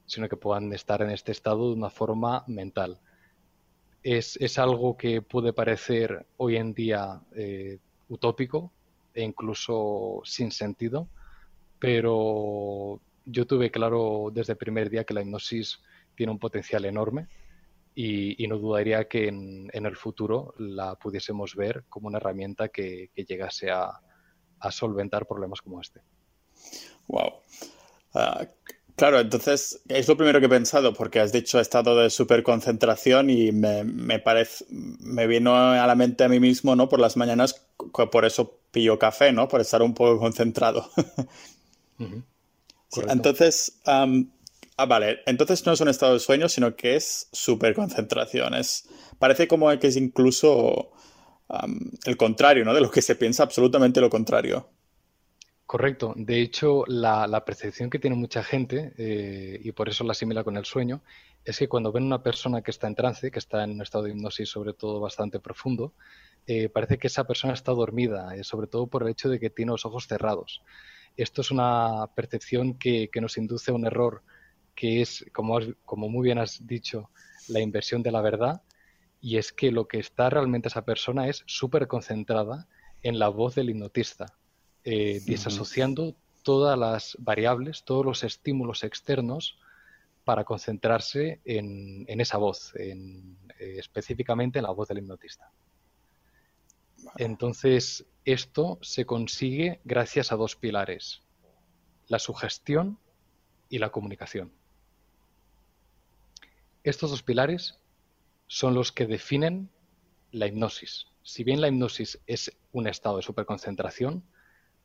[0.05, 2.97] sino que puedan estar en este estado de una forma mental.
[4.03, 8.71] Es, es algo que puede parecer hoy en día eh, utópico
[9.17, 11.09] e incluso sin sentido,
[11.79, 15.81] pero yo tuve claro desde el primer día que la hipnosis
[16.15, 17.27] tiene un potencial enorme
[17.95, 23.71] y, no dudaría que en, el futuro la pudiésemos ver como una herramienta que, llegase
[23.71, 23.99] a,
[24.69, 26.01] solventar problemas como este.
[27.07, 27.41] Wow.
[28.97, 33.53] Claro, entonces es lo primero que he pensado, porque has dicho estado de superconcentración y
[33.53, 36.89] me, me, parece, me vino a la mente a mí mismo, ¿no?
[36.89, 37.65] Por las mañanas,
[38.11, 39.47] por eso pillo café, ¿no?
[39.47, 40.89] Por estar un poco concentrado.
[43.07, 44.05] entonces, ah,
[44.85, 48.55] vale, entonces no es un estado de sueño, sino que es superconcentración.
[48.55, 48.89] Es,
[49.19, 50.91] parece como que es incluso
[52.05, 52.73] el contrario, ¿no?
[52.73, 54.69] De lo que se piensa absolutamente lo contrario.
[55.67, 56.13] Correcto.
[56.15, 60.55] De hecho, la, percepción que tiene mucha gente, eh, y por eso la asimila con
[60.55, 61.01] el sueño,
[61.43, 64.05] es que cuando ven una persona que está en trance, que está en un estado
[64.05, 65.93] de hipnosis sobre todo bastante profundo,
[66.47, 69.49] eh, parece que esa persona está dormida, eh, sobre todo por el hecho de que
[69.49, 70.61] tiene los ojos cerrados.
[71.17, 74.23] Esto es una percepción que, nos induce a un error
[74.73, 77.09] que es, como, como muy bien has dicho,
[77.49, 78.61] la inversión de la verdad
[79.19, 82.67] y es que lo que está realmente esa persona es súper concentrada
[83.03, 84.27] en la voz del hipnotista,
[84.89, 89.59] eh, desasociando todas las variables, todos los estímulos externos
[90.23, 95.51] para concentrarse en, esa voz, en, eh, específicamente en la voz del hipnotista.
[97.17, 101.21] Entonces, esto se consigue gracias a dos pilares,
[102.07, 102.97] la sugestión
[103.67, 104.53] y la comunicación.
[106.85, 107.77] Estos dos pilares
[108.47, 109.69] son los que definen
[110.31, 111.07] la hipnosis.
[111.23, 114.23] Si bien la hipnosis es un estado de superconcentración,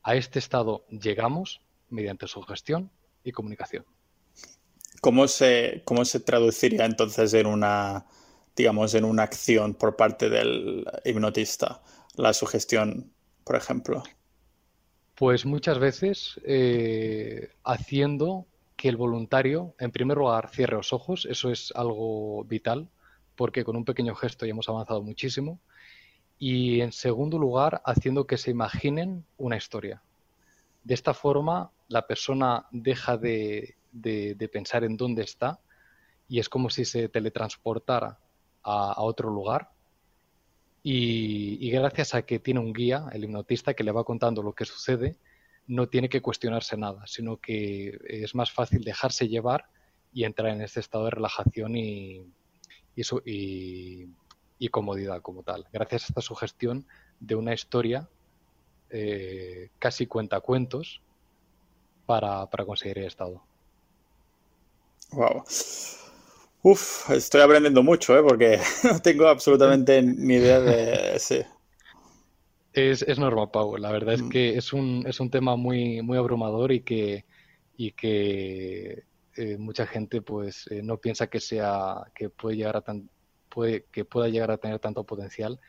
[0.03, 2.91] a este estado llegamos mediante sugestión
[3.23, 3.85] y comunicación.
[5.01, 8.05] ¿Cómo se, cómo se traduciría entonces en una,
[8.55, 11.81] digamos, en una acción por parte del hipnotista?
[12.15, 13.11] La sugestión,
[13.43, 14.03] por ejemplo.
[15.15, 18.45] Pues muchas veces eh, haciendo
[18.75, 22.89] que el voluntario, en primer lugar, cierre los ojos, eso es algo vital
[23.35, 25.59] porque con un pequeño gesto ya hemos avanzado muchísimo.
[26.39, 30.01] Y en segundo lugar, haciendo que se imaginen una historia.
[30.83, 33.75] De esta forma, la persona deja de,
[34.51, 35.59] pensar en dónde está
[36.27, 38.19] y es como si se teletransportara
[38.63, 39.69] a, otro lugar.
[40.81, 44.65] Y, gracias a que tiene un guía, el hipnotista, que le va contando lo que
[44.65, 45.17] sucede,
[45.67, 49.65] no tiene que cuestionarse nada, sino que es más fácil dejarse llevar
[50.11, 52.25] y entrar en este estado de relajación y,
[54.69, 55.65] comodidad como tal.
[55.71, 56.85] Gracias a esta sugestión
[57.19, 58.07] de una historia
[58.89, 61.01] eh, casi cuentacuentos
[62.05, 63.43] para, para conseguir el estado.
[65.11, 65.43] Wow.
[66.63, 68.23] Uf, estoy aprendiendo mucho, ¿eh?
[68.23, 71.19] porque no tengo absolutamente ni idea de...
[71.19, 71.41] Sí.
[72.71, 73.77] Es, es normal, Pau.
[73.77, 74.29] La verdad es mm.
[74.29, 77.25] que es un, es un tema muy, muy abrumador y que,
[77.77, 79.03] y que
[79.35, 83.09] eh, mucha gente pues eh, no piensa que sea que puede llegar a tan,
[83.53, 85.59] puede, que pueda llegar a tener tanto potencial.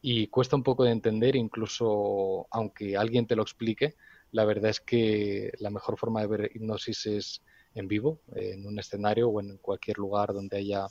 [0.00, 3.94] Y cuesta un poco de entender incluso aunque alguien te lo explique
[4.32, 7.42] la verdad es que la mejor forma de ver hipnosis es
[7.74, 10.86] en vivo en un escenario o en cualquier lugar donde haya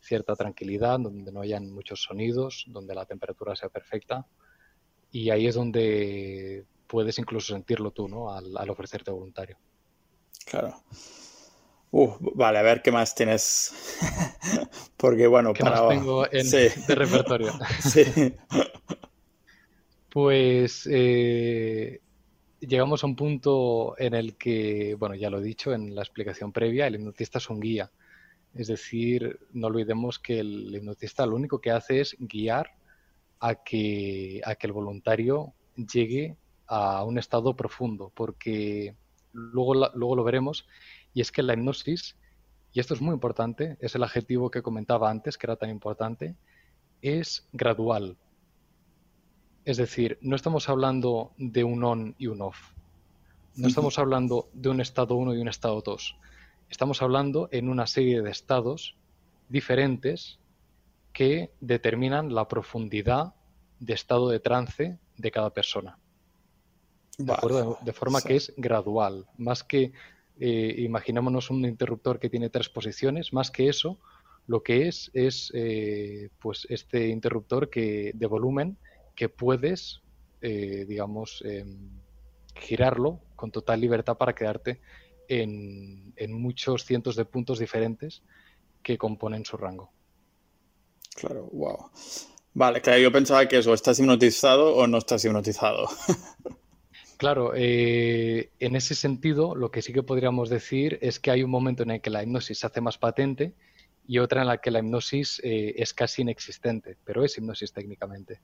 [0.00, 4.26] cierta tranquilidad donde no hayan muchos sonidos donde la temperatura sea perfecta.
[5.10, 8.32] Y ahí es donde puedes incluso sentirlo tú ¿no?
[8.32, 9.58] al, al ofrecerte voluntario.
[10.46, 10.82] Claro
[11.90, 13.72] Uh, vale, a ver qué más tienes.
[14.96, 15.82] Porque bueno, ¿Qué para...
[15.82, 17.52] más tengo en, de repertorio?
[17.80, 18.04] sí.
[20.10, 22.00] Pues eh,
[22.60, 26.50] llegamos a un punto en el que, bueno, ya lo he dicho en la explicación
[26.50, 27.92] previa, el hipnotista es un guía.
[28.54, 32.70] Es decir, no olvidemos que el hipnotista lo único que hace es guiar
[33.38, 36.36] a que, a que el voluntario llegue
[36.66, 38.96] a un estado profundo, porque
[39.32, 40.66] luego, luego lo veremos,
[41.18, 42.14] y es que la hipnosis,
[42.72, 46.36] y esto es muy importante, es el adjetivo que comentaba antes, que era tan importante,
[47.02, 48.16] es gradual.
[49.64, 52.70] Es decir, no estamos hablando de un on y un off.
[53.56, 56.16] No estamos hablando de un estado 1 y un estado 2.
[56.70, 58.94] Estamos hablando en una serie de estados
[59.48, 60.38] diferentes
[61.12, 63.34] que determinan la profundidad
[63.80, 65.98] de estado de trance de cada persona.
[67.18, 67.76] ¿De, acuerdo?
[67.82, 69.92] de forma que es gradual, más que
[70.40, 73.98] eh, imaginémonos un interruptor que tiene tres posiciones, más que eso,
[74.46, 78.78] lo que es es eh, pues este interruptor que, de volumen
[79.14, 80.00] que puedes,
[80.40, 81.90] eh, digamos, em,
[82.54, 84.80] girarlo con total libertad para quedarte
[85.28, 88.22] en, muchos cientos de puntos diferentes
[88.82, 89.90] que componen su rango.
[91.14, 91.90] Claro, wow.
[92.54, 95.88] Vale, claro, yo pensaba que eso, ¿estás hipnotizado o no estás hipnotizado?
[97.18, 101.50] Claro, eh, en ese sentido, lo que sí que podríamos decir es que hay un
[101.50, 103.54] momento en el que la hipnosis se hace más patente
[104.06, 108.40] y otra en la que la hipnosis eh, es casi inexistente, pero es hipnosis técnicamente.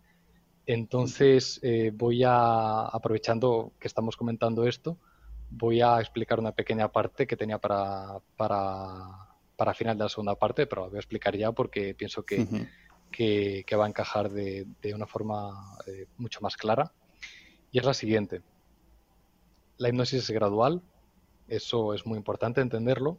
[0.66, 4.98] Entonces, eh, voy a, aprovechando que estamos comentando esto,
[5.50, 10.66] voy a explicar una pequeña parte que tenía para, para, final de la segunda parte,
[10.66, 12.44] pero la voy a explicar ya porque pienso que,
[13.12, 15.78] que, va a encajar de, de una forma
[16.16, 16.90] mucho más clara.
[17.70, 18.42] Y es la siguiente
[19.78, 20.82] la hipnosis es gradual,
[21.48, 23.18] eso es muy importante entenderlo.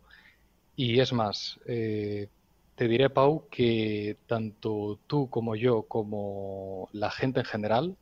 [0.76, 2.28] Y es más, eh,
[2.76, 7.98] te diré, Pau, que tanto tú como yo, como la gente en general,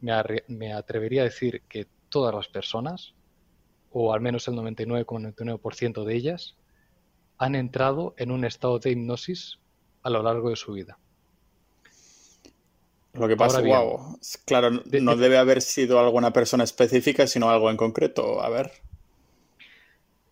[0.00, 3.14] me, atrevería a decir que todas las personas,
[3.90, 6.56] o al menos el 99,99% de ellas,
[7.38, 9.58] han entrado en un estado de hipnosis
[10.02, 10.98] a lo largo de su vida.
[13.18, 17.76] Lo que pasa, wow, claro, no debe haber sido alguna persona específica, sino algo en
[17.76, 18.42] concreto.
[18.42, 18.72] A ver.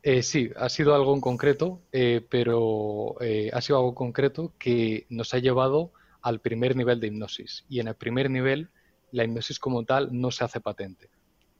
[0.03, 5.07] Eh, sí, ha sido algo en concreto, eh, pero eh, ha sido algo concreto que
[5.09, 7.65] nos ha llevado al primer nivel de hipnosis.
[7.71, 8.69] Y en el primer nivel,
[9.13, 11.09] la hipnosis como tal no se hace patente.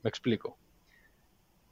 [0.03, 0.59] Me explico.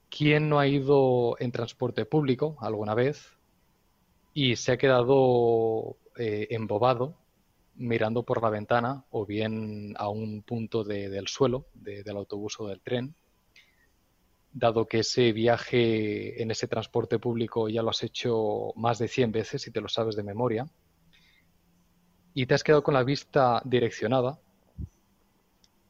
[0.09, 3.37] ¿Quién no ha ido en transporte público alguna vez
[4.33, 7.22] y se ha quedado embobado
[7.75, 12.81] mirando por la ventana o bien a un punto del suelo del autobús o del
[12.81, 13.15] tren,
[14.51, 19.31] dado que ese viaje en ese transporte público ya lo has hecho más de 100
[19.31, 20.67] veces y te lo sabes de memoria,
[22.35, 24.39] y te has quedado con la vista direccionada,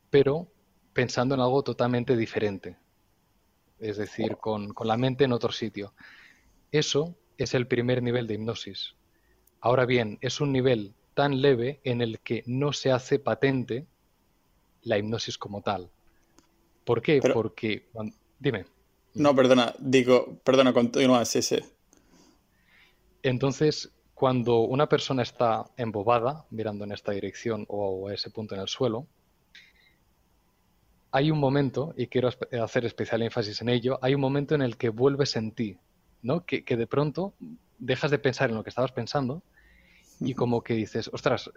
[0.09, 0.47] pero
[0.93, 2.77] pensando en algo totalmente diferente,
[3.79, 5.93] es decir, con, con la mente en otro sitio.
[6.71, 8.95] Eso es el primer nivel de hipnosis.
[9.59, 13.85] Ahora bien, es un nivel tan leve en el que no se hace patente
[14.83, 15.89] la hipnosis como tal.
[16.83, 17.21] ¿Por qué?
[17.33, 17.87] Porque,
[18.39, 18.65] dime.
[19.13, 21.59] No, perdona, digo, perdona, continúa, sí, sí.
[23.21, 28.61] Entonces, cuando una persona está embobada, mirando en esta dirección o a ese punto en
[28.61, 29.07] el suelo,
[31.11, 32.29] hay un momento, y quiero
[32.63, 35.77] hacer especial énfasis en ello, hay un momento en el que vuelves en ti,
[36.23, 36.43] ¿no?
[36.43, 37.33] Que, que de pronto
[37.77, 39.43] dejas de pensar en lo que estabas pensando
[40.19, 41.49] y como que dices, ostras,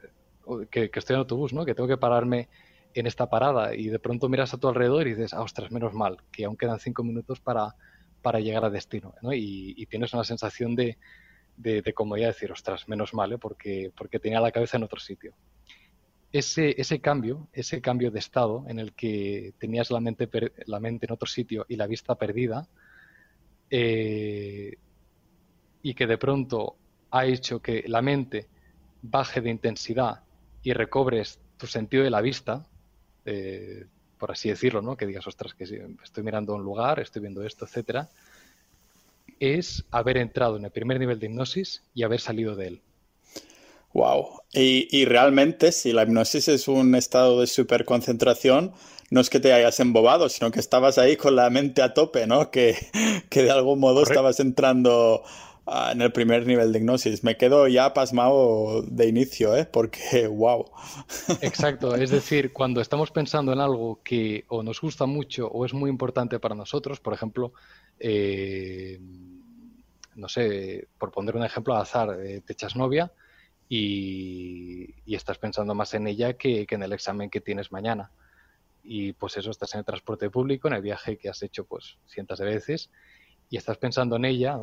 [0.70, 1.64] que, estoy en autobús, ¿no?
[1.64, 2.48] Que tengo que pararme
[2.94, 5.92] en esta parada y de pronto miras a tu alrededor y dices, ah, ostras, menos
[5.92, 7.74] mal, que aún quedan cinco minutos para,
[8.22, 9.32] para llegar a destino, ¿no?
[9.32, 10.98] Y, tienes una sensación de,
[11.57, 13.38] de, de comodidad, decir, ostras, menos mal, ¿eh?
[13.38, 15.34] porque, porque tenía la cabeza en otro sitio.
[16.32, 20.28] Ese, ese cambio, ese cambio de estado en el que tenías la mente,
[20.66, 22.66] la mente en otro sitio y la vista perdida,
[23.70, 24.76] eh,
[25.82, 26.76] y que de pronto
[27.18, 28.46] ha hecho que la mente
[29.02, 30.20] baje de intensidad
[30.62, 32.66] y recobres tu sentido de la vista,
[33.24, 33.86] eh,
[34.18, 34.96] por así decirlo, ¿no?
[34.96, 38.08] Que digas, ostras, que estoy mirando un lugar, estoy viendo esto, etcétera,
[39.40, 42.82] es haber entrado en el primer nivel de hipnosis y haber salido de él.
[43.92, 44.40] Wow.
[44.52, 48.72] Y, realmente, si la hipnosis es un estado de superconcentración,
[49.10, 52.26] no es que te hayas embobado, sino que estabas ahí con la mente a tope,
[52.26, 52.50] ¿no?
[52.50, 52.76] Que,
[53.30, 55.22] de algún modo estabas entrando
[55.66, 57.24] en el primer nivel de hipnosis.
[57.24, 59.64] Me quedo ya pasmado de inicio, ¿eh?
[59.64, 60.70] Porque, wow.
[61.40, 65.74] Exacto, es decir, cuando estamos pensando en algo que o nos gusta mucho o es
[65.74, 67.52] muy importante para nosotros, por ejemplo,
[67.98, 69.00] eh,
[70.14, 73.12] no sé, por poner un ejemplo al azar, eh, te echas novia
[73.68, 78.10] y, estás pensando más en ella que, en el examen que tienes mañana.
[78.84, 81.98] Y pues eso, estás en el transporte público, en el viaje que has hecho pues
[82.06, 82.90] cientos de veces
[83.50, 84.58] y estás pensando en ella,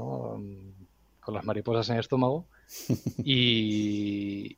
[1.24, 2.46] con las mariposas en el estómago
[3.24, 4.58] y,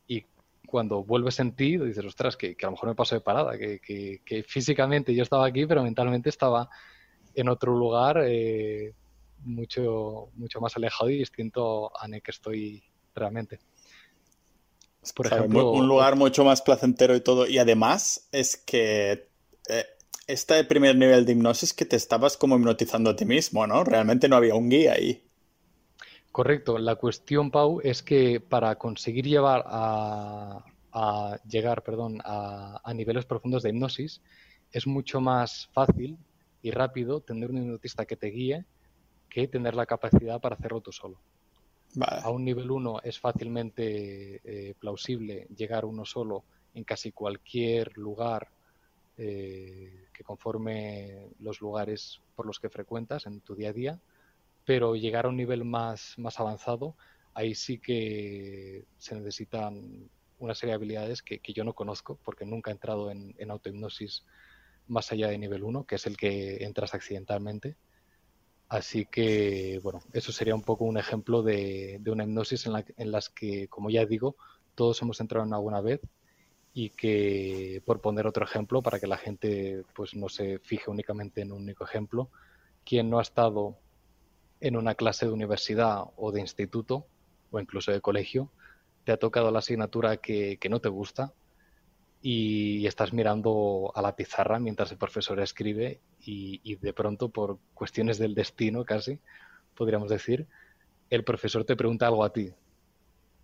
[0.67, 4.45] cuando vuelves en ti dices, ostras, que, a lo mejor me paso de parada, que,
[4.47, 6.69] físicamente yo estaba aquí, pero mentalmente estaba
[7.33, 8.93] en otro lugar eh,
[9.43, 13.59] mucho, mucho más alejado y distinto a en el que estoy realmente.
[15.13, 17.47] Por ejemplo, un lugar mucho más placentero y todo.
[17.47, 19.29] Y además es que
[19.69, 19.85] eh,
[20.27, 23.83] este primer nivel de hipnosis que te estabas como hipnotizando a ti mismo, ¿no?
[23.83, 25.24] Realmente no había un guía ahí.
[26.35, 26.77] Correcto.
[26.77, 30.65] La cuestión, Pau, es que para conseguir llevar a,
[31.47, 34.21] llegar, perdón, a, a, niveles profundos de hipnosis,
[34.69, 36.17] es mucho más fácil
[36.61, 38.65] y rápido tener un hipnotista que te guíe
[39.29, 41.21] que tener la capacidad para hacerlo tú solo.
[42.01, 48.49] A un nivel 1 es fácilmente eh, plausible llegar uno solo en casi cualquier lugar
[49.17, 53.99] eh, que conforme los lugares por los que frecuentas en tu día a día,
[54.65, 56.95] pero llegar a un nivel más, más avanzado,
[57.33, 60.09] ahí sí que se necesitan
[60.39, 64.25] una serie de habilidades que, yo no conozco porque nunca he entrado en, en autohipnosis
[64.87, 67.77] más allá de nivel 1, que es el que entras accidentalmente.
[68.67, 73.29] Así que, bueno, eso sería un poco un ejemplo de, una hipnosis en, la, las
[73.29, 74.35] que, como ya digo,
[74.73, 76.01] todos hemos entrado en alguna vez
[76.73, 81.41] y que, por poner otro ejemplo, para que la gente pues no se fije únicamente
[81.41, 82.29] en un único ejemplo,
[82.83, 83.77] quien no ha estado
[84.59, 87.05] en una clase de universidad o de instituto
[87.51, 88.51] o incluso de colegio,
[89.03, 91.33] te ha tocado la asignatura que, no te gusta
[92.21, 98.17] y estás mirando a la pizarra mientras el profesor escribe y, de pronto por cuestiones
[98.17, 99.19] del destino casi,
[99.75, 100.47] podríamos decir,
[101.09, 102.51] el profesor te pregunta algo a ti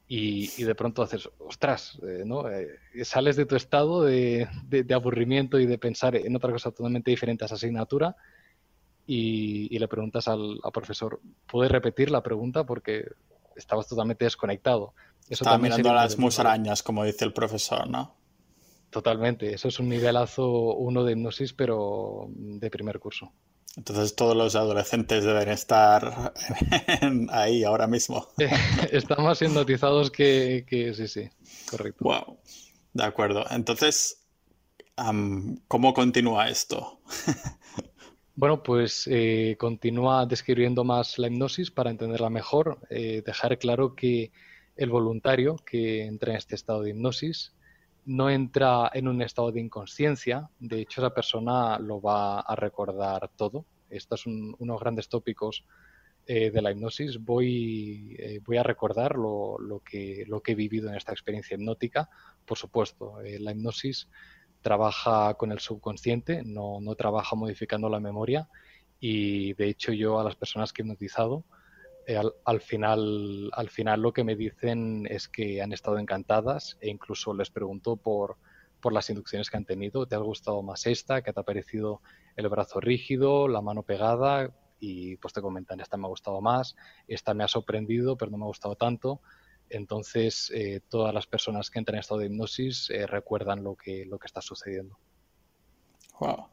[0.08, 2.50] y, de pronto haces, ostras, eh, ¿no?
[2.50, 4.46] Eh, sales de tu estado de,
[4.94, 8.18] aburrimiento y de pensar en otra cosa totalmente diferente a esa asignatura
[9.08, 12.66] y, le preguntas al, profesor, ¿puedes repetir la pregunta?
[12.66, 13.06] Porque
[13.56, 14.94] estabas totalmente desconectado.
[15.30, 18.16] Eso Estaba mirando a las musarañas, como dice el profesor, ¿no?
[18.90, 23.32] Totalmente, eso es un nivelazo uno de hipnosis, pero de primer curso.
[23.78, 26.34] Entonces todos los adolescentes deben estar
[27.30, 28.28] ahí ahora mismo.
[28.92, 31.30] Están más hipnotizados que, que, sí, sí,
[31.70, 32.04] correcto.
[32.04, 32.38] Wow,
[32.92, 33.46] de acuerdo.
[33.50, 34.26] Entonces,
[35.68, 37.00] ¿cómo continúa esto?
[38.42, 44.32] bueno, pues eh, continúa describiendo más la hipnosis para entenderla mejor, eh, dejar claro que
[44.76, 47.54] el voluntario que entra en este estado de hipnosis
[48.04, 53.30] no entra en un estado de inconsciencia, de hecho esa persona lo va a recordar
[53.36, 53.64] todo.
[53.92, 55.64] Estos son unos grandes tópicos
[56.26, 57.24] eh, de la hipnosis.
[57.24, 62.10] Voy, eh, voy a recordar lo, que, lo que he vivido en esta experiencia hipnótica.
[62.44, 64.08] Por supuesto, la hipnosis
[64.62, 68.50] trabaja con el subconsciente, no, no trabaja modificando la memoria
[69.00, 71.44] y de hecho yo a las personas que he hipnotizado,
[72.08, 76.90] eh, al, final, al final lo que me dicen es que han estado encantadas e
[76.90, 78.38] incluso les pregunto por,
[78.80, 80.06] por las inducciones que han tenido.
[80.06, 81.22] ¿Te ha gustado más esta?
[81.22, 82.02] ¿Qué te ha parecido
[82.36, 84.52] el brazo rígido, la mano pegada?
[84.80, 86.76] Y pues te comentan, esta me ha gustado más,
[87.08, 89.22] esta me ha sorprendido, pero no me ha gustado tanto.
[89.72, 94.06] Entonces, eh, todas las personas que entran en estado de hipnosis eh, recuerdan lo que,
[94.06, 94.98] lo que está sucediendo.
[96.20, 96.48] Wow.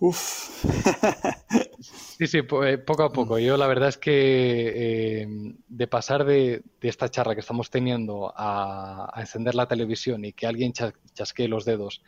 [0.00, 0.64] Uf.
[2.18, 3.38] Sí, sí, eh, poco a poco.
[3.38, 5.26] Yo la verdad es que eh,
[5.68, 10.72] de pasar de, esta charla que estamos teniendo a, encender la televisión y que alguien
[10.72, 12.02] chasquee los dedos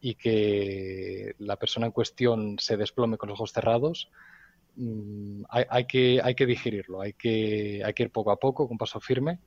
[0.00, 4.10] y que la persona en cuestión se desplome con los ojos cerrados,
[4.78, 8.78] mm, hay, que, hay que digerirlo, hay que, hay que ir poco a poco, con
[8.78, 9.40] paso firme.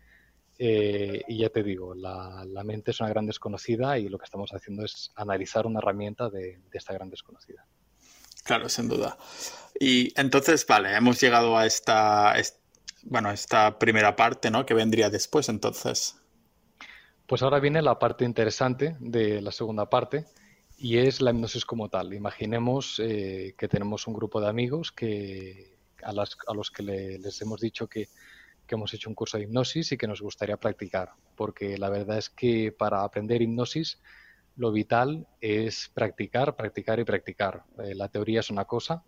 [0.64, 4.52] Eh, y ya te digo, la, mente es una gran desconocida y lo que estamos
[4.54, 7.66] haciendo es analizar una herramienta de esta gran desconocida.
[8.44, 9.18] Claro, sin duda.
[9.80, 12.34] Y entonces, vale, hemos llegado a esta,
[13.04, 14.66] bueno, esta primera parte, ¿no?
[14.66, 16.18] Que vendría después, entonces.
[17.28, 20.26] Pues ahora viene la parte interesante de la segunda parte
[20.82, 22.12] y es la hipnosis como tal.
[22.12, 27.88] Imaginemos eh, que tenemos un grupo de amigos que, a, los que les hemos dicho
[27.88, 28.10] que,
[28.68, 32.30] hemos hecho un curso de hipnosis y que nos gustaría practicar, porque la verdad es
[32.30, 34.00] que para aprender hipnosis
[34.56, 37.66] lo vital es practicar, practicar y practicar.
[37.84, 39.04] Eh, la teoría es una cosa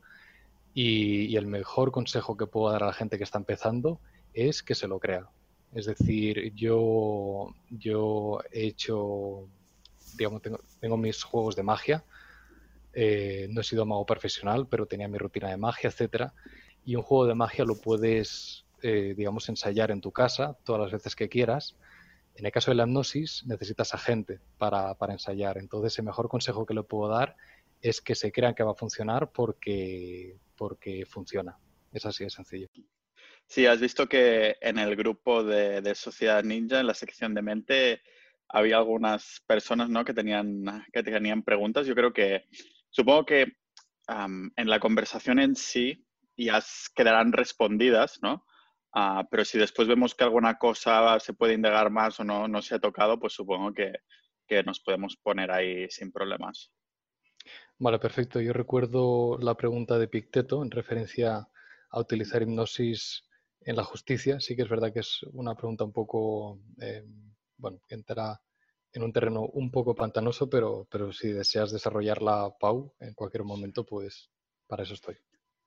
[0.74, 4.02] y, y el mejor consejo que puedo dar a la gente que está empezando
[4.34, 5.30] es que se lo crea.
[5.74, 9.48] Es decir, yo, yo he hecho,
[10.18, 12.04] digamos, tengo, tengo mis juegos de magia.
[12.94, 16.34] Eh, no he sido mago profesional, pero tenía mi rutina de magia, etcétera.
[16.84, 20.92] Y un juego de magia lo puedes, eh, digamos, ensayar en tu casa todas las
[20.92, 21.78] veces que quieras.
[22.36, 25.58] En el caso de la hipnosis, necesitas a gente para, para ensayar.
[25.58, 27.38] Entonces, el mejor consejo que le puedo dar
[27.82, 31.58] es que se crean que va a funcionar porque, porque funciona.
[31.94, 32.68] Es así de sencillo.
[33.48, 38.02] Sí, has visto que en el grupo de, Sociedad Ninja, en la sección de mente,
[38.54, 40.06] había algunas personas ¿no?
[40.06, 41.86] que, tenían, que tenían preguntas.
[41.86, 42.46] Yo creo que,
[42.90, 43.54] supongo que
[44.08, 46.06] en la conversación en sí
[46.38, 46.64] ya
[46.96, 48.46] quedarán respondidas, ¿no?
[48.96, 52.62] Ah, pero si después vemos que alguna cosa se puede indagar más o no, no
[52.62, 53.92] se ha tocado, pues supongo que,
[54.48, 56.72] que nos podemos poner ahí sin problemas.
[57.80, 58.40] Vale, perfecto.
[58.40, 61.48] Yo recuerdo la pregunta de Picteto en referencia
[61.90, 63.24] a utilizar hipnosis
[63.62, 64.40] en la justicia.
[64.40, 67.04] Sí que es verdad que es una pregunta un poco, eh,
[67.64, 68.42] bueno, entra
[68.92, 73.86] en un terreno un poco pantanoso, pero, pero si deseas desarrollarla, Pau, en cualquier momento,
[73.86, 74.30] pues
[74.68, 75.16] para eso estoy.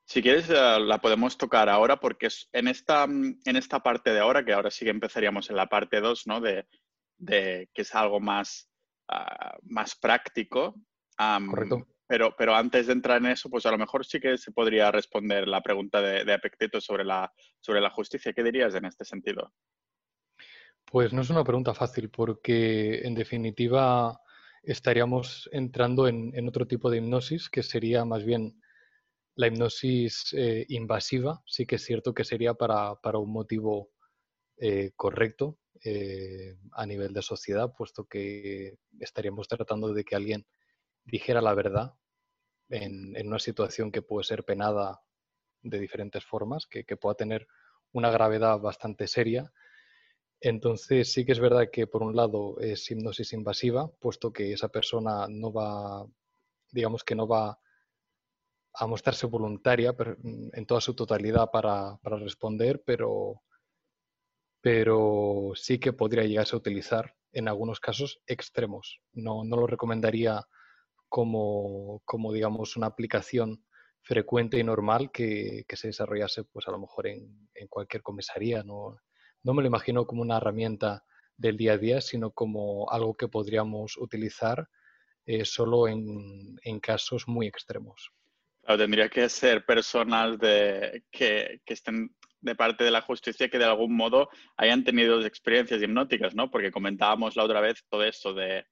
[0.05, 4.45] Si quieres, eh, la podemos tocar ahora porque en esta, en esta parte de ahora,
[4.45, 6.41] que ahora sí que empezaríamos en la parte 2, ¿no?
[6.41, 6.69] De,
[7.17, 8.71] de, que es algo más,
[9.09, 10.77] ah, más práctico.
[11.17, 11.89] Correcto.
[12.07, 14.93] Pero, pero antes de entrar en eso, pues a lo mejor sí que se podría
[14.93, 18.33] responder la pregunta de, de sobre la, sobre la justicia.
[18.33, 19.53] ¿Qué dirías en este sentido?
[20.91, 24.21] Pues no es una pregunta fácil porque en definitiva
[24.63, 28.61] estaríamos entrando en, otro tipo de hipnosis que sería más bien
[29.35, 31.43] la hipnosis eh, invasiva.
[31.47, 33.91] Sí que es cierto que sería para, un motivo
[34.59, 40.47] eh, correcto eh, a nivel de sociedad, puesto que estaríamos tratando de que alguien
[41.05, 41.95] dijera la verdad
[42.69, 45.01] en, una situación que puede ser penada
[45.63, 47.47] de diferentes formas, que, pueda tener
[47.93, 49.53] una gravedad bastante seria.
[50.41, 54.69] Entonces sí que es verdad que por un lado es hipnosis invasiva, puesto que esa
[54.69, 56.07] persona no va,
[56.71, 57.59] digamos que no va
[58.79, 59.95] a mostrarse voluntaria
[60.53, 63.43] en toda su totalidad para, responder, pero,
[64.61, 69.01] pero sí que podría llegarse a utilizar en algunos casos extremos.
[69.15, 70.47] No, no lo recomendaría
[71.09, 73.65] como, como digamos, una aplicación
[74.03, 78.63] frecuente y normal que, se desarrollase, pues a lo mejor en, cualquier comisaría.
[78.63, 78.99] No,
[79.47, 81.05] no me lo imagino como una herramienta
[81.37, 84.69] del día a día, sino como algo que podríamos utilizar
[85.25, 88.11] eh, solo en, casos muy extremos.
[88.67, 93.65] tendría que ser personas de, que, que, estén de parte de la justicia que de
[93.65, 96.51] algún modo hayan tenido experiencias hipnóticas, ¿no?
[96.51, 98.67] Porque comentábamos la otra vez todo esto de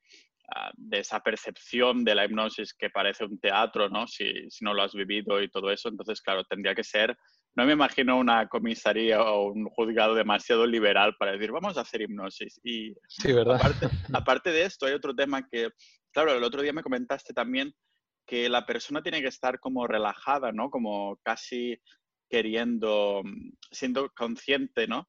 [0.49, 4.07] Ah, de esa percepción de la hipnosis que parece un teatro, ¿no?
[4.07, 5.89] Si, si, no lo has vivido y todo eso.
[5.89, 7.17] Entonces, claro, tendría que ser,
[7.57, 12.03] no me imagino una comisaría o un juzgado demasiado liberal para decir, vamos a hacer
[12.03, 12.61] hipnosis.
[12.65, 13.57] Y sí, ¿verdad?
[13.57, 15.71] Aparte, aparte de esto, hay otro tema que,
[16.13, 17.73] claro, el otro día me comentaste también
[18.27, 20.71] que la persona tiene que estar como relajada, ¿no?
[20.71, 21.79] Como casi
[22.29, 23.23] queriendo,
[23.71, 25.07] siendo consciente, ¿no?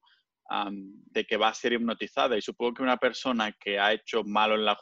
[0.48, 2.36] de que va a ser hipnotizada.
[2.36, 4.78] Y supongo que una persona que ha hecho malo en la,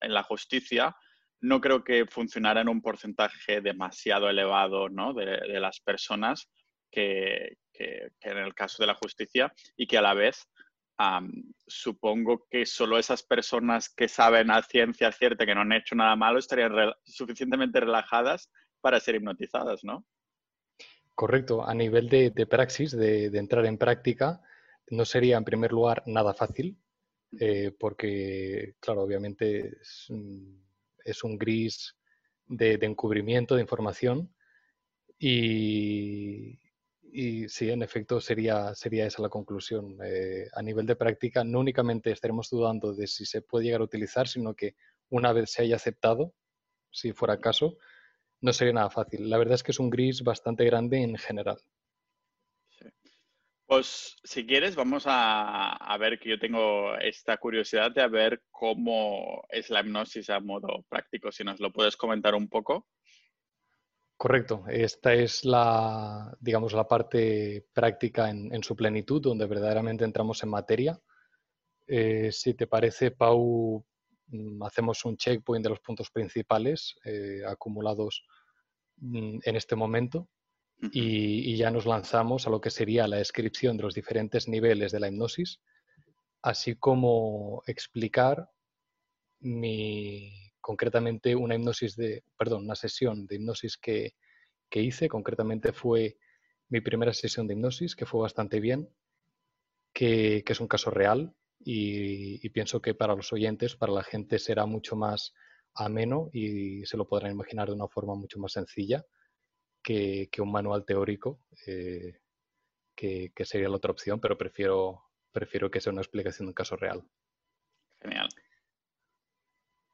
[0.00, 0.94] en la justicia,
[1.40, 5.14] no creo que funcionara en un porcentaje demasiado elevado ¿no?
[5.14, 6.50] de, las personas
[6.90, 10.48] que, que, en el caso de la justicia y que a la vez
[11.66, 16.16] supongo que solo esas personas que saben a ciencia cierta que no han hecho nada
[16.16, 16.72] malo estarían
[17.04, 20.04] suficientemente relajadas para ser hipnotizadas, ¿no?
[21.14, 21.64] Correcto.
[21.64, 24.40] A nivel de, de praxis, de, de, entrar en práctica,
[24.90, 26.78] no sería en primer lugar nada fácil,
[27.38, 31.96] eh, porque, claro, obviamente es, un gris
[32.46, 34.34] de, encubrimiento de información
[35.18, 36.58] y,
[37.12, 39.98] y, sí, en efecto, sería, sería esa la conclusión.
[40.04, 43.84] Eh, a nivel de práctica, no únicamente estaremos dudando de si se puede llegar a
[43.84, 44.74] utilizar, sino que
[45.10, 46.34] una vez se haya aceptado,
[46.90, 47.78] si fuera caso,
[48.40, 49.28] no sería nada fácil.
[49.28, 51.58] La verdad es que es un gris bastante grande en general.
[53.68, 59.68] Pues si quieres, vamos a, ver que yo tengo esta curiosidad de ver cómo es
[59.68, 62.86] la hipnosis a modo práctico, si nos lo puedes comentar un poco.
[64.18, 64.64] Correcto.
[64.66, 71.00] Esta es la, digamos, la parte práctica en, su plenitud, donde verdaderamente entramos en materia.
[71.86, 73.86] Eh, si te parece, Pau,
[74.26, 78.24] mm, hacemos un checkpoint de los puntos principales eh, acumulados
[78.96, 80.28] mm, en este momento
[80.80, 84.98] y, ya nos lanzamos a lo que sería la descripción de los diferentes niveles de
[84.98, 85.60] la hipnosis,
[86.42, 88.50] así como explicar
[89.38, 94.12] mi, concretamente una hipnosis de, perdón, una sesión de hipnosis que,
[94.70, 96.18] hice, concretamente fue
[96.68, 98.86] mi primera sesión de hipnosis, que fue bastante bien,
[99.94, 104.66] que, es un caso real y, pienso que para los oyentes, para la gente será
[104.66, 105.32] mucho más
[105.72, 109.06] ameno y se lo podrán imaginar de una forma mucho más sencilla
[109.82, 112.18] que, un manual teórico, eh,
[112.94, 115.02] que, que, sería la otra opción, pero prefiero,
[115.32, 117.02] prefiero que sea una explicación de un caso real.
[118.02, 118.28] Genial.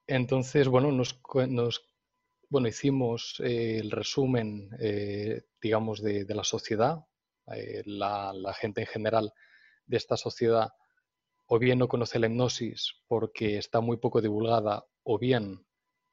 [0.07, 1.21] Entonces, bueno, nos,
[2.51, 7.05] bueno, hicimos eh, el resumen, eh, digamos, de, la sociedad.
[7.55, 9.33] Eh, la, gente en general
[9.87, 10.73] de esta sociedad
[11.47, 15.67] o bien no conoce la hipnosis porque está muy poco divulgada, o bien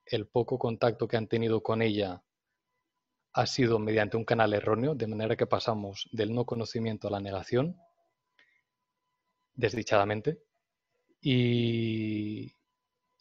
[0.06, 2.22] el poco contacto que han tenido con ella
[3.34, 7.22] ha sido mediante un canal erróneo, de manera que pasamos del no conocimiento a la
[7.22, 7.78] negación,
[9.54, 10.44] desdichadamente.
[11.22, 12.54] Y,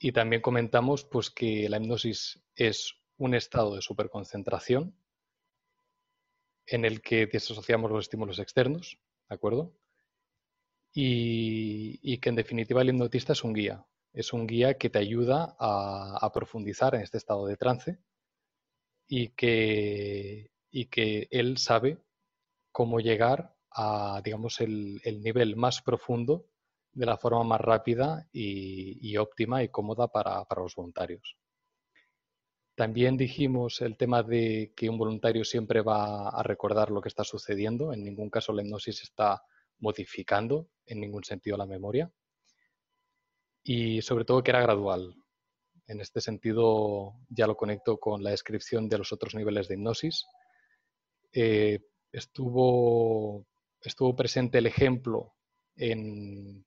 [0.02, 4.96] y también comentamos pues, que la hipnosis es un estado de superconcentración
[6.66, 8.98] en el que desasociamos los estímulos externos,
[9.28, 9.76] ¿de acuerdo?
[10.92, 15.54] Y, que en definitiva el hipnotista es un guía, es un guía que te ayuda
[15.58, 17.98] a, profundizar en este estado de trance
[19.06, 21.98] y que, y que él sabe
[22.72, 26.49] cómo llegar a, digamos, el, el nivel más profundo
[26.92, 31.36] de la forma más rápida y, óptima y cómoda para, los voluntarios.
[32.74, 37.24] También dijimos el tema de que un voluntario siempre va a recordar lo que está
[37.24, 37.92] sucediendo.
[37.92, 39.42] En ningún caso la hipnosis está
[39.78, 42.10] modificando en ningún sentido la memoria.
[43.62, 45.14] Y sobre todo que era gradual.
[45.86, 50.24] En este sentido ya lo conecto con la descripción de los otros niveles de hipnosis.
[51.32, 51.80] Eh,
[52.10, 53.46] estuvo,
[53.82, 55.34] estuvo presente el ejemplo
[55.76, 56.64] en,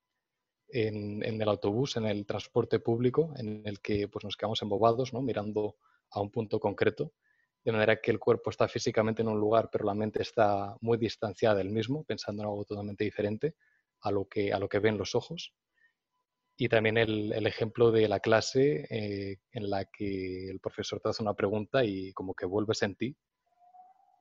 [0.73, 5.21] en, el autobús, en el transporte público, en el que pues, nos quedamos embobados, ¿no?
[5.21, 5.77] mirando
[6.09, 7.13] a un punto concreto,
[7.63, 10.97] de manera que el cuerpo está físicamente en un lugar, pero la mente está muy
[10.97, 13.55] distanciada del mismo, pensando en algo totalmente diferente
[14.01, 15.53] a lo que, a lo que ven los ojos.
[16.57, 21.23] Y también el, ejemplo de la clase eh, en la que el profesor te hace
[21.23, 23.15] una pregunta y como que vuelves en ti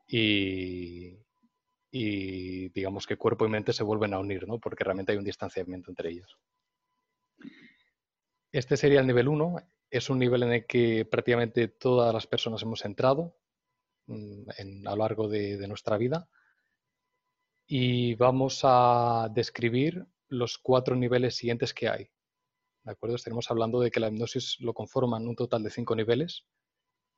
[0.07, 1.19] y,
[1.95, 4.59] y digamos que cuerpo y mente se vuelven a unir, ¿no?
[4.59, 6.39] porque realmente hay un distanciamiento entre ellos.
[8.51, 9.57] Este sería el nivel 1.
[9.91, 13.37] Es un nivel en el que prácticamente todas las personas hemos entrado
[14.07, 16.29] mm, a lo largo de, nuestra vida
[17.67, 22.11] y vamos a describir los cuatro niveles siguientes que hay.
[22.85, 23.17] ¿De acuerdo?
[23.17, 26.47] Estaremos hablando de que la hipnosis lo conforman un total de cinco niveles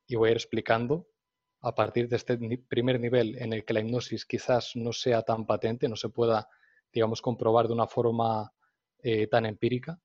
[0.05, 1.07] y voy a ir explicando
[1.65, 2.37] a partir de este
[2.69, 6.47] primer nivel en el que la hipnosis quizás no sea tan patente, no se pueda,
[6.93, 8.53] digamos, comprobar de una forma
[8.99, 9.99] eh, tan empírica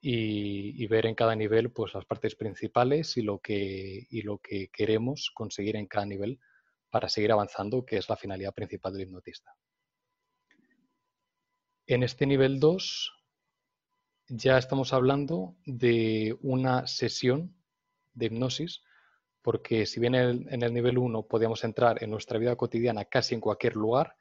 [0.00, 4.68] y, ver en cada nivel pues, las partes principales y lo, que, y lo que
[4.68, 6.40] queremos conseguir en cada nivel
[6.88, 9.54] para seguir avanzando, que es la finalidad principal del hipnotista.
[11.86, 13.12] En este nivel 2
[14.28, 17.54] ya estamos hablando de una sesión
[18.14, 18.80] de hipnosis
[19.46, 23.40] porque si bien en el nivel 1 podíamos entrar en nuestra vida cotidiana casi en
[23.40, 24.16] cualquier lugar,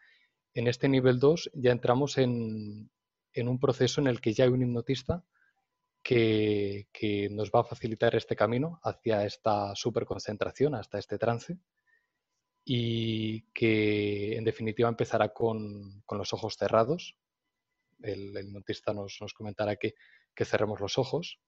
[0.54, 2.92] en este nivel 2 ya entramos en,
[3.36, 5.24] un proceso en el que ya hay un hipnotista
[6.04, 6.88] que,
[7.32, 11.58] nos va a facilitar este camino hacia esta superconcentración, hasta este trance,
[12.64, 17.18] y que en definitiva empezará con, los ojos cerrados.
[18.00, 19.96] El, hipnotista nos, comentará que
[20.46, 21.40] cerremos los ojos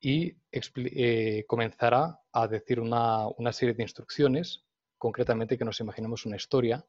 [0.00, 4.64] y eh, comenzará a decir una, serie de instrucciones,
[4.98, 6.84] concretamente que nos imaginemos una historia,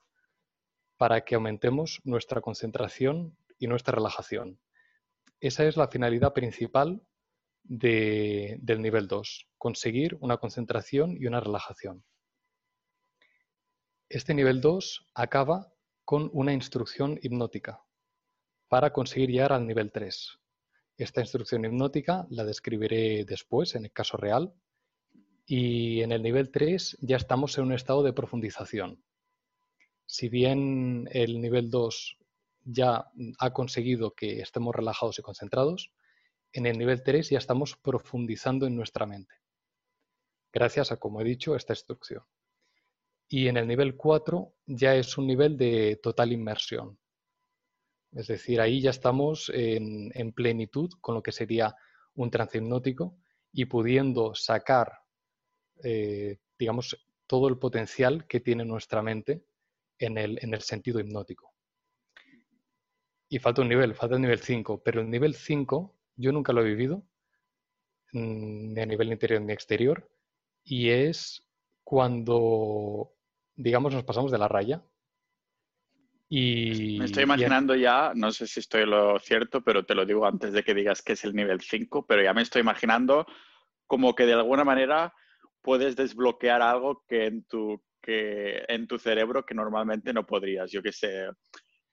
[0.97, 4.59] para que aumentemos nuestra concentración y nuestra relajación.
[5.39, 7.01] Esa es la finalidad principal
[7.63, 12.03] del nivel 2, conseguir una concentración y una relajación.
[14.07, 15.73] Este nivel 2 acaba
[16.05, 17.83] con una instrucción hipnótica
[18.67, 20.39] para conseguir llegar al nivel 3.
[20.97, 24.53] Esta instrucción hipnótica la describiré después, en el caso real.
[25.45, 29.03] Y en el nivel 3 ya estamos en un estado de profundización.
[30.05, 32.17] Si bien el nivel 2
[32.63, 35.91] ya ha conseguido que estemos relajados y concentrados,
[36.53, 39.35] en el nivel 3 ya estamos profundizando en nuestra mente.
[40.53, 42.23] Gracias a, como he dicho, esta instrucción.
[43.27, 46.97] Y en el nivel 4 ya es un nivel de total inmersión.
[48.15, 51.75] Es decir, ahí ya estamos en, plenitud con lo que sería
[52.15, 53.17] un trance hipnótico
[53.51, 54.91] y pudiendo sacar,
[55.83, 56.97] eh, digamos,
[57.27, 59.45] todo el potencial que tiene nuestra mente
[59.99, 61.53] en el, en el sentido hipnótico.
[63.27, 66.61] Y falta un nivel, falta el nivel 5, pero el nivel 5 yo nunca lo
[66.61, 67.03] he vivido,
[68.13, 70.09] mm, ni a nivel interior ni exterior,
[70.63, 71.45] y es
[71.83, 73.13] cuando,
[73.55, 74.83] digamos, nos pasamos de la raya.
[76.37, 80.25] Y, Me estoy imaginando ya, no sé si estoy lo cierto, pero te lo digo
[80.25, 83.25] antes de que digas que es el nivel 5, pero ya me estoy imaginando
[83.87, 85.13] como que de alguna manera
[85.61, 90.69] puedes desbloquear algo que en tu, que en tu cerebro que normalmente no podrías.
[90.69, 91.29] Yo qué sé.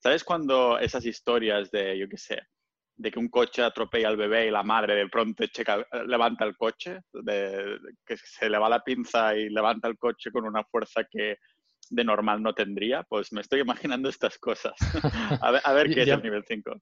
[0.01, 2.41] ¿Sabes cuando esas historias de, yo qué sé,
[2.97, 6.57] de que un coche atropella al bebé y la madre de pronto checa, levanta el
[6.57, 11.05] coche, de, que se le va la pinza y levanta el coche con una fuerza
[11.09, 11.37] que
[11.93, 14.75] de normal no tendría, pues me estoy imaginando estas cosas.
[15.41, 16.81] a ver, qué es el nivel 5.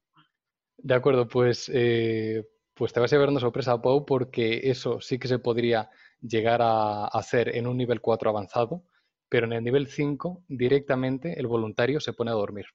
[0.77, 2.43] De acuerdo, pues, eh,
[2.73, 5.89] pues te vas a llevar una sorpresa, Pau, porque eso sí que se podría
[6.21, 8.83] llegar a hacer en un nivel 4 avanzado,
[9.29, 12.65] pero en el nivel 5 directamente el voluntario se pone a dormir.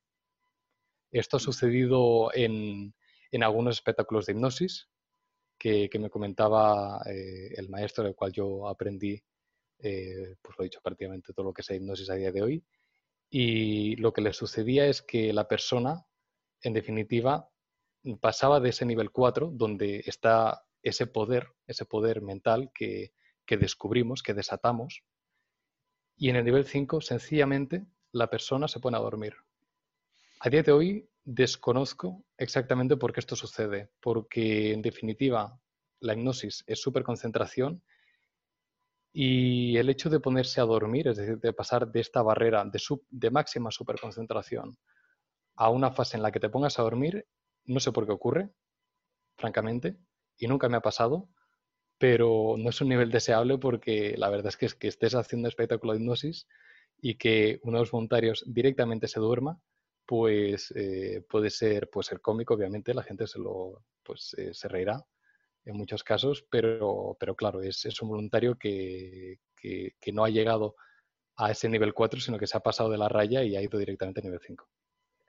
[1.10, 2.94] Esto ha sucedido en,
[3.30, 4.88] en algunos espectáculos de hipnosis
[5.58, 9.20] que, me comentaba eh, el maestro del cual yo aprendí,
[9.78, 12.64] eh, pues lo he dicho prácticamente todo lo que es hipnosis a día de hoy.
[13.28, 16.06] Y lo que le sucedía es que la persona,
[16.62, 17.50] en definitiva,
[18.20, 23.12] pasaba de ese nivel 4, donde está ese poder, ese poder mental que,
[23.44, 25.02] que descubrimos, que desatamos,
[26.16, 29.34] y en el nivel 5, sencillamente, la persona se pone a dormir.
[30.40, 35.60] A día de hoy desconozco exactamente por qué esto sucede, porque en definitiva
[36.00, 37.82] la hipnosis es concentración
[39.18, 42.78] y el hecho de ponerse a dormir, es decir, de pasar de esta barrera de,
[43.08, 44.76] de máxima superconcentración
[45.54, 47.26] a una fase en la que te pongas a dormir,
[47.64, 48.50] no sé por qué ocurre,
[49.38, 49.96] francamente,
[50.36, 51.30] y nunca me ha pasado,
[51.96, 55.48] pero no es un nivel deseable porque la verdad es que, es que estés haciendo
[55.48, 56.46] espectáculo de hipnosis
[57.00, 59.58] y que uno de los voluntarios directamente se duerma,
[60.04, 64.68] pues eh, puede ser puede ser cómico, obviamente, la gente se lo pues eh, se
[64.68, 65.02] reirá
[65.66, 70.76] en muchos casos, pero, pero claro, es, es un voluntario que, que, no ha llegado
[71.36, 73.78] a ese nivel 4, sino que se ha pasado de la raya y ha ido
[73.78, 74.66] directamente a nivel 5.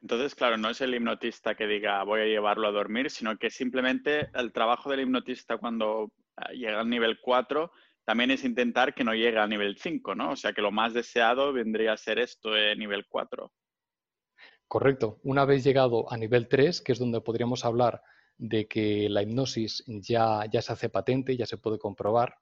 [0.01, 3.49] Entonces, claro, no es el hipnotista que diga voy a llevarlo a dormir, sino que
[3.49, 7.71] simplemente el trabajo del hipnotista cuando ah, llega al nivel 4
[8.05, 10.31] también es intentar que no llegue al nivel 5, ¿no?
[10.31, 13.51] O sea, que lo más deseado vendría a ser esto de nivel 4.
[14.67, 15.19] Correcto.
[15.23, 18.01] Una vez llegado a nivel 3, que es donde podríamos hablar
[18.37, 22.35] de que la hipnosis ya, ya se hace patente, ya se puede comprobar,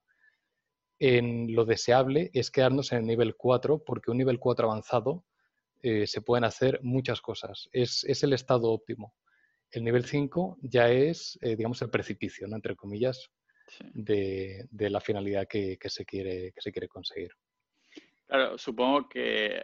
[1.00, 5.26] en lo deseable es quedarnos en el nivel 4, porque un nivel 4 avanzado
[5.82, 7.70] eh, se pueden hacer muchas cosas.
[7.72, 9.14] Es, el estado óptimo.
[9.72, 12.56] El nivel 5 ya es, eh, digamos, el precipicio, ¿no?
[12.56, 13.30] entre comillas,
[13.94, 17.32] de, la finalidad que, se quiere, que se quiere conseguir.
[18.28, 19.64] Claro, supongo que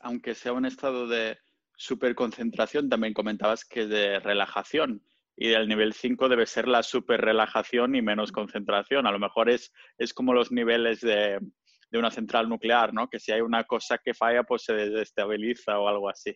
[0.00, 1.36] aunque sea un estado de
[1.76, 5.02] superconcentración, también comentabas que de relajación.
[5.36, 9.06] Y del nivel 5 debe ser la super relajación y menos concentración.
[9.06, 11.40] A lo mejor es, es como los niveles de,
[11.90, 13.08] de una central nuclear, ¿no?
[13.08, 16.34] Que si hay una cosa que falla, pues se desestabiliza o algo así.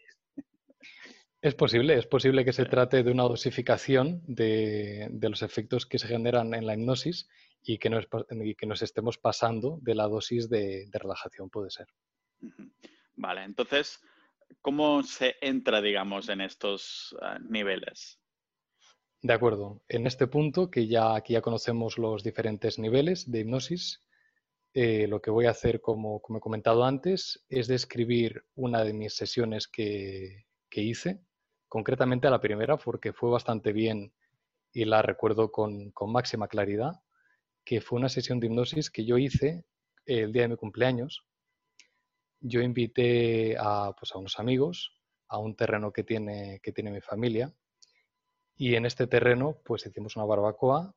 [1.41, 5.99] Es posible, es posible que se trate de una dosificación de, de, los efectos que
[5.99, 7.29] se generan en la hipnosis
[7.63, 11.71] y que, nos, y que nos estemos pasando de la dosis de, de relajación, puede
[11.71, 11.87] ser.
[13.15, 14.01] Vale, entonces,
[14.61, 18.21] ¿Cómo se entra, digamos, en estos ah, niveles?
[19.21, 19.83] De acuerdo.
[19.89, 24.01] En este punto, que ya aquí ya conocemos los diferentes niveles de hipnosis,
[24.75, 29.15] eh, lo que voy a hacer, como, he comentado antes, es describir una de mis
[29.15, 31.21] sesiones que, hice,
[31.67, 34.13] concretamente la primera, porque fue bastante bien
[34.73, 37.01] y la recuerdo con, con máxima claridad,
[37.65, 39.65] que fue una sesión de hipnosis que yo hice
[40.07, 41.25] el día de mi cumpleaños,
[42.41, 44.95] yo invité a, pues, a unos amigos
[45.27, 47.53] a un terreno que tiene, que tiene mi familia
[48.59, 50.95] y en este terreno pues hicimos una barbacoa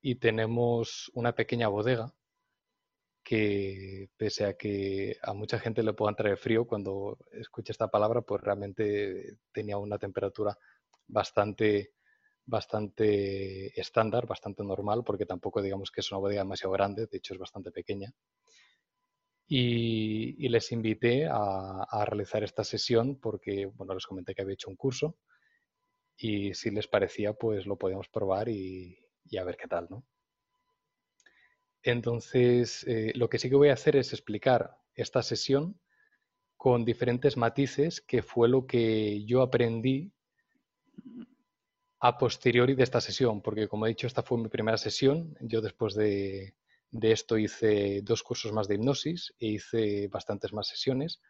[0.00, 2.12] y tenemos una pequeña bodega
[3.22, 8.22] que pese a que a mucha gente le pueda traer frío cuando escuche esta palabra,
[8.22, 10.56] pues realmente tenía una temperatura
[11.06, 11.92] bastante
[12.46, 17.34] bastante estándar, bastante normal, porque tampoco digamos que es una bodega demasiado grande, de hecho
[17.34, 18.12] es bastante pequeña.
[19.48, 24.76] Y, les invité a, realizar esta sesión porque, bueno, les comenté que había hecho un
[24.76, 25.16] curso
[26.16, 28.98] y si les parecía, pues lo podíamos probar y,
[29.38, 30.04] a ver qué tal, ¿no?
[31.82, 35.78] Entonces, eh, lo que sí que voy a hacer es explicar esta sesión
[36.56, 40.12] con diferentes matices, que fue lo que yo aprendí
[42.00, 45.36] a posteriori de esta sesión, porque como he dicho, esta fue mi primera sesión.
[45.40, 46.54] Yo después de,
[46.90, 51.20] esto hice dos cursos más de hipnosis e hice bastantes más sesiones,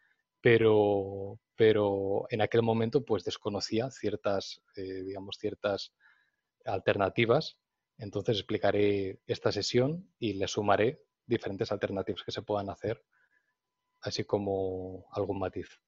[0.47, 5.93] pero, pero en aquel momento pues desconocía ciertas, eh, digamos, ciertas
[6.63, 7.57] alternativas.
[7.97, 13.03] Entonces explicaré esta sesión y le sumaré diferentes alternativas que se puedan hacer,
[13.99, 15.81] así como algún matiz.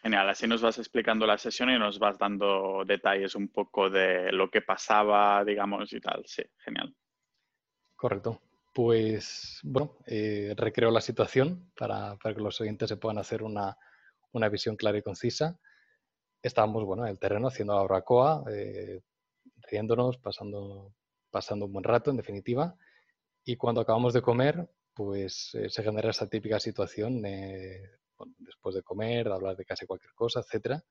[0.00, 4.32] Genial, así nos vas explicando la sesión y nos vas dando detalles un poco de
[4.32, 6.22] lo que pasaba, digamos, y tal.
[6.24, 6.96] Sí, genial.
[7.94, 8.40] Correcto.
[8.72, 13.76] Pues bueno, eh, recreo la situación para, que los oyentes se puedan hacer una,
[14.50, 15.60] visión clara y concisa.
[16.42, 19.02] Estábamos bueno, en el terreno haciendo la barbacoa, eh,
[19.70, 20.94] riéndonos, pasando,
[21.30, 22.74] pasando un buen rato, en definitiva.
[23.44, 27.20] Y cuando acabamos de comer, pues eh, se genera esa típica situación
[28.38, 30.82] después de comer, de hablar de casi cualquier cosa, etcétera.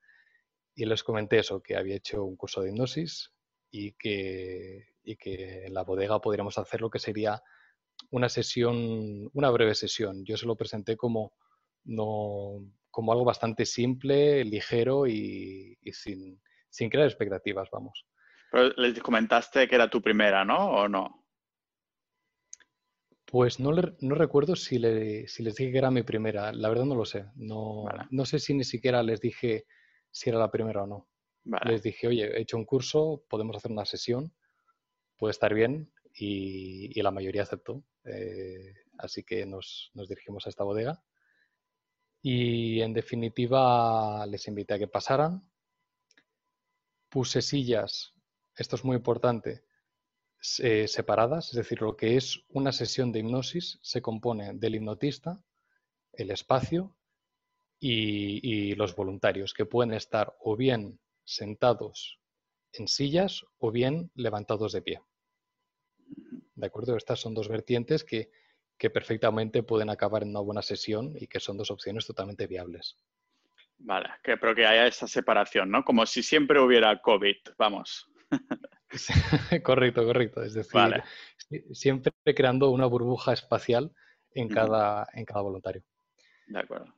[0.76, 3.32] Y les comenté eso, que había hecho un curso de hipnosis
[3.72, 7.42] y que, y que en la bodega podríamos hacer lo que sería
[8.10, 10.24] una sesión, una breve sesión.
[10.24, 11.32] Yo se lo presenté como,
[11.84, 18.06] no, como algo bastante simple, ligero y, sin, sin, crear expectativas, vamos.
[18.50, 20.70] Pero les comentaste que era tu primera, ¿no?
[20.70, 21.22] ¿O no?
[23.24, 26.52] Pues no, no recuerdo si, les dije que era mi primera.
[26.52, 27.24] La verdad no lo sé.
[27.34, 29.64] No, no sé si ni siquiera les dije
[30.10, 31.08] si era la primera o no.
[31.64, 34.32] Les dije, oye, he hecho un curso, podemos hacer una sesión,
[35.16, 35.90] puede estar bien.
[36.14, 37.82] Y, la mayoría aceptó.
[38.04, 41.02] Eh, así que nos, dirigimos a esta bodega.
[42.22, 45.48] Y en definitiva les invité a que pasaran.
[47.08, 48.14] Puse sillas,
[48.56, 49.64] esto es muy importante,
[50.40, 55.44] separadas, es decir, lo que es una sesión de hipnosis se compone del hipnotista,
[56.12, 56.96] el espacio
[57.78, 62.20] y, los voluntarios, que pueden estar o bien sentados
[62.72, 65.02] en sillas o bien levantados de pie.
[66.62, 66.96] ¿De acuerdo?
[66.96, 68.30] Estas son dos vertientes que,
[68.78, 72.96] perfectamente pueden acabar en una buena sesión y que son dos opciones totalmente viables.
[73.78, 75.84] Vale, que, pero que haya esa separación, ¿no?
[75.84, 78.08] Como si siempre hubiera COVID, vamos.
[79.64, 80.42] correcto, correcto.
[80.42, 81.02] Es decir,
[81.72, 83.92] siempre creando una burbuja espacial
[84.32, 85.82] en cada, en cada voluntario.
[86.46, 86.94] De acuerdo.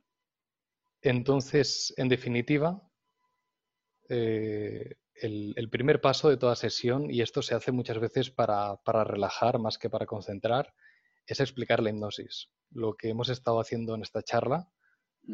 [1.01, 2.81] Entonces, en definitiva,
[4.09, 9.59] eh, el, primer paso de toda sesión, y esto se hace muchas veces para, relajar
[9.59, 10.73] más que para concentrar,
[11.25, 12.49] es explicar la hipnosis.
[12.71, 14.69] Lo que hemos estado haciendo en esta charla,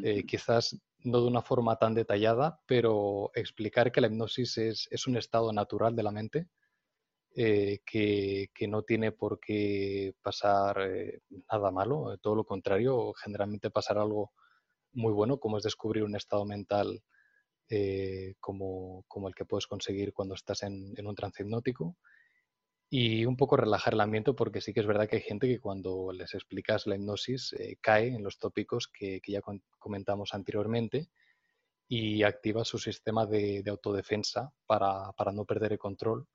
[0.04, 5.18] eh, quizás no de una forma tan detallada, pero explicar que la hipnosis es, un
[5.18, 6.48] estado natural de la mente,
[7.36, 11.22] eh, que, no tiene por qué pasar eh,
[11.52, 14.32] nada malo, todo lo contrario, generalmente pasar algo
[14.94, 17.02] muy bueno, como es descubrir un estado mental
[17.74, 21.96] eh, como, el que puedes conseguir cuando estás en, un trance hipnótico.
[22.90, 25.62] Y un poco relajar el ambiente, porque sí que es verdad que hay gente que
[25.62, 29.40] cuando les explicas la hipnosis eh, cae en los tópicos que, ya
[29.80, 31.08] comentamos anteriormente
[31.88, 36.28] y activa su sistema de, autodefensa para, no perder el control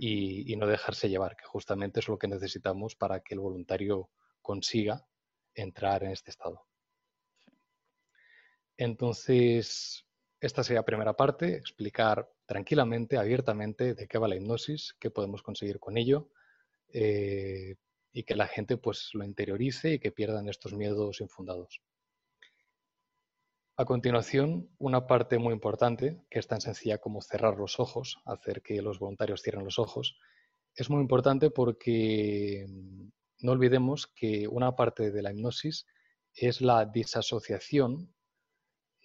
[0.00, 4.10] y, y, no dejarse llevar, que justamente es lo que necesitamos para que el voluntario
[4.42, 5.06] consiga
[5.54, 6.66] entrar en este estado.
[8.76, 10.05] Entonces,
[10.46, 15.42] esta sería la primera parte, explicar tranquilamente, abiertamente de qué va la hipnosis, qué podemos
[15.42, 16.30] conseguir con ello
[16.92, 17.76] eh,
[18.12, 21.82] y que la gente pues lo interiorice y que pierdan estos miedos infundados.
[23.76, 28.62] A continuación, una parte muy importante, que es tan sencilla como cerrar los ojos, hacer
[28.62, 30.16] que los voluntarios cierren los ojos,
[30.74, 33.08] es muy importante porque mm,
[33.40, 35.86] no olvidemos que una parte de la hipnosis
[36.32, 38.14] es la disasociación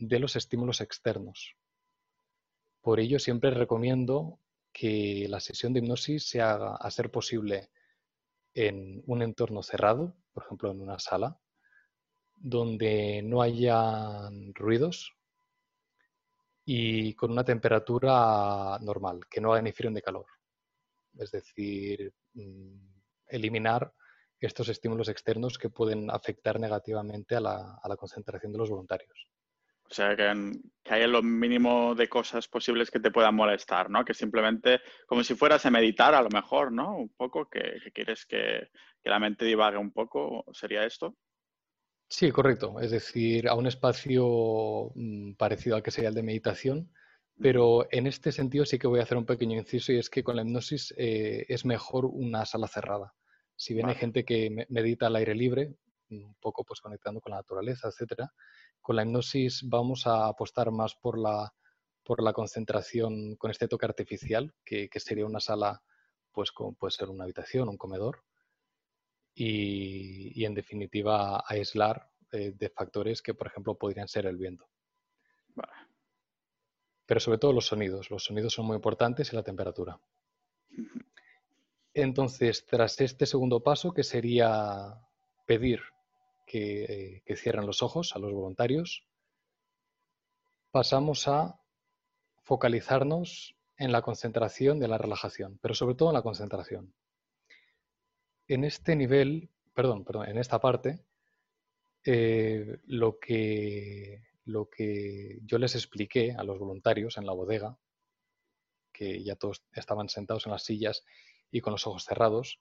[0.02, 1.56] de los estímulos externos.
[2.82, 4.40] Por ello, siempre recomiendo
[4.73, 7.69] que la sesión de hipnosis se haga a ser posible
[8.56, 11.40] en un entorno cerrado, por ejemplo, en una sala,
[12.36, 15.14] donde no haya ruidos
[16.65, 20.26] y con una temperatura normal, que no haga ni frío calor.
[21.19, 22.88] Es decir, mm,
[23.28, 23.94] eliminar
[24.40, 29.31] estos estímulos externos que pueden afectar negativamente a la concentración de los voluntarios.
[29.91, 30.53] O sea, que,
[30.89, 34.05] haya lo mínimo de cosas posibles que te puedan molestar, ¿no?
[34.05, 36.95] Que simplemente, como si fueras a meditar a lo mejor, ¿no?
[36.95, 38.69] Un poco, que, quieres que,
[39.03, 41.18] la mente divague un poco, ¿sería esto?
[42.07, 42.80] Sí, correcto.
[42.80, 46.93] Es decir, a un espacio mm, parecido al que sería el de meditación,
[47.38, 50.23] pero en este sentido sí que voy a hacer un pequeño inciso y es que
[50.23, 53.13] con la hipnosis eh, es mejor una sala cerrada.
[53.57, 55.76] Si bien hay gente que medita al aire libre,
[56.11, 58.31] un poco pues conectando con la naturaleza, etcétera.
[58.82, 61.53] Con la hipnosis vamos a apostar más por la,
[62.03, 65.84] por la concentración con este toque artificial, que, sería una sala,
[66.32, 68.24] pues como puede ser una habitación, un comedor,
[69.34, 74.68] y, en definitiva aislar eh, de factores que, por ejemplo, podrían ser el viento.
[77.06, 78.10] Pero sobre todo los sonidos.
[78.10, 79.99] Los sonidos son muy importantes y la temperatura.
[81.94, 84.98] Entonces, tras este segundo paso, que sería
[85.45, 85.82] pedir
[86.52, 89.06] que, cierren los ojos a los voluntarios,
[90.72, 91.61] pasamos a
[92.44, 96.94] focalizarnos en la concentración de la relajación, pero sobre todo en la concentración.
[98.48, 101.06] En este nivel, perdón, perdón en esta parte,
[102.03, 107.78] eh, lo, que, lo que yo les expliqué a los voluntarios en la bodega,
[108.91, 111.03] que ya todos estaban sentados en las sillas
[111.49, 112.60] y con los ojos cerrados,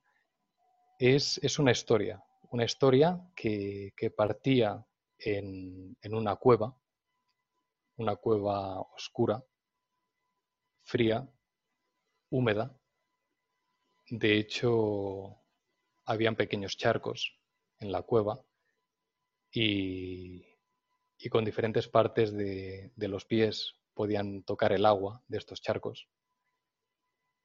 [1.01, 4.85] es, una historia, una historia que, partía
[5.18, 6.77] en, una cueva,
[7.97, 9.44] una cueva oscura,
[10.82, 11.28] fría,
[12.31, 12.77] húmeda.
[14.09, 15.39] De hecho,
[16.05, 17.39] habían pequeños charcos
[17.78, 18.44] en la cueva
[19.52, 20.44] y,
[21.31, 26.09] con diferentes partes de, de, los pies podían tocar el agua de estos charcos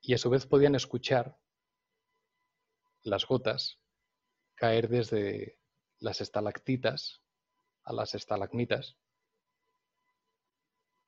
[0.01, 1.37] y a su vez podían escuchar
[3.03, 3.79] las gotas
[4.55, 5.59] caer desde
[5.99, 7.21] las estalactitas
[7.83, 8.97] a las estalagmitas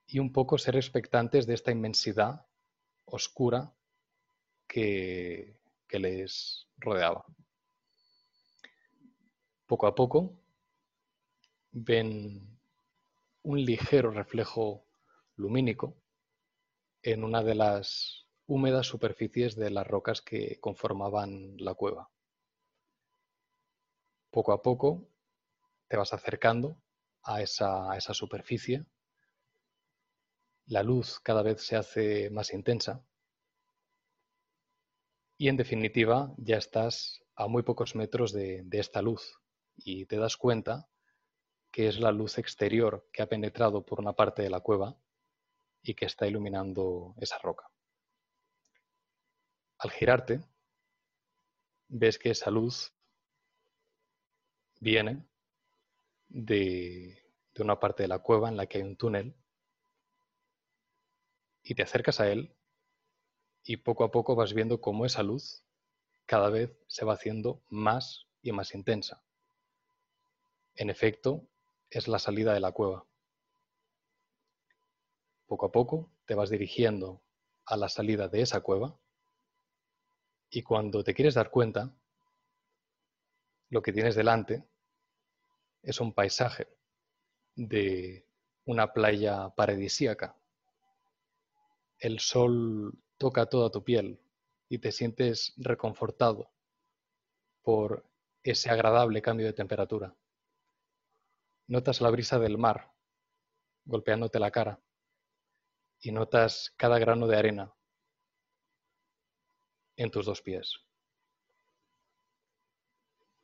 [0.06, 2.46] y un poco ser expectantes de esta inmensidad
[3.06, 3.74] oscura
[4.68, 7.26] que, que les rodeaba.
[9.66, 10.40] Poco a poco
[11.72, 12.58] ven
[13.44, 14.86] un ligero reflejo
[15.36, 15.96] lumínico
[17.02, 22.10] en una de las húmedas superficies de las rocas que conformaban la cueva.
[24.38, 25.10] Poco a poco
[25.88, 26.80] te vas acercando
[27.24, 28.86] a esa, superficie.
[30.68, 33.04] La luz cada vez se hace más intensa
[35.40, 39.42] y en definitiva ya estás a muy pocos metros de, esta luz
[39.76, 40.88] y te das cuenta
[41.72, 44.96] que es la luz exterior que ha penetrado por una parte de la cueva
[45.82, 47.72] y que está iluminando esa roca.
[49.80, 50.44] Al girarte,
[51.88, 52.94] ves que esa luz
[54.80, 55.26] viene
[56.30, 57.24] de,
[57.60, 59.36] una parte de la cueva en la que hay un túnel
[61.64, 62.56] y te acercas a él
[63.64, 65.64] y poco a poco vas viendo cómo esa luz
[66.26, 69.24] cada vez se va haciendo más y más intensa.
[70.76, 71.48] En efecto,
[71.90, 73.06] es la salida de la cueva.
[75.48, 77.22] Poco a poco te vas dirigiendo
[77.66, 78.98] a la salida de esa cueva
[80.50, 81.94] y cuando te quieres dar cuenta,
[83.70, 84.64] lo que tienes delante
[85.82, 86.68] es un paisaje
[87.56, 88.26] de
[88.66, 90.36] una playa paradisíaca.
[92.00, 94.20] El sol toca toda tu piel
[94.70, 96.52] y te sientes reconfortado
[97.62, 98.06] por
[98.44, 100.16] ese agradable cambio de temperatura.
[101.68, 102.94] Notas la brisa del mar
[103.86, 104.80] golpeándote la cara
[106.02, 107.74] y notas cada grano de arena
[109.96, 110.87] en tus dos pies.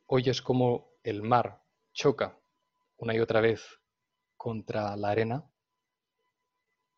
[0.06, 2.38] Oyes cómo el mar choca
[2.96, 3.80] una y otra vez
[4.36, 5.50] contra la arena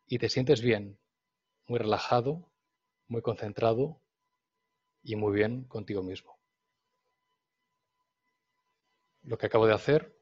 [0.07, 0.99] y te sientes bien,
[1.67, 2.51] muy relajado,
[3.07, 4.01] muy concentrado
[5.03, 6.37] y muy bien contigo mismo.
[9.23, 10.21] Lo que acabo de hacer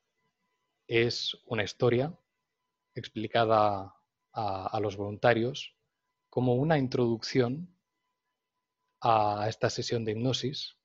[0.86, 2.18] es una historia
[2.94, 3.94] explicada
[4.32, 5.74] a los voluntarios
[6.28, 7.74] como una introducción
[9.00, 10.76] a esta sesión de hipnosis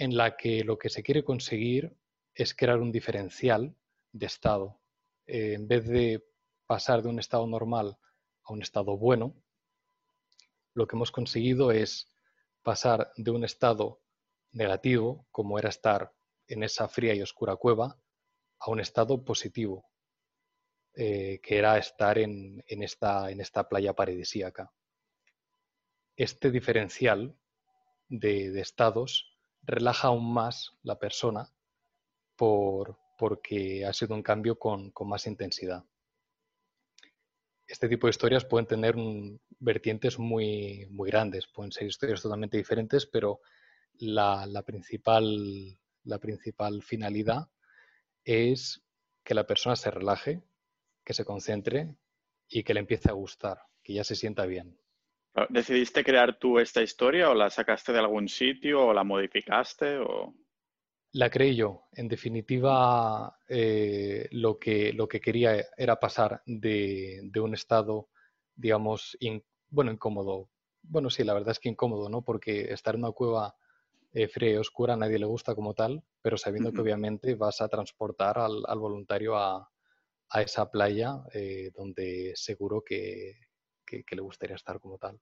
[0.00, 1.94] en la que lo que se quiere conseguir
[2.34, 3.76] es crear un diferencial
[4.12, 4.80] de estado.
[5.26, 6.26] Eh, en vez de
[6.66, 7.98] pasar de un estado normal
[8.44, 9.34] a un estado bueno,
[10.72, 12.08] lo que hemos conseguido es
[12.62, 14.00] pasar de un estado
[14.52, 16.14] negativo, como era estar
[16.48, 18.00] en esa fría y oscura cueva,
[18.58, 19.84] a un estado positivo,
[20.94, 24.72] eh, que era estar en, esta, en esta playa paradisíaca.
[26.16, 27.36] Este diferencial
[28.08, 29.29] de, estados
[29.62, 31.52] relaja aún más la persona
[32.36, 35.84] por, porque ha sido un cambio con, más intensidad.
[37.66, 38.96] Este tipo de historias pueden tener
[39.58, 43.40] vertientes muy, muy grandes, pueden ser historias totalmente diferentes, pero
[43.98, 47.48] la, principal, la principal finalidad
[48.24, 48.82] es
[49.22, 50.42] que la persona se relaje,
[51.04, 51.94] que se concentre
[52.48, 54.80] y que le empiece a gustar, que ya se sienta bien.
[55.48, 59.98] ¿Decidiste crear tú esta historia o la sacaste de algún sitio o la modificaste?
[59.98, 60.34] O...
[61.12, 61.84] La creí yo.
[61.92, 68.08] En definitiva, eh, lo, que, lo que quería era pasar de, un estado,
[68.54, 69.16] digamos,
[69.68, 70.50] bueno, incómodo.
[70.82, 72.22] Bueno, sí, la verdad es que incómodo, ¿no?
[72.22, 73.54] Porque estar en una cueva
[74.12, 77.60] eh, fría y oscura a nadie le gusta como tal, pero sabiendo que obviamente vas
[77.60, 79.70] a transportar al, voluntario a,
[80.34, 83.49] esa playa eh, donde seguro que,
[84.10, 85.20] le gustaría estar como tal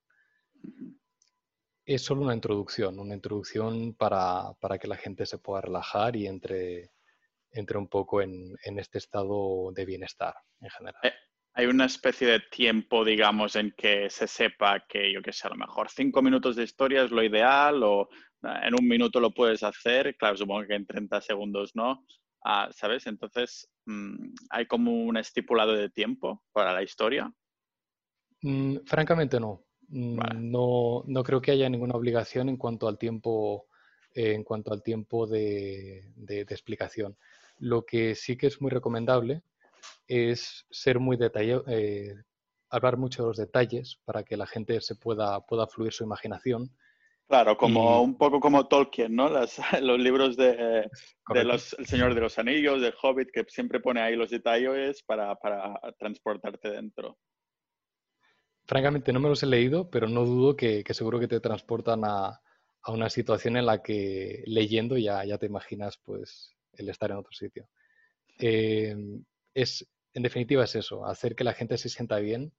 [1.89, 6.91] es solo una introducción, una introducción para, que la gente se pueda relajar y entre,
[7.51, 11.01] entre un poco en, este estado de bienestar en general.
[11.03, 11.15] Eh,
[11.55, 15.51] hay una especie de tiempo, digamos, en que se sepa que, yo qué sé, a
[15.51, 18.11] lo mejor cinco minutos de historia es lo ideal o
[18.43, 22.05] eh, en un minuto lo puedes hacer, claro, supongo que en 30 segundos no,
[22.45, 23.07] ah, ¿sabes?
[23.07, 27.33] Entonces, mm, ¿hay como un estipulado de tiempo para la historia?
[28.43, 29.65] Mm, francamente no.
[29.89, 33.67] Mm, no, no, creo que haya ninguna obligación en cuanto al tiempo,
[34.15, 37.17] eh, en cuanto al tiempo de, explicación.
[37.59, 39.43] Lo que sí que es muy recomendable
[40.07, 42.15] es ser muy detallado, eh,
[42.71, 46.71] hablar mucho de los detalles para que la gente se pueda, pueda fluir su imaginación.
[47.29, 49.29] Claro, como un poco como Tolkien, ¿no?
[49.83, 50.89] los libros de,
[51.35, 55.79] El Señor de los Anillos, del Hobbit, que siempre pone ahí los detalles para, para
[55.99, 57.19] transportarte dentro.
[58.69, 62.43] Francamente no me los he leído, pero no dudo que, seguro que te transportan a,
[62.87, 67.33] una situación en la que leyendo ya, ya te imaginas pues el estar en otro
[67.33, 67.69] sitio.
[68.39, 69.25] Em,
[69.55, 72.53] es, en definitiva es eso, hacer que la gente se sienta bien,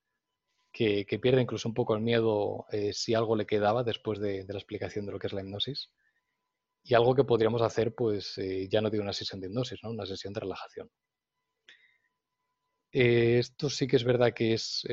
[0.72, 4.58] que, pierda incluso un poco el miedo eh, si algo le quedaba después de, la
[4.58, 5.92] explicación de lo que es la hipnosis.
[6.84, 9.92] Y algo que podríamos hacer, pues eh, ya no digo una sesión de hipnosis, ¿no?
[9.92, 10.90] una sesión de relajación.
[12.92, 14.84] Eh, esto sí que es verdad que es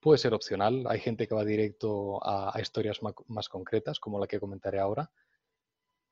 [0.00, 0.84] puede ser opcional.
[0.88, 5.10] Hay gente que va directo a, historias más, concretas, como la que comentaré ahora.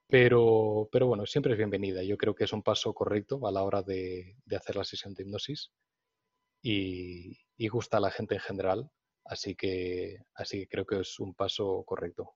[0.06, 2.02] Pero, pero, bueno, siempre es bienvenida.
[2.02, 5.22] Yo creo que es un paso correcto a la hora de, hacer la sesión de
[5.22, 5.72] hipnosis
[6.62, 7.38] y,
[7.68, 8.90] gusta a la gente en general.
[9.24, 12.34] Así que, así que creo que es un paso correcto.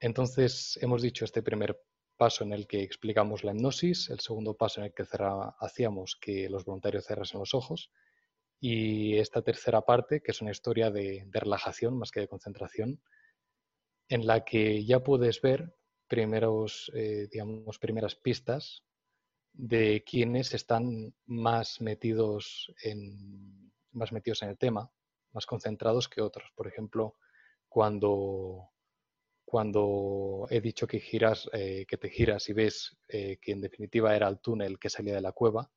[0.00, 1.80] Entonces, hemos dicho este primer
[2.16, 5.04] paso en el que explicamos la hipnosis, el segundo paso en el que
[5.60, 7.90] hacíamos que los voluntarios cerrasen los ojos
[8.64, 13.02] y esta tercera parte, que es una historia de, relajación más que de concentración,
[14.08, 15.74] en la que ya puedes ver
[16.06, 18.84] primeros, eh, digamos, primeras pistas
[19.52, 24.92] de quienes están más metidos en, más metidos en el tema,
[25.32, 26.48] más concentrados que otros.
[26.54, 27.16] Por ejemplo,
[27.68, 28.70] cuando,
[29.44, 34.14] cuando he dicho que giras, eh, que te giras y ves eh, que en definitiva
[34.14, 35.68] era el túnel que salía de la cueva,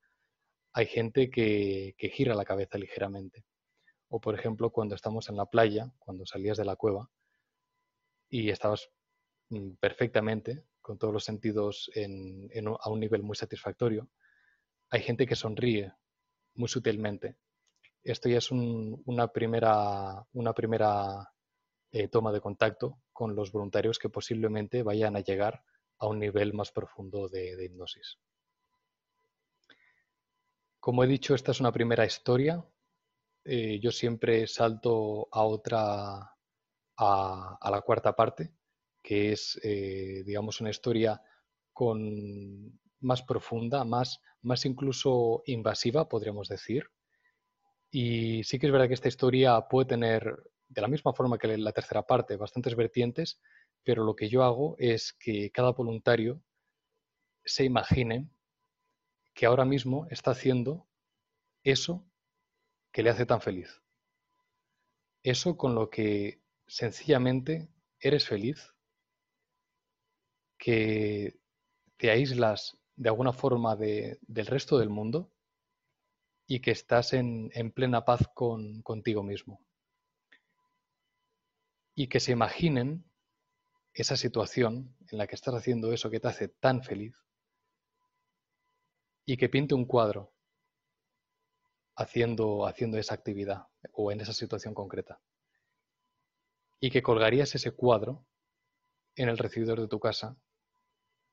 [0.75, 3.45] hay gente que, gira la cabeza ligeramente.
[4.09, 7.09] O por ejemplo, cuando estamos en la playa, cuando salías de la cueva
[8.29, 8.89] y estabas
[9.49, 14.09] mm, perfectamente, con todos los sentidos a un nivel muy satisfactorio,
[14.89, 15.93] hay gente que sonríe
[16.55, 17.37] muy sutilmente.
[18.03, 20.25] Esto ya es una primera,
[21.91, 25.63] eh, toma de contacto con los voluntarios que posiblemente vayan a llegar
[25.99, 28.19] a un nivel más profundo de hipnosis.
[30.85, 32.63] Como he dicho, esta es una primera historia.
[33.43, 36.31] Eh, yo siempre salto a otra,
[36.97, 38.53] a, la cuarta parte,
[39.01, 41.19] que es, eh, digamos, una historia
[41.73, 46.87] con más profunda, más, más incluso invasiva, podríamos decir.
[47.89, 50.37] Y sí que es verdad que esta historia puede tener,
[50.67, 53.41] de la misma forma que la tercera parte, bastantes vertientes,
[53.83, 56.43] pero lo que yo hago es que cada voluntario
[57.43, 58.29] se imagine
[59.35, 60.87] que ahora mismo está haciendo
[61.61, 62.03] eso
[62.91, 63.81] que le hace tan feliz.
[65.21, 67.67] Eso con lo que sencillamente
[67.99, 68.73] eres feliz,
[70.57, 71.37] que
[71.97, 75.29] te aíslas de alguna forma del resto del mundo
[76.47, 79.59] y que estás en, plena paz con, contigo mismo.
[81.93, 83.03] Y que se imaginen
[83.93, 87.24] esa situación en la que estás haciendo eso que te hace tan feliz
[89.25, 90.31] y que pinte un cuadro
[91.95, 95.19] haciendo, haciendo esa actividad o en esa situación concreta.
[96.79, 98.25] Y que colgarías ese cuadro
[99.15, 100.37] en el recibidor de tu casa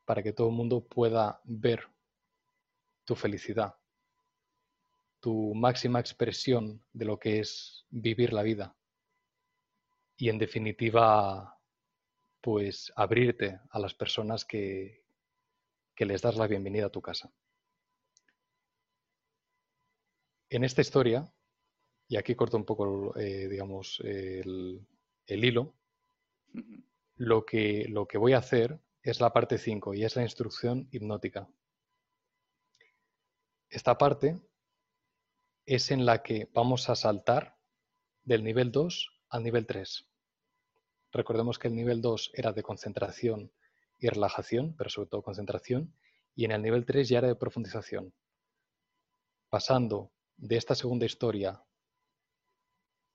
[0.05, 1.89] para que todo el mundo pueda ver
[3.05, 3.74] tu felicidad,
[5.20, 8.77] tu máxima expresión de lo que es vivir la vida.
[10.16, 11.59] Y en definitiva,
[12.40, 15.05] pues abrirte a las personas que,
[15.94, 17.32] que les das la bienvenida a tu casa.
[20.52, 21.32] En esta historia,
[22.06, 24.86] y aquí corto un poco, eh, digamos, el,
[25.26, 25.74] hilo,
[27.16, 30.90] lo que, lo que voy a hacer es la parte 5 y es la instrucción
[30.92, 31.48] hipnótica.
[33.70, 34.42] Esta parte
[35.64, 37.56] es en la que vamos a saltar
[38.22, 40.06] del nivel 2 al nivel 3.
[41.12, 43.50] Recordemos que el nivel 2 era de concentración
[43.98, 45.96] y relajación, pero sobre todo concentración,
[46.34, 48.12] y en el nivel 3 ya era de profundización.
[49.48, 50.12] Pasando
[50.43, 51.62] de esta segunda historia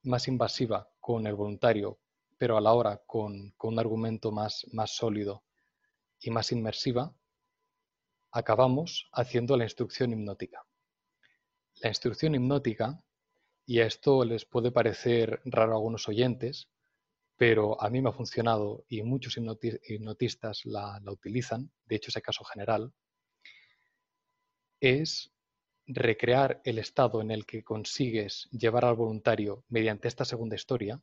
[0.04, 2.00] más invasiva con el voluntario,
[2.38, 5.44] pero a la hora con, un argumento más, más sólido
[6.22, 7.14] y más inmersiva,
[8.32, 10.66] acabamos haciendo la instrucción hipnótica.
[11.82, 13.04] La instrucción hipnótica,
[13.66, 16.70] y a esto les puede parecer raro a algunos oyentes,
[17.36, 22.16] pero a mí me ha funcionado y muchos hipnotistas la, la utilizan, de hecho es
[22.16, 22.94] el caso general,
[24.80, 25.34] es
[25.88, 31.02] recrear el estado en el que consigues llevar al voluntario mediante esta segunda historia,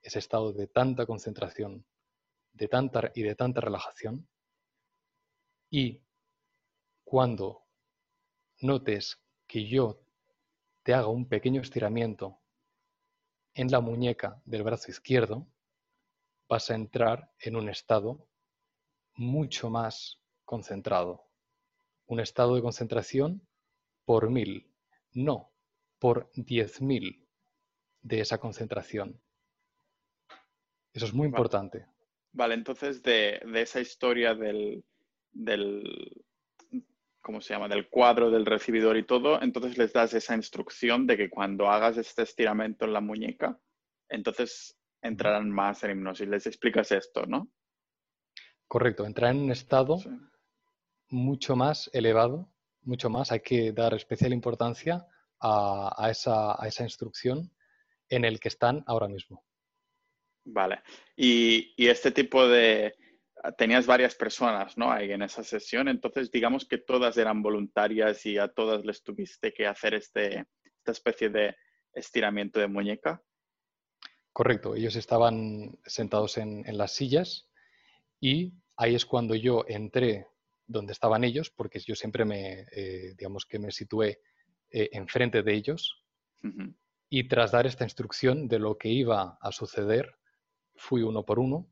[0.00, 1.84] ese estado de tanta concentración
[2.52, 4.28] de tanta, y de tanta relajación,
[5.70, 6.02] y
[7.02, 7.64] cuando
[8.60, 10.00] notes que yo
[10.84, 12.38] te haga un pequeño estiramiento
[13.54, 15.48] en la muñeca del brazo izquierdo,
[16.48, 18.28] vas a entrar en un estado
[19.14, 21.26] mucho más concentrado.
[22.06, 23.46] Un estado de concentración
[24.04, 24.70] por mil,
[25.12, 25.52] no
[25.98, 27.26] por diez mil
[28.02, 29.20] de esa concentración.
[30.92, 31.86] Eso es muy importante.
[32.32, 34.84] Vale, entonces de, esa historia del,
[37.20, 37.68] ¿cómo se llama?
[37.68, 41.96] Del cuadro del recibidor y todo, entonces les das esa instrucción de que cuando hagas
[41.96, 43.58] este estiramiento en la muñeca,
[44.08, 46.28] entonces entrarán más en hipnosis.
[46.28, 47.50] Les explicas esto, ¿no?
[48.68, 49.98] Correcto, entrar en un estado
[51.08, 52.53] mucho más elevado
[52.86, 53.32] mucho más.
[53.32, 55.06] Hay que dar especial importancia
[55.40, 57.50] a, esa, a, esa, instrucción
[58.08, 59.44] en el que están ahora mismo.
[60.44, 60.82] Vale.
[61.16, 62.94] Y, este tipo de...
[63.58, 64.90] Tenías varias personas, ¿no?
[64.90, 69.52] Ahí en esa sesión, entonces digamos que todas eran voluntarias y a todas les tuviste
[69.52, 70.46] que hacer este,
[70.78, 71.54] esta especie de
[71.92, 73.22] estiramiento de muñeca.
[74.32, 77.50] Correcto, ellos estaban sentados en, en las sillas
[78.18, 80.26] y ahí es cuando yo entré
[80.66, 84.20] donde estaban ellos, porque yo siempre me, eh, digamos que me situé
[84.70, 86.02] eh, enfrente de ellos.
[87.08, 90.18] Y tras dar esta instrucción de lo que iba a suceder,
[90.74, 91.66] fui uno por uno,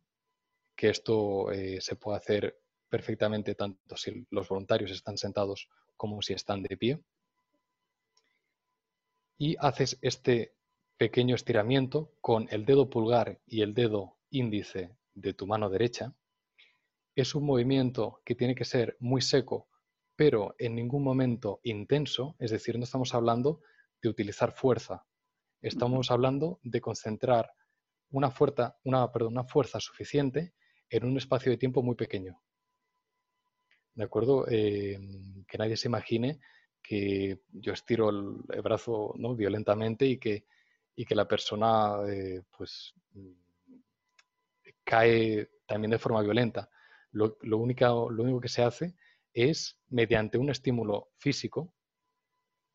[0.74, 2.58] que esto eh, se puede hacer
[2.88, 7.00] perfectamente tanto si los voluntarios están sentados como si están de pie.
[9.38, 10.54] Y haces este
[10.96, 16.14] pequeño estiramiento con el dedo pulgar y el dedo índice de tu mano derecha
[17.14, 19.68] es un movimiento que tiene que ser muy seco,
[20.16, 23.60] pero en ningún momento intenso, es decir, no estamos hablando
[24.00, 25.04] de utilizar fuerza,
[25.60, 27.52] estamos hablando de concentrar
[28.10, 30.54] una fuerza, una, una fuerza suficiente
[30.90, 32.40] en un espacio de tiempo muy pequeño.
[33.94, 34.46] ¿De acuerdo?
[34.48, 34.98] Eh,
[35.46, 36.40] que nadie se imagine
[36.82, 39.34] que yo estiro el, brazo ¿no?
[39.36, 40.44] violentamente y que,
[40.96, 42.94] y que la persona eh, pues
[44.84, 46.68] cae también de forma violenta.
[47.12, 48.94] Lo, único, que se hace
[49.32, 51.74] es, mediante un estímulo físico,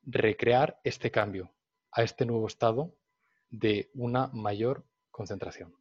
[0.03, 1.53] recrear este cambio
[1.91, 2.95] a este nuevo estado
[3.49, 5.75] de una mayor concentración.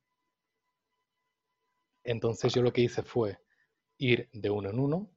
[2.03, 3.39] Entonces yo lo que hice fue
[3.99, 5.11] ir de uno en uno,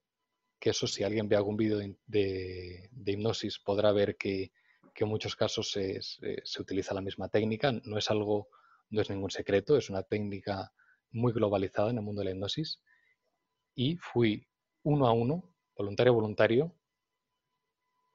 [0.60, 4.52] que eso si alguien ve algún vídeo de, hipnosis podrá ver que,
[4.96, 8.50] en muchos casos se, se, utiliza la misma técnica, no es algo,
[8.90, 10.74] no es ningún secreto, es una técnica
[11.12, 12.82] muy globalizada en el mundo de la hipnosis
[13.80, 14.46] y fui
[14.84, 16.76] uno a uno, voluntario a voluntario,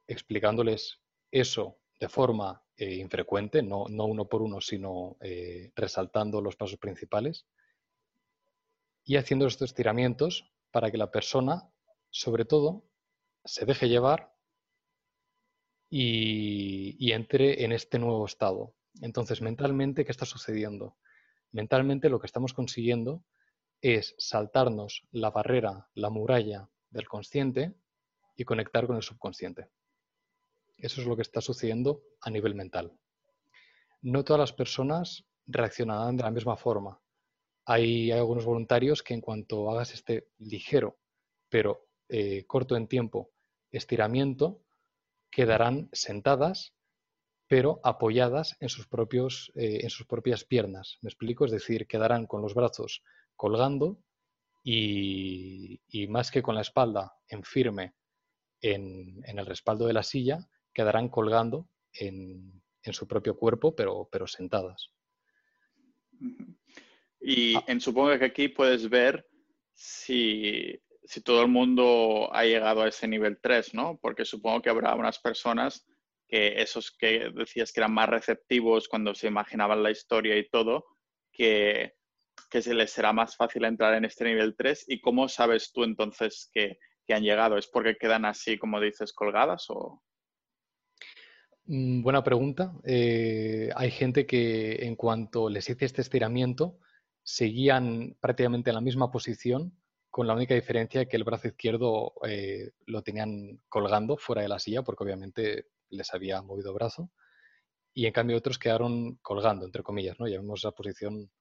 [0.05, 0.99] explicándoles
[1.31, 7.47] eso de forma eh, infrecuente, no, uno por uno, sino eh, resaltando los pasos principales
[9.05, 11.67] y haciendo estos estiramientos para que la persona,
[12.11, 12.85] sobre todo,
[13.43, 14.35] se deje llevar
[15.89, 18.75] y, y, entre en este nuevo estado.
[19.01, 20.95] Entonces, mentalmente, ¿qué está sucediendo?
[21.51, 23.23] Mentalmente lo que estamos consiguiendo
[23.93, 27.75] es saltarnos la barrera, la muralla del consciente
[28.35, 29.69] y conectar con el subconsciente.
[30.75, 32.97] Eso es lo que está sucediendo a nivel mental.
[34.01, 36.99] No todas las personas reaccionarán de la misma forma.
[37.65, 40.97] Hay, algunos voluntarios que en cuanto hagas este ligero,
[41.47, 43.29] pero eh, corto en tiempo,
[43.71, 44.63] estiramiento,
[45.29, 46.73] quedarán sentadas,
[47.47, 50.97] pero apoyadas en sus, propios, eh, en sus propias piernas.
[51.03, 51.45] ¿Me explico?
[51.45, 53.03] Es decir, quedarán con los brazos
[53.35, 53.99] colgando
[54.63, 55.79] y,
[56.09, 57.93] más que con la espalda en firme
[58.61, 64.91] en, el respaldo de la silla, quedarán colgando en, su propio cuerpo, pero, pero sentadas.
[67.19, 67.63] Y ah.
[67.67, 69.27] en, supongo que aquí puedes ver
[69.73, 73.99] si, si todo el mundo ha llegado a ese nivel 3, ¿no?
[74.01, 75.85] Porque supongo que habrá unas personas
[76.27, 80.85] que esos que decías que eran más receptivos cuando se imaginaban la historia y todo,
[81.31, 81.93] que,
[82.49, 84.85] que se les será más fácil entrar en este nivel 3.
[84.87, 87.57] ¿Y cómo sabes tú entonces que, que han llegado?
[87.57, 90.01] ¿Es porque quedan así, como dices, colgadas o...?
[91.65, 92.73] Mm, buena pregunta.
[92.83, 96.79] Eh, hay gente que en cuanto les hice este estiramiento,
[97.23, 99.75] seguían prácticamente en la misma posición,
[100.11, 104.59] con la única diferencia que el brazo izquierdo eh, lo tenían colgando fuera de la
[104.59, 107.11] silla, porque obviamente les había movido brazo,
[107.93, 110.27] y en cambio otros quedaron colgando, entre comillas, ¿no?
[110.27, 111.31] Llamemos esa posición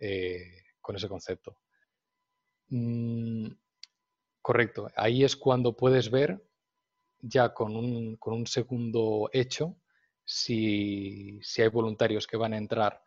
[0.00, 1.56] eh, con ese concepto.
[2.68, 3.48] Mm,
[4.42, 6.42] correcto, ahí es cuando puedes ver
[7.20, 9.76] ya con un, con un segundo hecho
[10.24, 13.02] si, si, hay voluntarios que van a entrar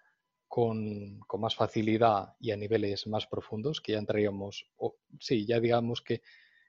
[0.48, 5.60] con, con, más facilidad y a niveles más profundos, que ya entraríamos, o, sí, ya
[5.60, 6.22] digamos que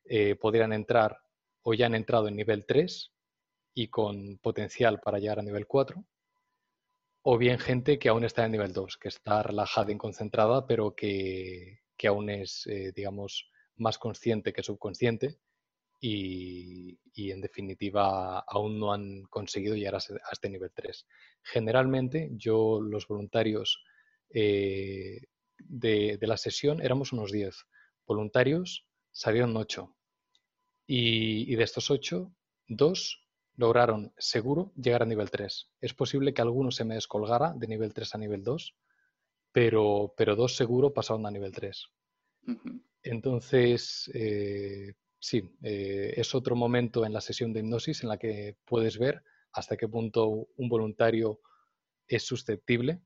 [0.04, 1.18] eh, podrían entrar
[1.62, 3.12] o ya han entrado en nivel 3
[3.74, 6.04] y con potencial para llegar a nivel 4,
[7.26, 10.94] o bien gente que aún está en nivel 2, que está relajada y concentrada, pero
[10.94, 15.38] que, que aún es, eh, digamos, más consciente que subconsciente
[16.00, 21.06] y, y, en definitiva aún no han conseguido llegar a, este nivel 3.
[21.42, 23.82] Generalmente yo, los voluntarios
[24.28, 25.22] eh,
[25.58, 27.56] de, de, la sesión, éramos unos 10.
[28.06, 29.96] Voluntarios salieron 8.
[30.86, 32.30] Y, de estos 8,
[32.68, 33.23] dos
[33.56, 35.70] lograron seguro llegar a nivel 3.
[35.80, 38.74] Es posible que alguno se me descolgara de nivel 3 a nivel 2,
[39.52, 41.86] pero, pero dos seguro pasaron a nivel 3.
[43.02, 48.56] Entonces, eh, sí, eh, es otro momento en la sesión de hipnosis en la que
[48.64, 49.22] puedes ver
[49.52, 51.40] hasta qué punto un voluntario
[52.08, 53.00] es susceptible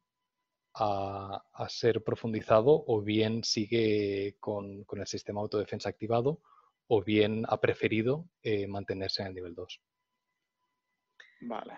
[0.75, 6.41] a, a ser profundizado o bien sigue con, con, el sistema de autodefensa activado
[6.87, 9.81] o bien ha preferido eh, mantenerse en el nivel 2.
[11.41, 11.75] Vale.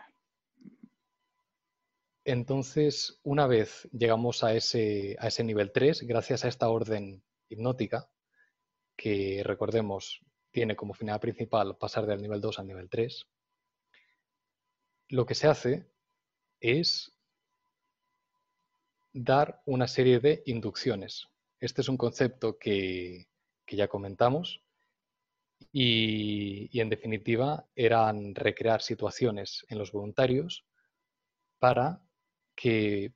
[2.24, 8.08] Entonces, una vez llegamos a ese, a ese nivel 3, gracias a esta orden hipnótica,
[8.96, 10.20] que recordemos
[10.50, 13.26] tiene como finalidad principal pasar del nivel 2 al nivel 3,
[15.08, 15.90] lo que se hace
[16.60, 17.16] es
[19.12, 21.28] dar una serie de inducciones.
[21.58, 23.28] Este es un concepto que,
[23.66, 24.62] que ya comentamos,
[25.72, 30.64] y, en definitiva eran recrear situaciones en los voluntarios
[31.58, 32.02] para
[32.56, 33.14] que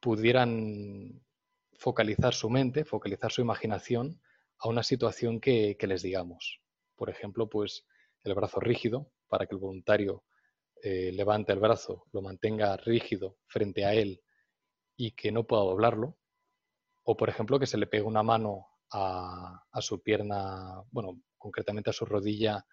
[0.00, 1.22] pudieran
[1.78, 4.20] focalizar su mente, focalizar su imaginación
[4.58, 6.60] a una situación que, les digamos.
[6.96, 7.84] Por ejemplo, pues
[8.24, 10.24] el brazo rígido, para que el voluntario
[10.82, 14.22] eh, levante el brazo, lo mantenga rígido frente a él
[14.96, 16.16] y que no pueda doblarlo.
[17.04, 21.90] O, por ejemplo, que se le pegue una mano a, a su pierna, bueno, concretamente
[21.90, 22.64] a su rodilla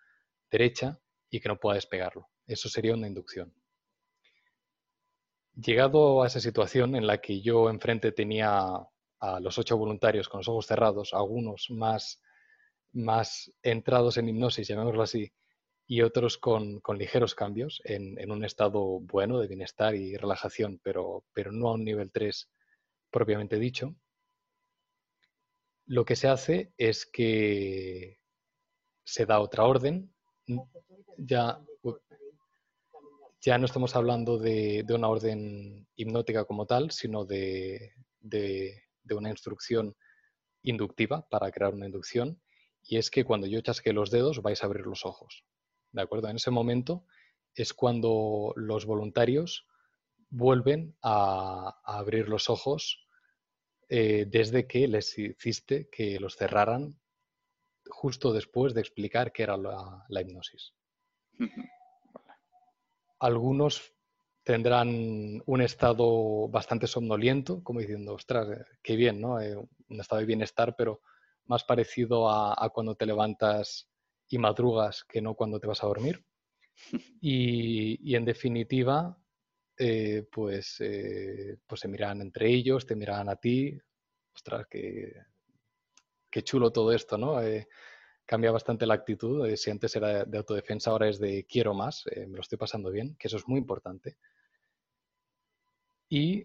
[0.49, 2.29] derecha y que no pueda despegarlo.
[2.45, 3.53] Eso sería una inducción.
[5.55, 8.75] Llegado a esa situación en la que yo enfrente tenía
[9.19, 12.21] a los ocho voluntarios con los ojos cerrados, algunos más,
[12.93, 15.33] más entrados en hipnosis, llamémoslo así,
[15.85, 20.79] y otros con, con ligeros cambios en, en, un estado bueno de bienestar y relajación,
[20.83, 22.49] pero, pero no a un nivel 3
[23.09, 23.95] propiamente dicho,
[25.89, 28.18] lo que se hace es que
[29.09, 30.13] se da otra orden,
[31.17, 31.59] ya,
[33.41, 39.31] ya no estamos hablando de, de, una orden hipnótica como tal, sino de, de, una
[39.31, 39.95] instrucción
[40.61, 42.39] inductiva para crear una inducción.
[42.83, 45.43] Y es que cuando yo chasque los dedos vais a abrir los ojos.
[45.91, 46.29] ¿De acuerdo?
[46.29, 47.05] En ese momento
[47.55, 49.65] es cuando los voluntarios
[50.29, 53.07] vuelven a, a abrir los ojos
[53.89, 56.99] eh, desde que les hiciste que los cerraran
[57.89, 60.73] justo después de explicar qué era la, la hipnosis.
[63.19, 63.93] Algunos
[64.43, 69.39] tendrán un estado bastante somnoliento, como diciendo, ostras, eh, qué bien, ¿no?
[69.39, 71.01] Eh, un estado de bienestar, pero
[71.45, 73.89] más parecido a, a, cuando te levantas
[74.27, 76.25] y madrugas que no cuando te vas a dormir.
[77.21, 79.17] Y, y en definitiva,
[79.77, 83.77] eh, pues, eh, pues se miran entre ellos, te miran a ti.
[84.33, 85.13] Ostras, qué,
[86.29, 87.41] qué chulo todo esto, ¿no?
[87.41, 87.67] Eh,
[88.25, 89.47] cambia bastante la actitud.
[89.47, 92.57] Eh, si antes era de autodefensa, ahora es de quiero más, eh, me lo estoy
[92.57, 94.17] pasando bien, que eso es muy importante.
[96.09, 96.43] Y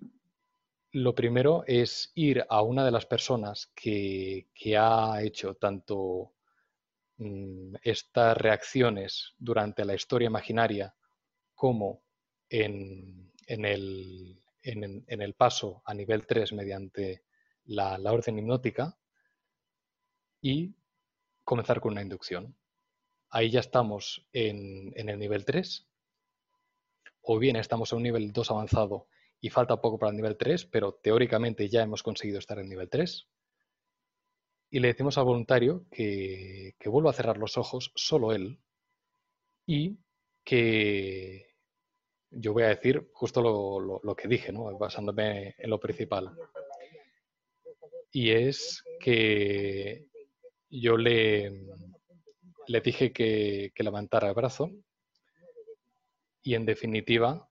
[0.93, 4.47] lo primero es ir a una de las personas que,
[4.78, 6.32] ha hecho tanto
[7.19, 10.94] mmm, estas reacciones durante la historia imaginaria
[11.55, 12.02] como
[12.48, 14.40] en, el,
[15.36, 17.24] paso a nivel 3 mediante
[17.65, 18.97] la orden hipnótica
[20.45, 20.75] y
[21.43, 22.55] comenzar con una inducción.
[23.31, 25.89] Ahí ya estamos en, en el nivel 3
[27.23, 29.09] o bien estamos en un nivel 2 avanzado
[29.41, 32.91] y falta poco para el nivel 3, pero teóricamente ya hemos conseguido estar en nivel
[32.91, 33.27] 3.
[34.71, 38.61] Y le decimos al voluntario que, vuelva a cerrar los ojos, solo él,
[39.66, 39.99] y
[40.45, 41.55] que
[42.31, 44.77] yo voy a decir justo lo, que dije, ¿no?
[44.77, 46.37] basándome en lo principal.
[48.12, 50.09] Y es que
[50.81, 51.67] yo le,
[52.67, 54.71] le dije que, que levantara el brazo
[56.43, 57.49] y en definitiva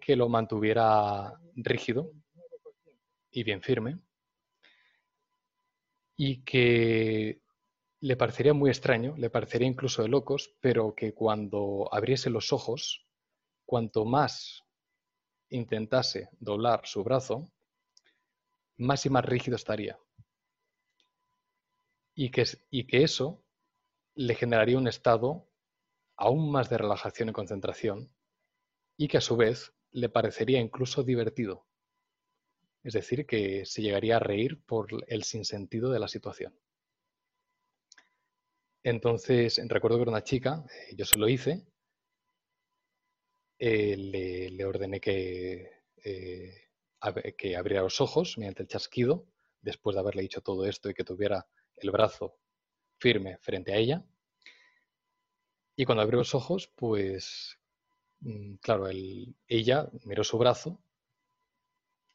[0.00, 2.12] que lo mantuviera rígido
[3.30, 3.98] y bien firme
[6.16, 7.40] y que
[8.00, 13.06] le parecería muy extraño, le parecería incluso de locos, pero que cuando abriese los ojos,
[13.64, 14.62] cuanto más
[15.48, 17.50] intentase doblar su brazo,
[18.76, 19.98] más y más rígido estaría.
[22.14, 23.42] Y que, eso
[24.14, 25.48] le generaría un estado
[26.16, 28.10] aún más de relajación y concentración,
[28.96, 31.66] y que a su vez le parecería incluso divertido.
[32.82, 36.54] Es decir, que se llegaría a reír por el sinsentido de la situación.
[38.82, 41.66] Entonces, recuerdo que era una chica, eh, yo se lo hice,
[43.58, 45.70] eh, le, ordené que,
[46.02, 46.70] eh,
[47.36, 49.26] que abriera los ojos mediante el chasquido,
[49.60, 51.46] después de haberle dicho todo esto y que tuviera
[51.86, 52.38] el brazo
[52.98, 54.04] firme frente a ella.
[55.76, 57.58] Y cuando abrió los ojos, pues,
[58.20, 58.86] mm, claro,
[59.48, 60.82] ella miró su brazo.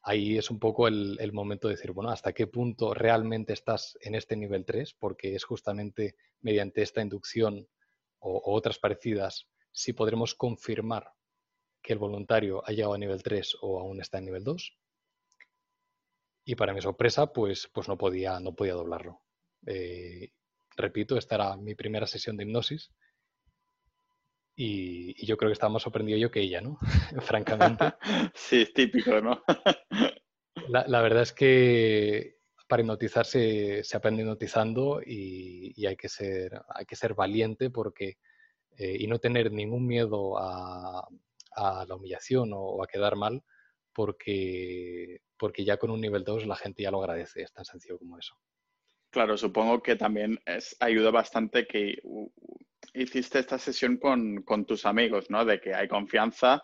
[0.02, 4.14] Ahí es un poco el, momento de decir, bueno, ¿hasta qué punto realmente estás en
[4.14, 4.94] este nivel 3?
[4.94, 7.68] Porque es justamente mediante esta inducción
[8.20, 11.12] o, otras parecidas si podremos confirmar
[11.82, 14.78] que el voluntario ha llegado a nivel 3 o aún está en nivel 2.
[16.44, 19.25] Y para mi sorpresa, pues, pues no, podía, no podía doblarlo.
[19.66, 20.30] Eh,
[20.76, 22.90] repito, esta era mi primera sesión de hipnosis
[24.56, 26.78] y, yo creo que estaba más sorprendido yo que ella, ¿no?
[27.20, 27.84] Francamente.
[28.34, 29.42] sí, es típico, ¿no?
[30.68, 36.96] la, verdad es que para hipnotizarse se aprende hipnotizando y, hay, que ser, hay que
[36.96, 38.16] ser valiente porque,
[38.78, 41.06] eh, y no tener ningún miedo a,
[41.58, 43.42] la humillación o, a quedar mal
[43.94, 47.98] porque, porque ya con un nivel 2 la gente ya lo agradece, es tan sencillo
[47.98, 48.36] como eso.
[49.16, 52.02] Claro, supongo que también es, ayuda bastante que
[52.92, 55.42] hiciste esta sesión con, tus amigos, ¿no?
[55.46, 56.62] De que hay confianza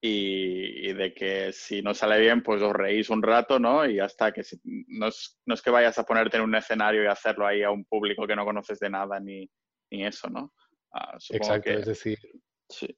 [0.00, 3.84] y, de que si no sale bien, pues os reís un rato, ¿no?
[3.84, 7.64] Y hasta que no, es, que vayas a ponerte en un escenario y hacerlo ahí
[7.64, 9.50] a un público que no conoces de nada ni,
[9.90, 10.54] eso, ¿no?
[10.92, 12.18] Ah, Exacto, es decir,
[12.68, 12.96] sí.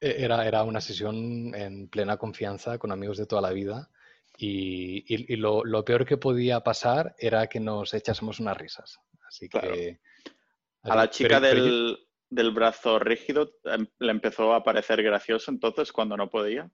[0.00, 3.90] E, era, era una sesión en plena confianza con amigos de toda la vida
[4.42, 8.98] y, lo, peor que podía pasar era que nos echásemos unas risas.
[9.26, 10.00] Así que
[10.82, 11.98] a la chica del,
[12.54, 16.70] brazo rígido em, le empezó a parecer gracioso entonces cuando no podía.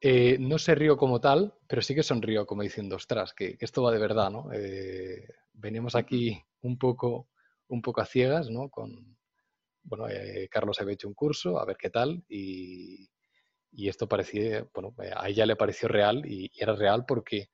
[0.00, 3.82] Eh, no se rió como tal, pero sí que sonrió como diciendo, ostras, que, esto
[3.82, 4.52] va de verdad, ¿no?
[4.52, 7.30] Eh, venimos aquí un poco,
[7.68, 8.68] un poco a ciegas, ¿no?
[8.70, 9.16] Con,
[9.82, 13.08] bueno, eh, Carlos había hecho un curso, a ver qué tal, y,
[13.76, 17.50] esto parecía, bueno, a ella le pareció real y, y era real porque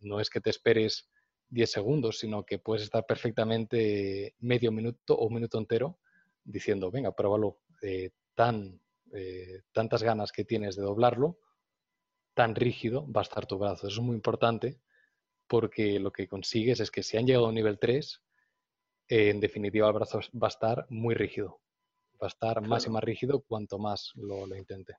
[0.00, 1.08] no es que te esperes
[1.50, 5.98] 10 segundos, sino que puedes estar perfectamente medio minuto o un minuto entero
[6.44, 8.80] diciendo, venga, pruébalo, eh, tan,
[9.12, 11.38] eh, tantas ganas que tienes de doblarlo,
[12.34, 13.88] tan rígido va a estar tu brazo.
[13.88, 14.80] Eso es muy importante
[15.46, 18.22] porque lo que consigues es que si han llegado a un nivel 3,
[19.08, 21.60] eh, en definitiva el brazo va a estar muy rígido.
[22.20, 24.96] Va a estar más y más rígido cuanto más lo, lo intente.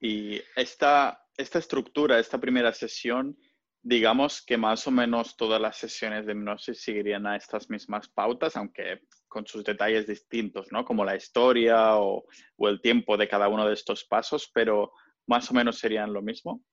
[0.00, 3.36] Y esta, esta estructura, esta primera sesión,
[3.82, 8.56] digamos que más o menos todas las sesiones de hipnosis seguirían a estas mismas pautas,
[8.56, 10.84] aunque con sus detalles distintos, ¿no?
[10.84, 12.24] Como la historia o,
[12.58, 14.92] el tiempo de cada uno de estos pasos, pero
[15.26, 16.64] más o menos serían lo mismo.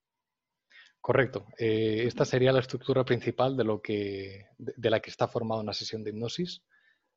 [0.99, 1.45] Correcto.
[1.59, 5.73] Eh, esta sería la estructura principal de, lo que, de, la que está formada una
[5.73, 6.63] sesión de hipnosis.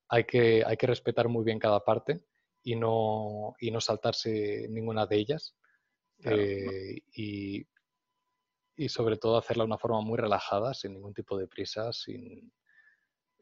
[0.09, 2.25] Hay que, hay que respetar muy bien cada parte
[2.63, 5.57] y no, y no saltarse ninguna de ellas.
[6.25, 7.67] Eh, y
[8.77, 12.53] y sobre todo hacerla de una forma muy relajada, sin ningún tipo de prisa, sin...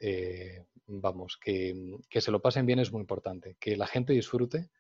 [0.00, 1.74] Eh, vamos, que,
[2.10, 3.56] se lo pasen bien es muy importante.
[3.58, 4.70] Que la gente disfrute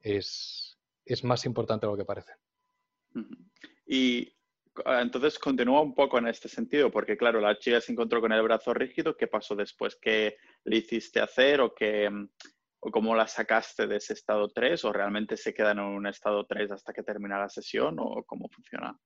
[0.00, 2.32] es, es más importante de lo que parece.
[3.86, 4.32] Y
[4.84, 8.32] ah, entonces continúa un poco en este sentido, porque claro, la chica se encontró con
[8.32, 9.96] el brazo rígido, ¿qué pasó después?
[10.00, 10.36] ¿Qué
[10.66, 12.10] le hiciste hacer o, qué,
[12.80, 14.84] o cómo la sacaste de ese estado 3?
[14.84, 18.48] ¿O realmente se queda en un estado 3 hasta que termina la sesión o cómo
[18.48, 18.98] funciona?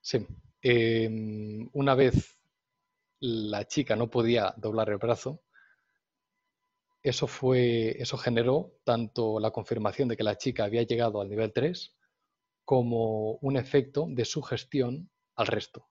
[0.00, 0.26] Sí,
[0.66, 2.40] Em, una vez
[3.20, 5.42] la chica no podía doblar el brazo,
[7.02, 11.52] eso fue, eso generó tanto la confirmación de que la chica había llegado al nivel
[11.52, 11.94] 3
[12.64, 15.86] como un efecto de sugestión al resto.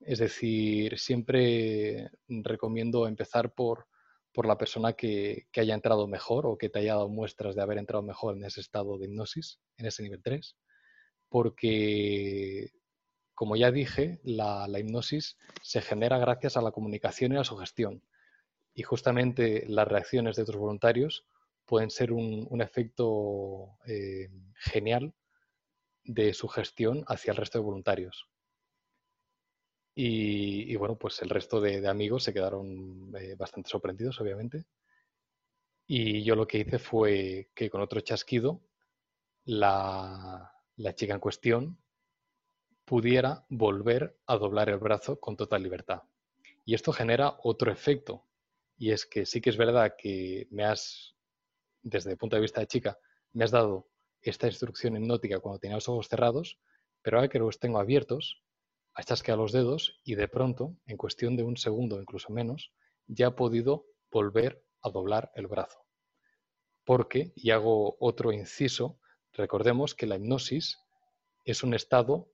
[0.00, 3.86] Es decir, siempre recomiendo empezar por,
[4.42, 7.76] la persona que, que, haya entrado mejor o que te haya dado muestras de haber
[7.76, 10.56] entrado mejor en ese estado de hipnosis, en ese nivel 3,
[11.30, 12.72] porque,
[13.34, 18.02] como ya dije, la, hipnosis se genera gracias a la comunicación y la sugestión.
[18.74, 21.24] Y justamente las reacciones de otros voluntarios
[21.64, 25.14] pueden ser un, efecto eh, genial
[26.04, 28.28] de sugestión hacia el resto de voluntarios.
[29.94, 34.64] Y, bueno, pues el resto de, amigos se quedaron eh, bastante sorprendidos, obviamente.
[35.86, 38.62] Y yo lo que hice fue que con otro chasquido,
[39.44, 40.52] la,
[40.94, 41.78] chica en cuestión
[42.84, 46.02] pudiera volver a doblar el brazo con total libertad.
[46.64, 48.26] Y esto genera otro efecto.
[48.78, 51.16] Y es que sí que es verdad que me has,
[51.82, 52.98] desde el punto de vista de chica,
[53.32, 53.88] me has dado
[54.22, 56.58] esta instrucción hipnótica cuando tenía los ojos cerrados,
[57.02, 58.42] pero ahora que los tengo abiertos,
[58.94, 62.72] a los dedos y de pronto, en cuestión de un segundo, incluso menos,
[63.06, 65.86] ya ha podido volver a doblar el brazo.
[66.84, 68.98] Porque, y hago otro inciso,
[69.32, 70.78] recordemos que la hipnosis
[71.44, 72.30] es un estado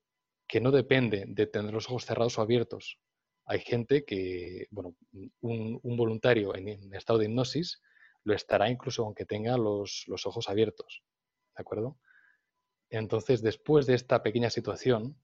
[0.49, 2.99] que no depende de tener los ojos cerrados o abiertos.
[3.45, 4.97] Hay gente que, bueno,
[5.41, 7.81] un, voluntario en, estado de hipnosis
[8.25, 11.03] lo estará incluso aunque tenga los, los ojos abiertos.
[11.57, 11.99] ¿De acuerdo?
[12.91, 15.17] Entonces, después de esta pequeña situación,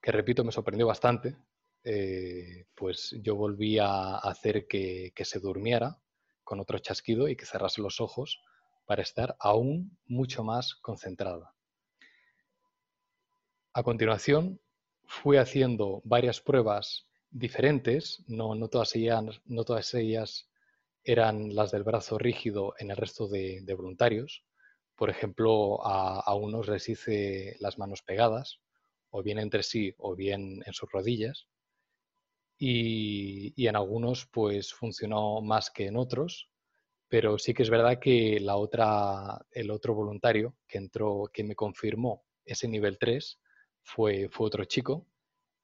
[0.00, 1.36] que repito, me sorprendió bastante,
[1.84, 5.98] eh, pues yo volví a hacer que, se durmiera
[6.44, 8.40] con otro chasquido y que cerrase los ojos
[8.84, 11.54] para estar aún mucho más concentrada.
[13.74, 14.60] A continuación,
[15.04, 20.48] fui haciendo varias pruebas diferentes, no, no, todas, ellas, no todas ellas
[21.04, 24.44] eran las del brazo rígido en el resto de, voluntarios.
[24.96, 28.60] Por ejemplo, a, a, unos les hice las manos pegadas,
[29.10, 31.46] o bien entre sí o bien en sus rodillas.
[32.58, 36.50] Y, en algunos pues funcionó más que en otros,
[37.08, 41.54] pero sí que es verdad que la otra, el otro voluntario que entró, que me
[41.54, 43.40] confirmó ese nivel 3
[43.82, 45.06] fue, fue otro chico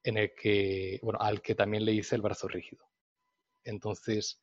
[0.05, 2.87] en el que, bueno, al que también le hice el brazo rígido.
[3.65, 4.41] Entonces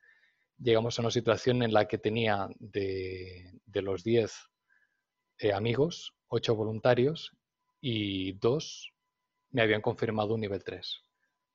[0.58, 4.34] llegamos a una situación en la que tenía de, los 10
[5.40, 7.32] eh, amigos, 8 voluntarios
[7.82, 8.94] y dos
[9.50, 11.04] me habían confirmado un nivel 3.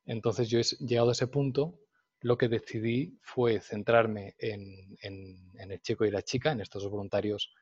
[0.07, 1.79] Entonces yo, llegado a ese punto,
[2.21, 7.55] lo que decidí fue centrarme en, el chico y la chica, en estos voluntarios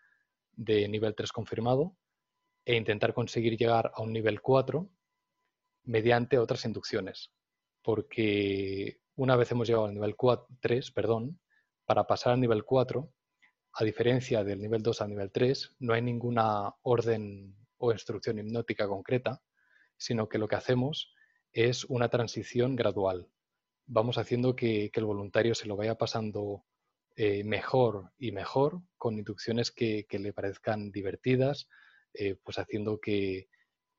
[0.53, 1.97] de nivel 3 confirmado,
[2.65, 4.89] e intentar conseguir llegar a un nivel 4
[5.85, 7.31] mediante otras inducciones.
[7.83, 10.17] Porque una vez hemos llegado al nivel
[10.61, 11.41] 3, perdón,
[11.85, 13.13] para pasar al nivel 4,
[13.75, 17.55] a diferencia del nivel 2 al nivel 3, no hay ninguna orden
[17.85, 19.43] o instrucción hipnótica concreta,
[19.97, 21.15] sino que lo que hacemos
[21.53, 23.29] es una transición gradual.
[23.87, 26.65] Vamos haciendo que, el voluntario se lo vaya pasando
[27.17, 31.69] eh, mejor y mejor con inducciones que, le parezcan divertidas,
[32.13, 33.49] eh, pues haciendo que,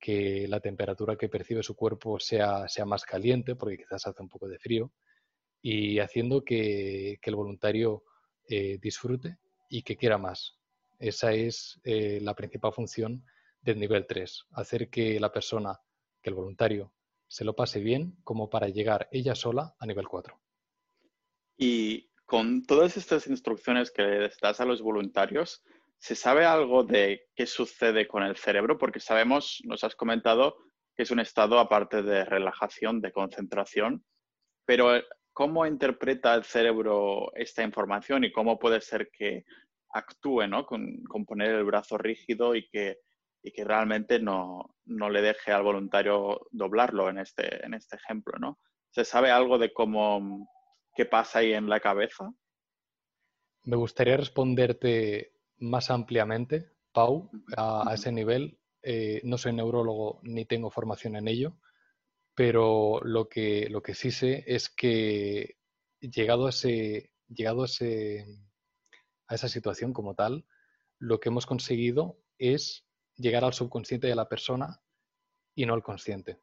[0.08, 4.48] la temperatura que percibe su cuerpo sea, sea más caliente, porque quizás hace un poco
[4.48, 4.92] de frío,
[5.64, 8.04] y haciendo que, el voluntario
[8.48, 9.38] eh, disfrute
[9.68, 10.60] y que quiera más.
[11.00, 13.26] Esa es la principal función
[13.66, 15.80] del nivel 3, hacer que la persona,
[16.22, 16.94] que el voluntario,
[17.28, 20.40] se lo pase bien como para llegar ella sola a nivel 4.
[21.58, 25.64] Y con todas estas instrucciones que les das a los voluntarios,
[25.98, 28.78] ¿se sabe algo de qué sucede con el cerebro?
[28.78, 30.58] Porque sabemos, nos has comentado,
[30.96, 34.06] que es un estado aparte de relajación, de concentración,
[34.66, 35.02] pero
[35.34, 39.44] ¿cómo interpreta el cerebro esta información y cómo puede ser que
[39.90, 40.68] actúe ¿no?
[40.68, 43.00] con, con poner el brazo rígido y que
[43.46, 48.60] y que realmente no, le deje al voluntario doblarlo en este, en este ejemplo, ¿no?
[48.90, 50.50] ¿Se sabe algo de cómo,
[50.96, 52.34] qué pasa ahí en la cabeza?
[53.64, 58.58] Me gustaría responderte más ampliamente, Pau, a, ese nivel.
[58.82, 61.60] Eh, no soy neurólogo ni tengo formación en ello,
[62.34, 65.60] pero lo que, lo que sí sé es que
[66.00, 68.26] llegado a, ese, llegado a, ese,
[69.28, 70.48] a esa situación como tal,
[70.98, 72.86] lo que hemos conseguido es
[73.18, 74.82] llegar al subconsciente de la persona
[75.54, 76.42] y no al consciente.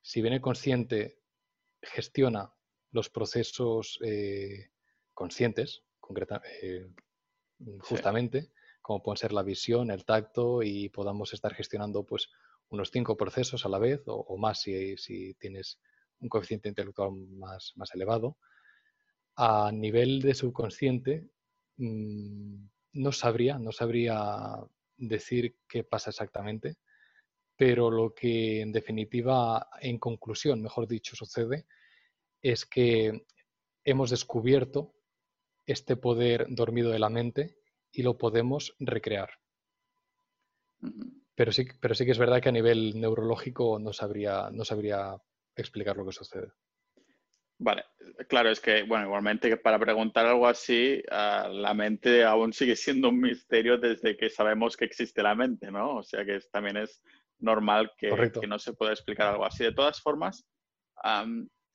[0.00, 1.20] Si bien el consciente
[1.82, 2.52] gestiona
[2.92, 4.70] los procesos eh,
[5.12, 5.84] conscientes,
[6.62, 6.88] eh,
[7.80, 8.52] justamente,
[8.82, 12.28] como pueden ser la visión, el tacto y podamos estar gestionando pues
[12.70, 15.80] unos cinco procesos a la vez o, más si, si, tienes
[16.20, 18.38] un coeficiente intelectual más, más elevado.
[19.36, 21.30] A nivel de subconsciente,
[21.76, 22.64] mm,
[22.94, 24.56] no sabría, no sabría
[25.00, 26.76] decir qué pasa exactamente,
[27.56, 31.66] pero lo que en definitiva, en conclusión, mejor dicho, sucede
[32.40, 33.26] es que
[33.84, 34.94] hemos descubierto
[35.66, 37.56] este poder dormido de la mente
[37.92, 39.30] y lo podemos recrear.
[41.34, 45.16] Pero sí, pero sí que es verdad que a nivel neurológico no sabría, no sabría
[45.56, 46.52] explicar lo que sucede.
[47.62, 47.84] Vale,
[48.26, 53.10] claro, es que, bueno, igualmente para preguntar algo así, ah, la mente aún sigue siendo
[53.10, 55.96] un misterio desde que sabemos que existe la mente, ¿no?
[55.96, 57.02] O sea que también es
[57.38, 58.08] normal que,
[58.48, 59.62] no se pueda explicar algo así.
[59.62, 60.46] De todas formas,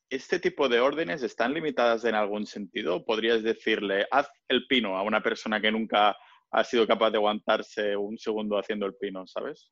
[0.09, 3.05] ¿este tipo de órdenes están limitadas en algún sentido?
[3.05, 6.17] ¿Podrías decirle, haz el pino a una persona que nunca
[6.49, 9.69] ha sido capaz de aguantarse un segundo haciendo el pino, ¿sabes?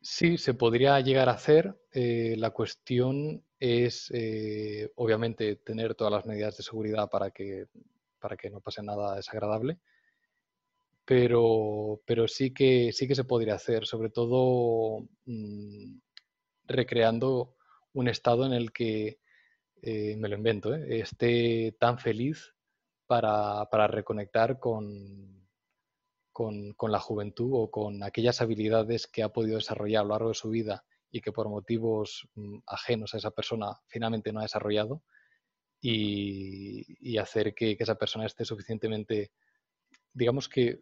[0.00, 1.76] Sí, se podría llegar a hacer.
[1.92, 7.66] Eh, la cuestión es, eh, obviamente, tener todas las medidas de seguridad para que,
[8.18, 9.78] para que no pase nada desagradable.
[11.04, 15.98] Pero, pero sí, que, sí que se podría hacer, sobre todo mm,
[16.66, 17.54] recreando
[17.92, 19.20] un estado en el que,
[19.82, 22.54] eh, me lo invento, esté tan feliz
[23.06, 25.46] para, para reconectar con,
[26.32, 30.34] con, la juventud o con aquellas habilidades que ha podido desarrollar a lo largo de
[30.34, 30.84] su vida
[31.16, 35.02] y que por motivos mm, ajenos a esa persona finalmente no ha desarrollado
[35.80, 39.32] y, hacer que, esa persona esté suficientemente,
[40.12, 40.80] digamos que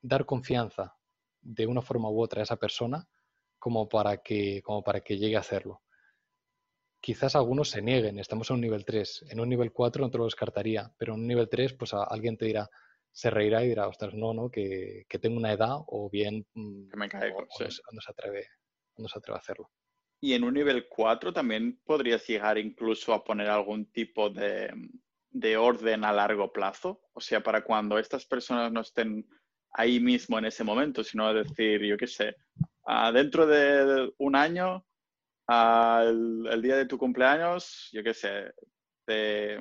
[0.00, 0.96] dar confianza
[1.40, 3.08] de una forma u otra a esa persona
[3.58, 5.82] como para que, como para que llegue a hacerlo.
[7.00, 10.18] Quizás algunos se nieguen, estamos en un nivel 3, en un nivel 4 no te
[10.18, 12.68] lo descartaría, pero en un nivel 3 pues alguien te dirá,
[13.12, 16.96] se reirá y dirá, ostras, no, no, que, tengo una edad o bien mm, que
[16.96, 18.48] me caigo, no, se atreve,
[18.96, 19.70] no se atreve a hacerlo.
[20.20, 24.70] Y en un nivel 4 también podrías llegar incluso a poner algún tipo de,
[25.58, 27.02] orden a largo plazo.
[27.12, 29.28] O sea, para cuando estas personas no estén
[29.72, 32.34] ahí mismo en ese momento, sino decir, yo qué sé,
[32.86, 34.86] ah, dentro de un año,
[35.48, 38.52] el, día de tu cumpleaños, yo qué sé,
[39.04, 39.60] te,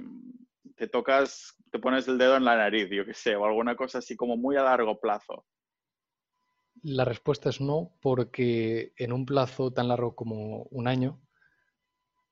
[0.78, 3.98] te tocas te pones el dedo en la nariz, yo qué sé, o alguna cosa
[3.98, 5.45] así como muy a largo plazo?
[6.84, 11.22] La respuesta es no, porque en un plazo tan largo como un año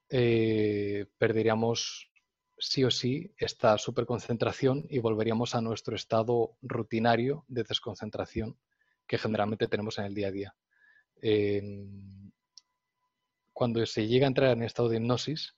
[0.10, 2.12] eh, perderíamos
[2.58, 8.58] sí o sí esta superconcentración y volveríamos a nuestro estado rutinario de desconcentración
[9.08, 10.56] que generalmente tenemos en el día a día.
[13.54, 15.56] Cuando se llega a entrar en estado de hipnosis,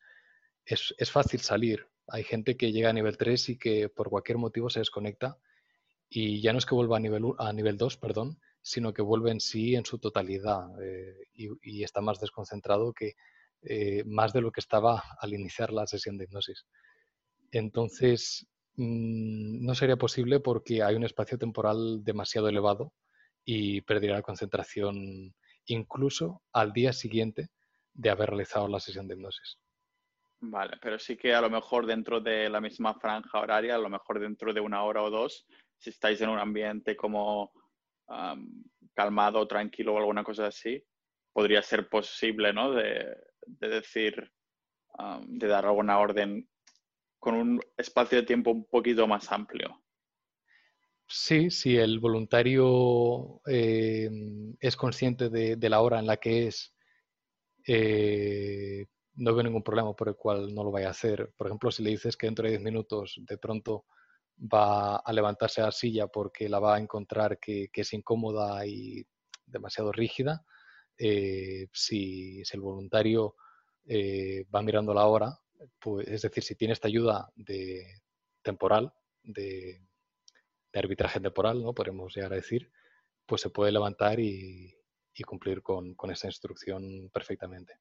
[0.63, 4.37] es, es fácil salir, hay gente que llega a nivel 3 y que por cualquier
[4.37, 5.37] motivo se desconecta
[6.09, 9.29] y ya no es que vuelva a nivel, a nivel 2, perdón, sino que vuelve
[9.29, 13.13] en sí en su totalidad eh, y, está más desconcentrado que
[13.61, 16.65] eh, más de lo que estaba al iniciar la sesión de hipnosis.
[17.51, 22.91] Entonces, mm, no sería posible porque hay un espacio temporal demasiado elevado
[23.45, 25.35] y perdería la concentración
[25.67, 27.49] incluso al día siguiente
[27.93, 29.59] de haber realizado la sesión de hipnosis.
[30.39, 33.89] Vale, pero sí que a lo mejor dentro de la misma franja horaria, a lo
[33.89, 35.45] mejor dentro de una hora o dos,
[35.77, 37.51] si estáis en un ambiente como
[38.93, 40.83] calmado, tranquilo o alguna cosa así,
[41.33, 42.71] podría ser posible, ¿no?
[42.71, 43.15] De,
[43.59, 44.31] decir,
[45.27, 46.47] de dar alguna orden
[47.19, 49.81] con un espacio de tiempo un poquito más amplio.
[51.07, 54.09] Sí, si el voluntario eh,
[54.59, 56.73] es consciente de, la hora en la que es,
[57.67, 61.31] eh, no veo ningún problema por el cual no lo vaya a hacer.
[61.37, 63.85] Por ejemplo, si le dices que dentro de 10 minutos de pronto
[64.37, 69.05] va a levantarse a la silla porque la va a encontrar que, es incómoda y
[69.45, 70.45] demasiado rígida,
[70.97, 73.35] eh, si, el voluntario
[73.85, 75.39] eh, va mirando la hora,
[75.79, 78.01] pues, es decir, si tiene esta ayuda de
[78.41, 78.93] temporal,
[79.23, 79.81] de,
[80.73, 81.73] arbitraje temporal, ¿no?
[81.73, 82.69] podemos llegar a decir,
[83.25, 84.73] pues se puede levantar y,
[85.25, 87.79] cumplir con, con esa instrucción perfectamente.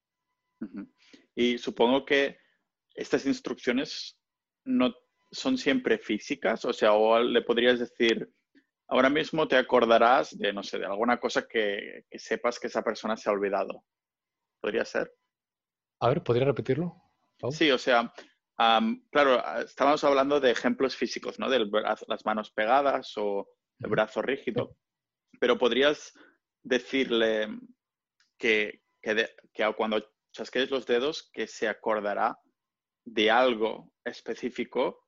[1.34, 2.38] Y supongo que
[2.94, 4.16] estas instrucciones
[4.64, 4.94] no
[5.34, 8.30] son siempre físicas, o sea, o le podrías decir,
[8.88, 13.16] ahora mismo te acordarás de, no sé, de alguna cosa que, sepas que esa persona
[13.16, 13.84] se ha olvidado.
[14.60, 15.12] ¿Podría ser?
[16.00, 16.94] A ver, ¿podría repetirlo?
[17.50, 18.12] Sí, o sea,
[19.10, 21.50] claro, estábamos hablando de ejemplos físicos, ¿no?
[21.50, 21.66] De
[22.06, 23.48] las manos pegadas o
[23.80, 24.76] el brazo rígido,
[25.40, 26.12] pero podrías
[26.62, 27.48] decirle
[28.38, 32.38] que, que, que cuando chasquees los dedos que se acordará
[33.04, 35.03] de algo específico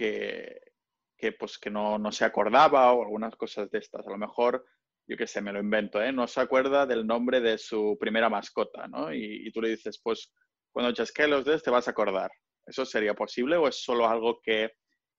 [0.00, 4.06] que, pues, que no, no, se acordaba o algunas cosas de estas.
[4.06, 4.64] A lo mejor,
[5.06, 6.12] yo qué sé, me lo invento, ¿eh?
[6.12, 9.12] no se acuerda del nombre de su primera mascota, ¿no?
[9.12, 10.32] Y, y tú le dices, pues
[10.72, 12.30] cuando chasquees los dedos te vas a acordar.
[12.66, 14.70] ¿Eso sería posible o es solo algo que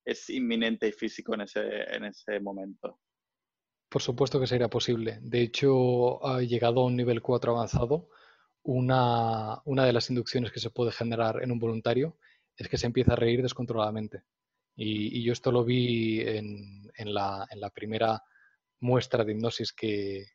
[0.06, 1.62] es inminente y físico en ese,
[1.96, 3.00] en ese momento?
[3.90, 5.20] Por supuesto que sería posible.
[5.22, 8.08] De hecho, ha llegado a un nivel 4 avanzado,
[8.64, 12.18] una, una, de las inducciones que se puede generar en un voluntario
[12.56, 14.24] es que se empieza a reír descontroladamente.
[14.76, 18.22] Y, yo esto lo vi en, en, la, en, la, primera
[18.80, 20.26] muestra de hipnosis que,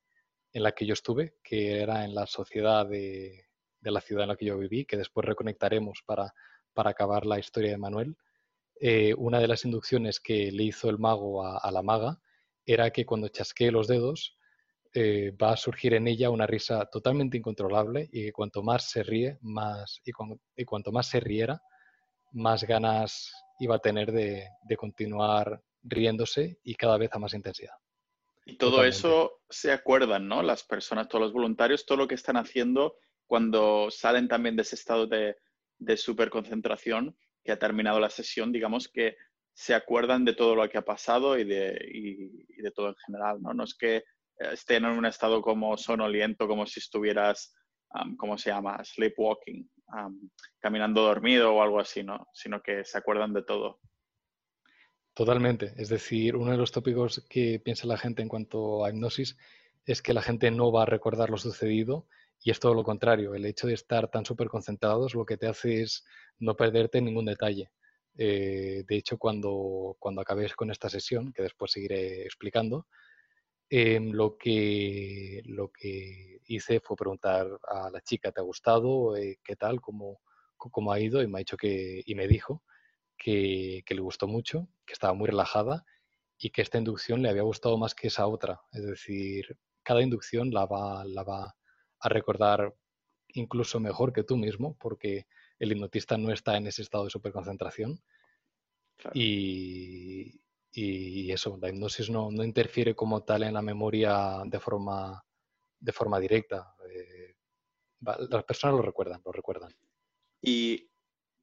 [0.52, 3.46] en la que yo estuve, que era en la sociedad de,
[3.80, 6.34] de la ciudad en la que yo viví, que después reconectaremos para,
[6.74, 8.16] para acabar la historia de Manuel.
[8.80, 12.20] Eh, una de las inducciones que le hizo el mago a, la maga
[12.64, 14.36] era que cuando chasquee los dedos
[14.92, 19.38] eh, va a surgir en ella una risa totalmente incontrolable y cuanto más se ríe,
[19.40, 21.62] más y, cu y cuanto más se riera,
[22.32, 27.74] más ganas iba a tener de, de, continuar riéndose y cada vez a más intensidad.
[28.44, 28.96] Y todo Totalmente.
[28.98, 30.42] eso se acuerdan, ¿no?
[30.42, 32.96] Las personas, todos los voluntarios, todo lo que están haciendo
[33.26, 35.36] cuando salen también de ese estado de,
[35.78, 39.16] de superconcentración que ha terminado la sesión, digamos que
[39.52, 42.96] se acuerdan de todo lo que ha pasado y de, y, y de todo en
[43.06, 43.54] general, ¿no?
[43.54, 44.04] No es que
[44.38, 47.54] estén en un estado como sonoliento, como si estuvieras,
[47.94, 48.78] um, ¿cómo se llama?
[48.84, 49.68] Sleepwalking,
[50.58, 52.28] caminando dormido o algo así, ¿no?
[52.32, 53.80] Sino que se acuerdan de todo.
[55.14, 55.72] Totalmente.
[55.76, 59.36] Es decir, uno de los tópicos que piensa la gente en cuanto a hipnosis
[59.86, 62.06] es que la gente no va a recordar lo sucedido
[62.42, 63.34] y es todo lo contrario.
[63.34, 66.04] El hecho de estar tan súper concentrados lo que te hace es
[66.38, 67.70] no perderte ningún detalle.
[68.18, 72.86] Eh, de hecho, cuando, cuando acabes con esta sesión, que después seguiré explicando,
[73.68, 79.16] eh, lo, que, lo que hice fue preguntar a la chica, ¿te ha gustado?
[79.16, 79.80] Eh, ¿Qué tal?
[79.80, 80.20] ¿Cómo,
[80.56, 81.22] ¿Cómo, ha ido?
[81.22, 82.62] Y me ha dicho que, y me dijo
[83.18, 85.84] que, que, le gustó mucho, que estaba muy relajada
[86.38, 88.60] y que esta inducción le había gustado más que esa otra.
[88.72, 91.56] Es decir, cada inducción la va, la va
[92.00, 92.74] a recordar
[93.28, 95.26] incluso mejor que tú mismo, porque
[95.58, 98.00] el hipnotista no está en ese estado de superconcentración.
[98.96, 99.12] Claro.
[99.14, 100.40] Y,
[100.78, 105.24] y eso, la hipnosis no, no, interfiere como tal en la memoria de forma,
[105.80, 106.74] de forma directa.
[106.90, 107.34] Eh,
[108.28, 109.74] las personas lo recuerdan, lo recuerdan.
[110.42, 110.90] Y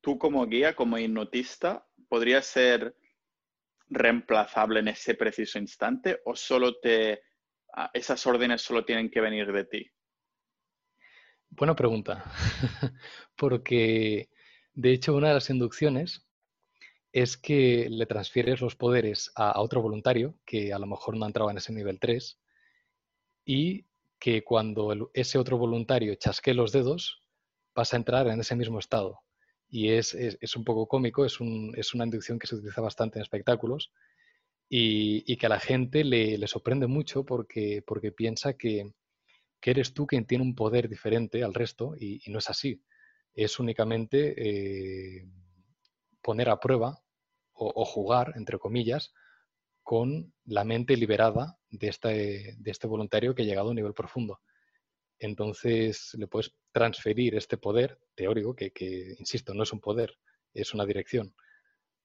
[0.01, 2.95] tú como guía, como hipnotista, ¿podrías ser
[3.89, 7.21] reemplazable en ese preciso instante o solo te
[7.93, 9.91] esas órdenes solo tienen que venir de ti?
[11.49, 12.23] Buena pregunta,
[13.35, 14.29] porque
[14.73, 16.27] de hecho una de las inducciones
[17.13, 21.27] es que le transfieres los poderes a, otro voluntario que a lo mejor no ha
[21.27, 22.39] entrado en ese nivel 3
[23.45, 23.85] y
[24.19, 27.21] que cuando ese otro voluntario chasque los dedos
[27.75, 29.19] vas a entrar en ese mismo estado.
[29.69, 33.19] Y es, es, un poco cómico, es, un, es, una inducción que se utiliza bastante
[33.19, 33.91] en espectáculos
[34.69, 38.91] y, y que a la gente le, le sorprende mucho porque, porque piensa que,
[39.59, 42.83] que, eres tú quien tiene un poder diferente al resto y, y no es así.
[43.33, 45.27] Es únicamente eh,
[46.21, 47.02] poner a prueba
[47.53, 49.13] o, jugar, entre comillas,
[49.83, 53.93] con la mente liberada de este, de este voluntario que ha llegado a un nivel
[53.93, 54.41] profundo.
[55.19, 60.17] Entonces le puedes transferir este poder teórico, que, que insisto, no es un poder,
[60.53, 61.33] es una dirección,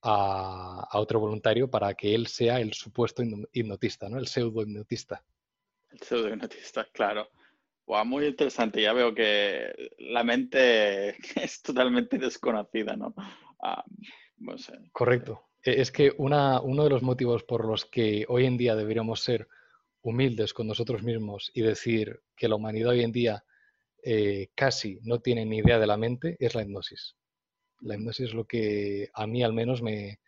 [0.02, 3.22] a, a, otro voluntario para que él sea el supuesto
[3.52, 4.18] hipnotista, ¿no?
[4.18, 5.24] El pseudo hipnotista.
[5.90, 7.28] El pseudo hipnotista, claro.
[7.88, 8.82] Wow, muy interesante.
[8.82, 13.14] Ya veo que la mente es totalmente desconocida, ¿no?
[13.62, 13.82] Ah,
[14.92, 15.48] Correcto.
[15.62, 19.20] E, es que una, uno de los motivos por los que hoy en día deberíamos
[19.20, 19.48] ser
[20.02, 23.44] humildes con nosotros mismos y decir que la humanidad hoy en día
[24.02, 27.16] eh, casi no tiene ni idea de la mente es la hipnosis.
[27.80, 30.20] La hipnosis es lo que a mí al menos me,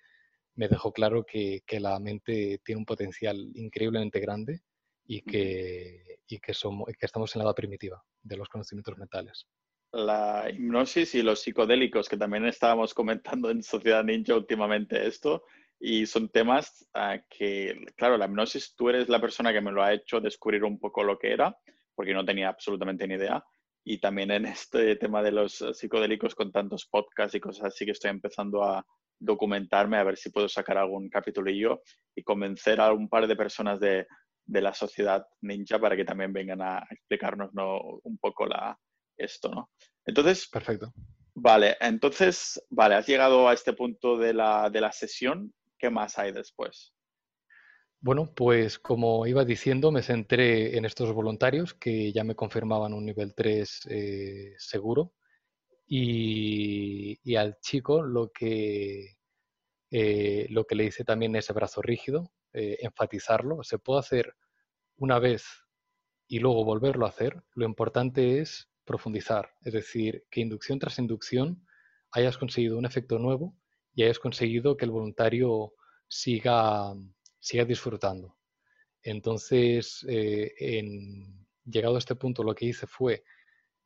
[0.54, 4.62] me dejó claro que, que, la mente tiene un potencial increíblemente grande
[5.04, 9.46] y que, y que, somos, que estamos en la edad primitiva de los conocimientos mentales
[9.92, 15.44] la hipnosis y los psicodélicos, que también estábamos comentando en Sociedad Ninja últimamente esto,
[15.78, 19.82] y son temas uh, que, claro, la hipnosis, tú eres la persona que me lo
[19.82, 21.56] ha hecho descubrir un poco lo que era,
[21.94, 23.42] porque no tenía absolutamente ni idea,
[23.84, 27.92] y también en este tema de los psicodélicos con tantos podcasts y cosas así que
[27.92, 28.84] estoy empezando a
[29.18, 31.82] documentarme, a ver si puedo sacar algún capitulillo
[32.14, 34.06] y convencer a un par de personas de,
[34.44, 37.80] de la sociedad ninja para que también vengan a explicarnos ¿no?
[38.02, 38.78] un poco la,
[39.22, 39.70] esto, ¿no?
[40.04, 40.92] Entonces, perfecto.
[41.34, 45.54] Vale, entonces, vale, has llegado a este punto de la, de la sesión.
[45.78, 46.92] ¿Qué más hay después?
[48.02, 53.04] Bueno, pues como iba diciendo, me centré en estos voluntarios que ya me confirmaban un
[53.04, 55.12] nivel 3 eh, seguro.
[55.86, 59.18] Y, y, al chico lo que,
[59.90, 63.62] eh, lo que le hice también es el brazo rígido, eh, enfatizarlo.
[63.64, 64.34] Se puede hacer
[64.96, 65.44] una vez
[66.28, 67.42] y luego volverlo a hacer.
[67.54, 71.64] Lo importante es profundizar, es decir, que inducción tras inducción
[72.10, 73.56] hayas conseguido un efecto nuevo
[73.94, 75.74] y hayas conseguido que el voluntario
[76.08, 76.92] siga,
[77.38, 78.36] siga disfrutando.
[79.04, 80.82] Entonces, eh,
[81.64, 83.22] llegado a este punto, lo que hice fue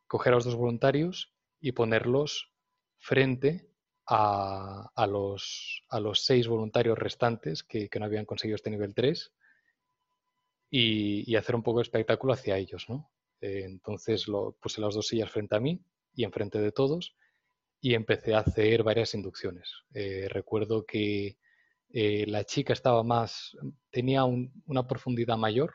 [0.06, 2.50] coger a los dos voluntarios y ponerlos
[2.96, 3.68] frente
[4.06, 9.32] a, los, a los, seis voluntarios restantes que, no habían conseguido este nivel 3
[10.70, 12.86] y, hacer un poco de espectáculo hacia ellos.
[12.88, 13.10] ¿no?
[13.44, 15.78] Eh, entonces lo, puse las dos sillas frente a mí
[16.14, 17.14] y enfrente de todos
[17.78, 19.70] y empecé a hacer varias inducciones.
[19.92, 21.36] Eh, recuerdo que
[21.90, 23.54] eh, la chica estaba más,
[23.90, 25.74] tenía una profundidad mayor.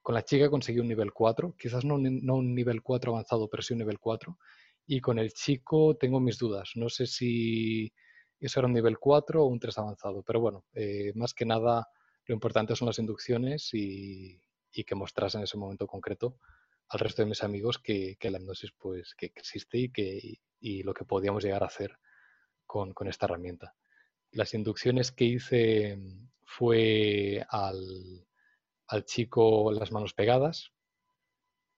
[0.00, 3.74] Con la chica conseguí un nivel 4, quizás no, un nivel 4 avanzado, pero sí
[3.74, 4.38] un nivel 4.
[4.86, 6.70] Y con el chico tengo mis dudas.
[6.76, 7.92] No sé si
[8.40, 10.22] eso era un nivel 4 o un 3 avanzado.
[10.22, 10.64] Pero bueno,
[11.14, 11.86] más que nada
[12.26, 14.40] lo importante son las inducciones y,
[14.72, 16.38] que mostrase en ese momento concreto
[16.88, 20.94] al resto de mis amigos que, la hipnosis pues, que existe y, que, y lo
[20.94, 21.98] que podíamos llegar a hacer
[22.66, 23.74] con esta herramienta.
[24.32, 25.98] Las inducciones que hice
[26.46, 28.26] fue al,
[29.04, 30.72] chico las manos pegadas.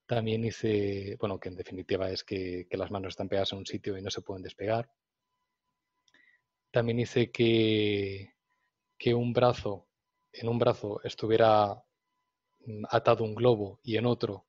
[0.07, 3.97] También hice, bueno, que en definitiva es que, las manos están pegadas en un sitio
[3.97, 4.91] y no se pueden despegar.
[6.71, 8.35] También hice que,
[8.99, 9.89] que un brazo,
[10.33, 11.88] en un brazo estuviera mm,
[12.91, 14.47] atado un globo y en otro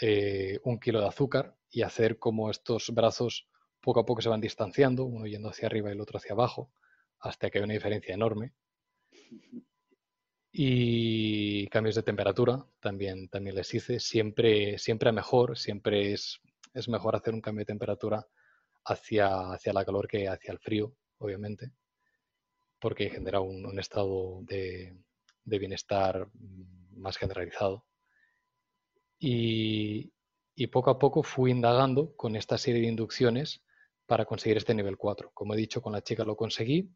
[0.00, 3.48] eh, un kilo de azúcar y hacer como estos brazos
[3.80, 6.72] poco a poco se van distanciando, uno yendo hacia arriba y el otro hacia abajo
[7.20, 8.52] hasta que hay una diferencia enorme.
[10.52, 14.00] Y cambios de temperatura también, también les hice.
[14.00, 16.40] Siempre, siempre mejor, siempre es,
[16.72, 18.26] es mejor hacer un cambio de temperatura
[18.84, 21.72] hacia, hacia la calor que hacia el frío, obviamente,
[22.80, 24.96] porque genera un, estado de,
[25.44, 26.28] bienestar
[26.96, 27.84] más generalizado.
[29.18, 30.12] Y,
[30.72, 33.62] poco a poco fui indagando con esta serie de inducciones
[34.06, 35.30] para conseguir este nivel 4.
[35.32, 36.90] Como he dicho, con la chica lo conseguí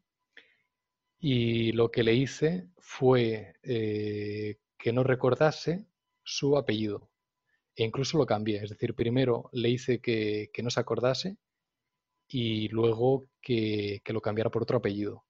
[1.19, 5.85] y lo que le hice fue eh, que no recordase
[6.23, 7.09] su apellido.
[7.75, 8.63] E incluso lo cambié.
[8.63, 11.37] Es decir, primero le hice que, no se acordase
[12.27, 15.25] y luego que, lo cambiara por otro apellido.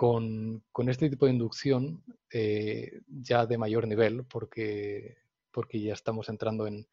[0.00, 2.02] Con, este tipo de inducción,
[2.32, 5.18] eh, ya de mayor nivel, porque,
[5.50, 6.86] porque ya estamos entrando en,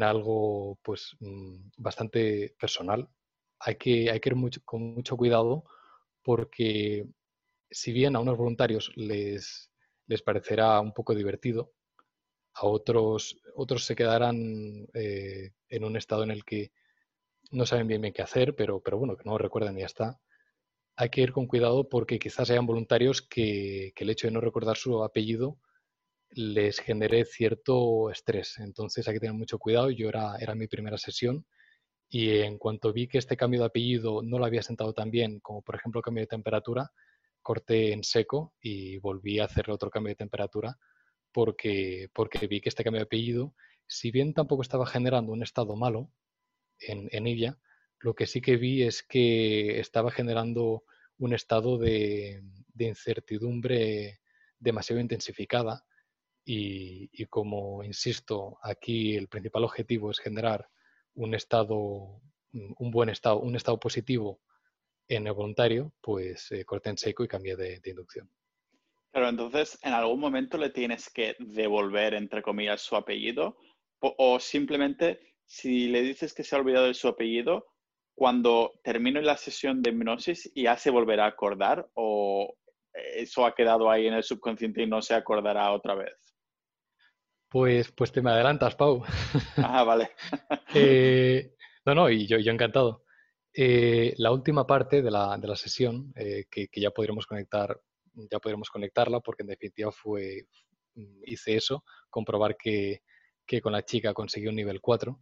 [0.00, 3.08] algo pues, mm, bastante personal,
[3.58, 5.64] hay que, hay que ir mucho, con mucho cuidado
[6.22, 7.04] porque
[7.68, 9.72] si bien a unos voluntarios les,
[10.06, 11.72] les parecerá un poco divertido,
[12.54, 16.70] a otros, otros se quedarán eh, en un estado en el que
[17.50, 19.86] no saben bien, bien qué hacer, pero, pero bueno, que no lo recuerdan y ya
[19.86, 20.20] está.
[21.00, 24.76] Hay que ir con cuidado porque quizás hayan voluntarios que, el hecho de no recordar
[24.76, 25.58] su apellido
[26.28, 28.58] les genere cierto estrés.
[28.58, 29.90] Entonces hay que tener mucho cuidado.
[29.90, 31.46] Yo era, era mi primera sesión
[32.10, 35.40] y en cuanto vi que este cambio de apellido no lo había sentado tan bien
[35.40, 36.90] como por ejemplo el cambio de temperatura,
[37.40, 40.76] corté en seco y volví a hacer otro cambio de temperatura
[41.32, 43.54] porque, porque vi que este cambio de apellido,
[43.86, 46.12] si bien tampoco estaba generando un estado malo
[46.78, 47.58] en, en ella,
[48.00, 50.84] lo que sí que vi es que estaba generando
[51.20, 52.42] un estado de,
[52.78, 54.20] incertidumbre
[54.58, 55.84] demasiado intensificada
[56.44, 60.68] y, como insisto, aquí el principal objetivo es generar
[61.14, 62.20] un estado,
[62.52, 64.40] un buen estado, un estado positivo
[65.08, 68.30] en el voluntario, pues eh, corté en seco y cambié de, inducción.
[69.12, 73.58] Claro, entonces en algún momento le tienes que devolver, entre comillas, su apellido
[74.00, 77.66] o, simplemente si le dices que se ha olvidado de su apellido,
[78.20, 82.54] cuando termine la sesión de hipnosis ya se volverá a acordar o
[82.92, 86.36] eso ha quedado ahí en el subconsciente y no se acordará otra vez.
[87.48, 89.02] Pues, pues te me adelantas, Pau.
[89.56, 90.10] Ah, vale.
[90.74, 91.54] Eh,
[91.86, 93.04] no, no, y yo, yo encantado.
[93.54, 97.80] Eh, la última parte de la, de la sesión, eh, que, ya podremos conectar,
[98.30, 100.42] ya podremos conectarla, porque en definitiva fue,
[101.24, 103.00] hice eso, comprobar que,
[103.46, 105.18] que con la chica conseguí un nivel 4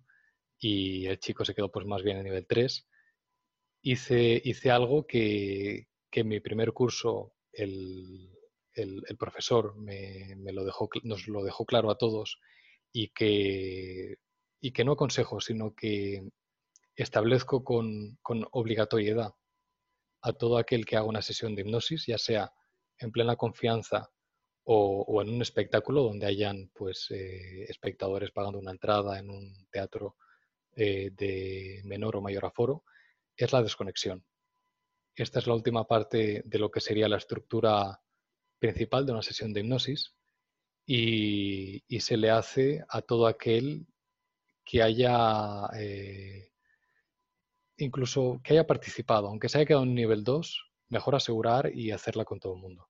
[0.59, 2.87] y el chico se quedó pues más bien en nivel 3.
[3.83, 8.31] Hice, hice algo que, que en mi primer curso el,
[8.75, 12.41] el, profesor me, me, lo dejó, nos lo dejó claro a todos
[12.93, 14.17] y que,
[14.61, 16.29] y que no aconsejo, sino que
[16.97, 18.19] establezco con,
[18.53, 19.33] obligatoriedad
[20.23, 22.53] a todo aquel que haga una sesión de hipnosis, ya sea
[22.99, 24.11] en plena confianza
[24.65, 30.17] o, en un espectáculo donde hayan pues, eh, espectadores pagando una entrada en un teatro
[30.79, 32.85] eh, de menor o mayor aforo,
[33.37, 34.25] es la desconexión.
[35.15, 38.01] Esta es la última parte de lo que sería la estructura
[38.61, 40.15] principal de una sesión de hipnosis
[40.87, 43.89] y, se le hace a todo aquel
[44.65, 46.53] que haya eh,
[47.79, 52.25] incluso que haya participado, aunque se haya quedado en nivel 2, mejor asegurar y hacerla
[52.25, 52.89] con todo el mundo.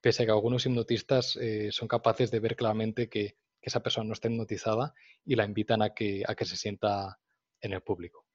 [0.00, 4.12] Pese a que algunos hipnotistas eh, son capaces de ver claramente que, esa persona no
[4.12, 4.92] está hipnotizada
[5.24, 7.18] y la invitan a que, a que se sienta
[7.64, 8.26] en el público.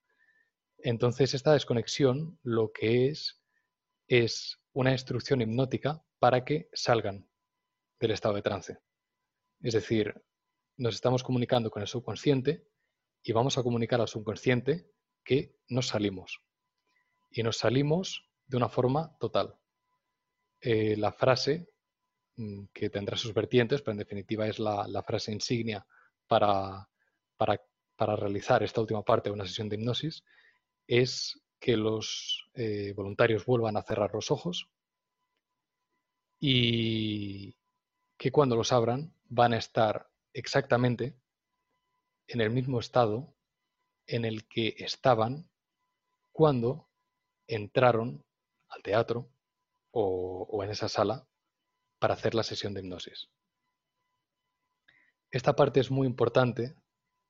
[0.78, 3.42] Entonces, esta desconexión lo que es
[4.08, 7.30] es una instrucción hipnótica para que salgan
[8.00, 8.80] del estado de trance.
[9.62, 10.14] Es decir,
[10.78, 12.68] nos estamos comunicando con el subconsciente
[13.22, 14.90] y vamos a comunicar al subconsciente
[15.24, 16.42] que nos salimos.
[17.30, 19.56] Y nos salimos de una forma total.
[20.62, 21.70] Eh, la frase
[22.38, 25.86] mm, que tendrá sus vertientes, pero en definitiva es la, frase insignia
[26.28, 26.90] para,
[27.38, 27.62] para,
[28.06, 30.24] realizar esta última parte de una sesión de hipnosis,
[30.88, 34.70] es que los eh, voluntarios vuelvan a cerrar los ojos
[36.40, 37.56] y
[38.18, 41.16] que cuando los abran van a estar exactamente
[42.28, 43.36] en el mismo estado
[44.08, 45.50] en el que estaban
[46.32, 46.90] cuando
[47.48, 48.24] entraron
[48.70, 49.30] al teatro
[49.92, 51.28] o, en esa sala
[52.00, 53.30] para hacer la sesión de hipnosis.
[55.32, 56.76] Esta parte es muy importante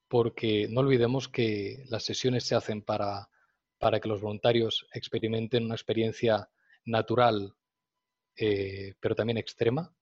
[0.10, 3.30] porque no olvidemos que las sesiones se hacen para,
[3.78, 6.50] para que los voluntarios experimenten una experiencia
[6.84, 7.56] natural,
[8.36, 9.96] eh, pero también extrema,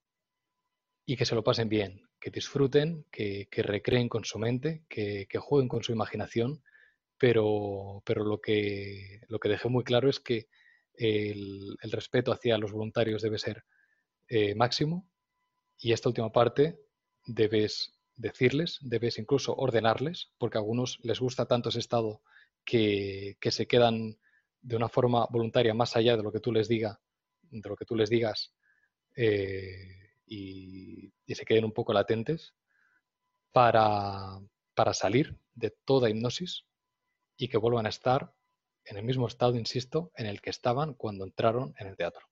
[1.05, 5.67] y que se lo pasen bien, que disfruten, que, recreen con su mente, que, jueguen
[5.67, 6.63] con su imaginación,
[7.17, 10.47] pero, pero lo, que, lo que dejé muy claro es que
[10.93, 13.65] el, respeto hacia los voluntarios debe ser
[14.29, 15.07] eh, máximo
[15.77, 16.79] y esta última parte
[17.25, 22.21] debes decirles, debes incluso ordenarles, porque a algunos les gusta tanto ese estado
[22.65, 24.17] que, se quedan
[24.61, 26.99] de una forma voluntaria más allá de lo que tú les diga,
[27.43, 28.53] de lo que tú les digas
[29.15, 32.55] eh, y, se queden un poco latentes
[33.51, 34.39] para,
[34.73, 36.65] para salir de toda hipnosis
[37.37, 38.33] y que vuelvan a estar
[38.85, 42.25] en el mismo estado, insisto, en el que estaban cuando entraron en el teatro.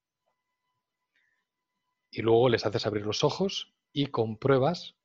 [2.09, 4.95] Y luego les haces abrir los ojos y compruebas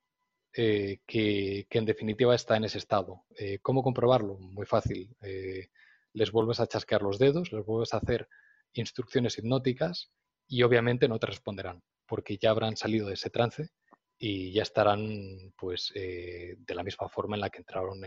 [0.53, 3.25] eh, que, en definitiva está en ese estado.
[3.39, 4.37] Eh, ¿Cómo comprobarlo?
[4.39, 5.15] Muy fácil.
[5.23, 5.69] Eh,
[6.13, 8.29] les vuelves a chasquear los dedos, les vuelves a hacer
[8.73, 10.11] instrucciones hipnóticas
[10.49, 13.71] y obviamente no te responderán, porque ya habrán salido de ese trance
[14.19, 18.01] y ya estarán pues de la misma forma en la que entraron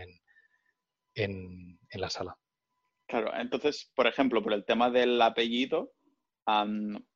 [1.14, 2.36] en la sala.
[3.06, 5.92] Claro, entonces, por ejemplo, por el tema del apellido,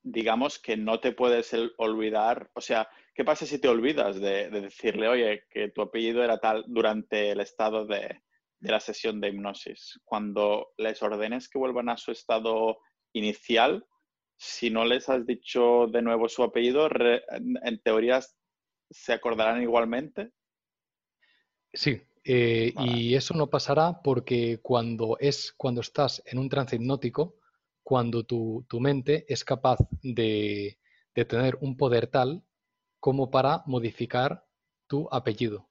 [0.02, 2.88] digamos que no te puedes olvidar, o sea,
[3.18, 7.40] ¿qué pasa si te olvidas de, decirle, oye, que tu apellido era tal durante el
[7.40, 8.22] estado de,
[8.60, 9.98] la sesión de hipnosis?
[10.04, 12.78] Cuando les ordenes que vuelvan a su estado
[13.12, 13.84] inicial,
[14.36, 18.20] si no les has dicho de nuevo su apellido, en teoría
[18.88, 20.30] se acordarán igualmente.
[21.72, 27.34] Sí, eh, y eso no pasará porque cuando, es, cuando estás en un trance hipnótico,
[27.82, 30.78] cuando tu, mente es capaz de,
[31.26, 32.44] tener un poder tal
[33.00, 34.44] como para modificar
[34.86, 35.68] tu apellido.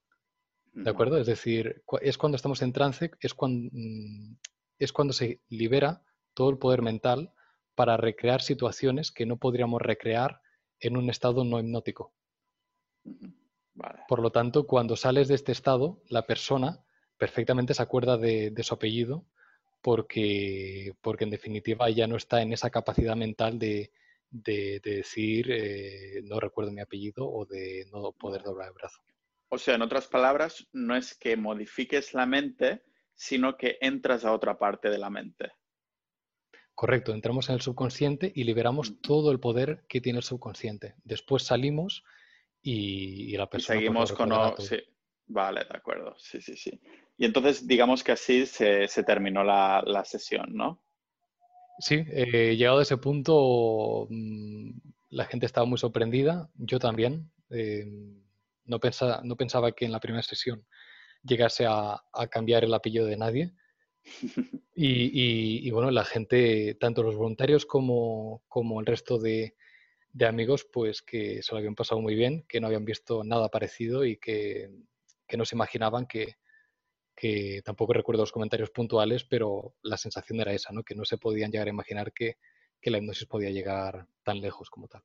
[0.73, 1.17] ¿De acuerdo?
[1.17, 4.35] Es decir, es cuando estamos en trance, es cuando, mm,
[4.77, 6.03] es cuando se libera
[6.35, 7.33] todo el poder mental
[7.73, 10.41] para recrear situaciones que no podríamos recrear
[10.79, 12.13] en un estado no hipnótico.
[14.07, 16.83] Por lo tanto, cuando sales de este estado, la persona
[17.17, 19.25] perfectamente se acuerda de, su apellido
[19.81, 23.91] porque, porque en definitiva ya no está en esa capacidad mental de,
[24.29, 29.01] decir eh, no recuerdo mi apellido o de no poder doblar el brazo.
[29.49, 32.83] O sea, en otras palabras, no es que modifiques la mente,
[33.15, 35.51] sino que entras a otra parte de la mente.
[36.75, 40.95] Correcto, entramos en el subconsciente y liberamos todo el poder que tiene el subconsciente.
[41.03, 42.03] Después salimos
[42.61, 43.79] y, la persona...
[43.79, 44.31] Pues, seguimos con...
[44.59, 44.77] Sí.
[45.27, 46.15] Vale, de acuerdo.
[46.17, 46.79] Sí, sí, sí.
[47.17, 50.81] Y entonces digamos que así se, terminó la, sesión, ¿no?
[51.79, 54.71] Sí, eh, llegado a ese punto mm,
[55.09, 57.31] la gente estaba muy sorprendida, yo también.
[57.49, 57.85] Eh,
[58.65, 60.65] no, pensaba, no pensaba que en la primera sesión
[61.23, 63.53] llegase a, cambiar el apellido de nadie.
[64.79, 69.55] Y, bueno, la gente, tanto los voluntarios como, como el resto de,
[70.17, 73.49] de amigos pues que se lo habían pasado muy bien, que no habían visto nada
[73.49, 74.69] parecido y que,
[75.35, 76.37] no se imaginaban que,
[77.63, 80.83] tampoco recuerdo los comentarios puntuales, pero la sensación era esa, ¿no?
[80.83, 82.37] que no se podían llegar a imaginar que,
[82.83, 85.03] la hipnosis podía llegar tan lejos como tal.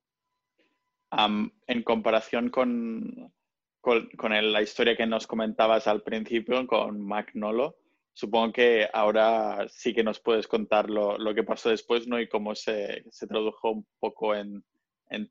[1.67, 3.33] en comparación con,
[3.81, 4.09] con,
[4.53, 7.77] la historia que nos comentabas al principio con Magnolo,
[8.13, 12.21] supongo que ahora sí que nos puedes contar lo, que pasó después, ¿no?
[12.21, 14.65] Y cómo se, tradujo un poco en,
[15.11, 15.29] en,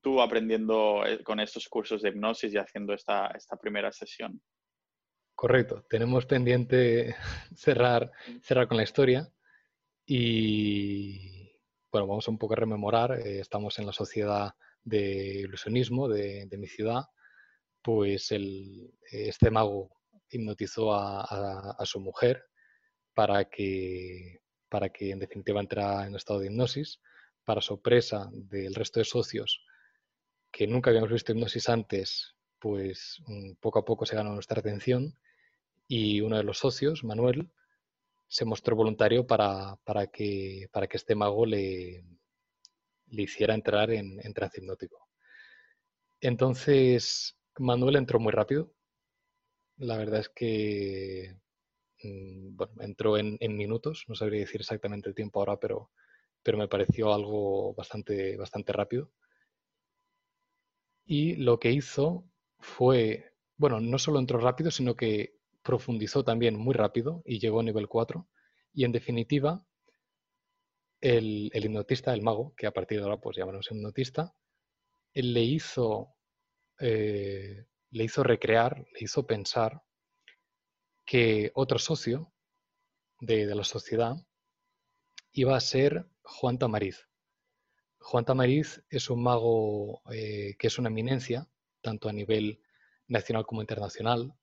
[0.00, 4.40] tú aprendiendo eh, con estos cursos de hipnosis y haciendo esta, esta primera sesión.
[5.42, 5.84] Correcto.
[5.90, 7.16] Tenemos pendiente
[7.56, 8.12] cerrar,
[8.42, 9.28] cerrar con la historia
[10.06, 11.50] y,
[11.90, 13.18] bueno, vamos un poco a rememorar.
[13.18, 14.54] Eh, estamos en la sociedad
[14.84, 17.06] de ilusionismo de, mi ciudad.
[17.82, 19.90] Pues el, este mago
[20.30, 22.44] hipnotizó a, su mujer
[23.12, 27.00] para que, para que en definitiva entrara en estado de hipnosis.
[27.42, 29.66] Para sorpresa del resto de socios
[30.52, 35.18] que nunca habíamos visto hipnosis antes, pues mm, poco a poco se ganó nuestra atención
[35.94, 37.50] y uno de los socios, Manuel,
[38.26, 39.76] se mostró voluntario para,
[40.10, 42.02] que, para que este mago le,
[43.08, 45.06] le hiciera entrar en, en trance hipnótico.
[46.18, 48.72] Entonces, Manuel entró muy rápido,
[49.76, 51.36] la verdad es que
[52.02, 55.90] mm, entró en, minutos, no sabría decir exactamente el tiempo ahora, pero,
[56.42, 59.12] pero me pareció algo bastante, bastante rápido.
[61.04, 62.24] Y lo que hizo
[62.60, 67.64] fue, bueno, no solo entró rápido, sino que profundizó también muy rápido y llegó a
[67.64, 68.28] nivel 4.
[68.74, 69.66] Y en definitiva,
[71.00, 74.34] el, hipnotista, el mago, que a partir de ahora pues llamarnos hipnotista,
[75.14, 76.14] él le hizo
[76.80, 79.82] eh, le hizo recrear, le hizo pensar
[81.04, 82.32] que otro socio
[83.20, 84.16] de, la sociedad
[85.32, 87.06] iba a ser Juan Tamariz.
[87.98, 91.48] Juan Tamariz es un mago eh, que es una eminencia,
[91.82, 92.62] tanto a nivel
[93.08, 94.34] nacional como internacional,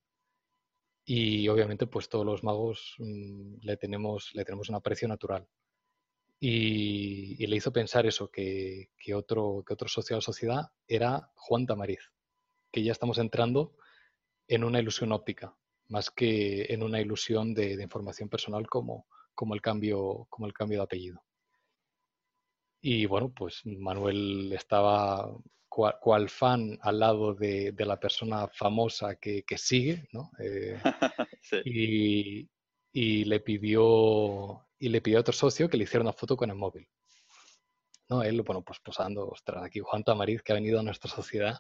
[1.12, 5.48] y obviamente pues todos los magos mm, le, tenemos, le tenemos un aprecio natural.
[6.40, 11.66] Y, le hizo pensar eso, que, otro, que otro socio de la sociedad era Juan
[11.66, 12.12] Tamariz
[12.72, 13.74] que ya estamos entrando
[14.48, 15.58] en una ilusión óptica,
[15.88, 20.78] más que en una ilusión de, información personal como, como, el cambio, como el cambio
[20.78, 21.24] de apellido.
[22.82, 25.28] Y bueno, pues Manuel estaba
[25.70, 30.32] cual, fan al lado de, la persona famosa que, sigue, ¿no?
[30.40, 30.82] Eh,
[31.66, 32.50] y,
[32.92, 36.50] y, le pidió y le pidió a otro socio que le hiciera una foto con
[36.50, 36.88] el móvil.
[38.10, 38.24] ¿no?
[38.24, 41.60] Él, bueno, pues posando, ostras, aquí Juan Tamariz que ha venido a nuestra sociedad,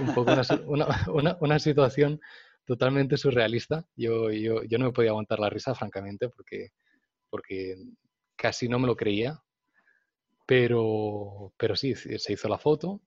[0.00, 2.20] un poco una, situación
[2.64, 3.84] totalmente surrealista.
[3.94, 6.70] Yo, yo, yo, no me podía aguantar la risa, francamente, porque,
[7.28, 7.76] porque
[8.36, 9.42] casi no me lo creía,
[10.46, 13.02] pero, pero sí, se hizo la foto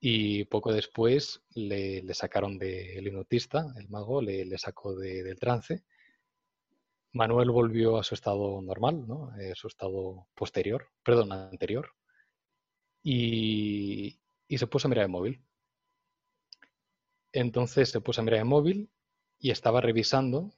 [0.00, 5.84] y poco después le, sacaron del hipnotista, el mago, le, le sacó del trance.
[7.12, 9.34] Manuel volvió a su estado normal, ¿no?
[9.38, 11.90] eh, su estado posterior, perdón, anterior
[13.06, 14.18] y,
[14.50, 15.44] se puso a mirar el móvil.
[17.32, 18.90] Entonces se puso a mirar el móvil
[19.38, 20.52] y estaba revisando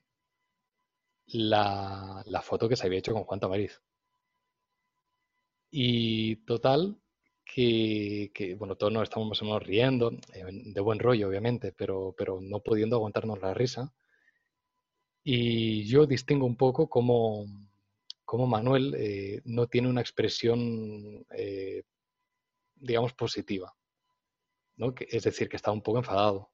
[1.27, 3.83] la, foto que se había hecho con Juan Tamariz.
[5.71, 6.99] Y total,
[7.55, 12.15] que, bueno, todos nos estamos más o menos riendo, eh, de buen rollo, obviamente, pero,
[12.17, 13.93] pero no pudiendo aguantarnos la risa.
[15.25, 17.47] Y yo distingo un poco cómo,
[18.47, 21.83] Manuel eh, no tiene una expresión eh,
[22.77, 23.75] digamos, positiva.
[24.77, 24.95] ¿no?
[24.97, 26.51] es decir, que está un poco enfadado.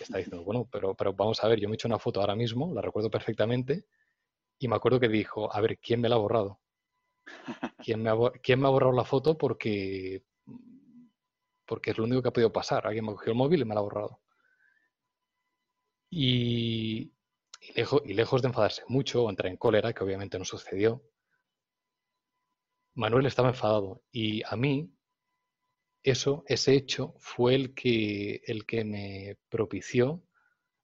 [0.00, 2.34] Está diciendo, bueno, pero, pero vamos a ver, yo me he hecho una foto ahora
[2.34, 3.84] mismo, la recuerdo perfectamente,
[4.58, 6.61] y me acuerdo que dijo, a ver, ¿quién me la ha borrado?
[7.78, 9.36] ¿Quién me ha, ¿quién me ha borrado la foto?
[9.36, 10.24] Porque,
[11.66, 12.86] porque es lo único que ha podido pasar.
[12.86, 14.20] Alguien me cogió el móvil y me la ha borrado.
[16.10, 17.12] Y,
[17.60, 21.02] y, lejos, y lejos de enfadarse mucho o entrar en cólera, que obviamente no sucedió,
[22.94, 24.02] Manuel estaba enfadado.
[24.12, 24.92] Y a mí,
[26.02, 30.22] eso, ese hecho fue el que, el que me propició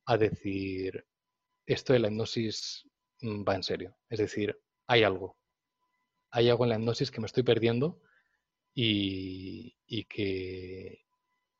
[0.07, 1.07] a decir,
[1.67, 2.89] esto de la hipnosis
[3.21, 3.97] mm, va en serio.
[4.09, 5.38] Es decir, hay algo.
[6.31, 8.01] Hay algo en la hipnosis que me estoy perdiendo
[8.75, 9.75] y,
[10.05, 11.05] que,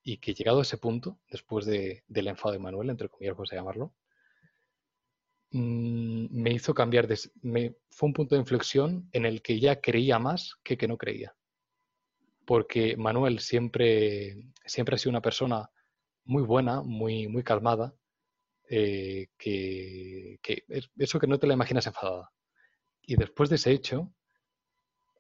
[0.03, 3.53] y que llegado a ese punto, después de, del enfado de Manuel, entre comillas, vamos
[3.53, 3.95] a llamarlo,
[5.51, 9.81] mm, me hizo cambiar, de, me, fue un punto de inflexión en el que ya
[9.81, 11.35] creía más que que no creía
[12.49, 15.71] porque Manuel siempre, siempre ha sido una persona
[16.25, 17.95] muy buena, muy, muy calmada,
[18.71, 20.39] eh, que,
[20.97, 22.31] eso que no te la imaginas enfadada.
[23.03, 24.15] Y después de ese hecho,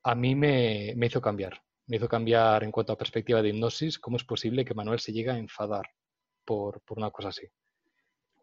[0.02, 1.62] a mí me, hizo cambiar.
[1.86, 5.12] Me hizo cambiar en cuanto a perspectiva de hipnosis, cómo es posible que Manuel se
[5.12, 5.86] llegue a enfadar
[6.44, 7.46] por, una cosa así.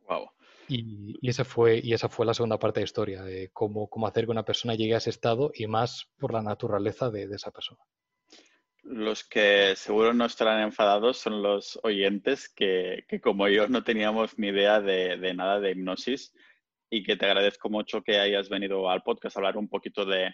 [0.07, 0.29] Wow.
[0.67, 4.07] Y, esa fue, y esa fue la segunda parte de la historia, de cómo, cómo
[4.07, 7.51] hacer que una persona llegue a ese estado y más por la naturaleza de esa
[7.51, 7.81] persona.
[8.85, 14.49] Los que seguro no estarán enfadados son los oyentes que, como yo no teníamos ni
[14.49, 16.31] idea de, nada de hipnosis.
[16.91, 20.31] y que te agradezco mucho que hayas venido al podcast a hablar un poquito de,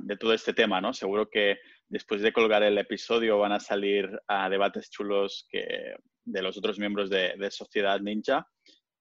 [0.00, 0.92] de todo este tema, ¿no?
[0.92, 1.58] Seguro que
[1.88, 5.94] después de colgar el episodio van a salir a debates chulos que,
[6.24, 8.46] de los otros miembros de, Sociedad Ninja.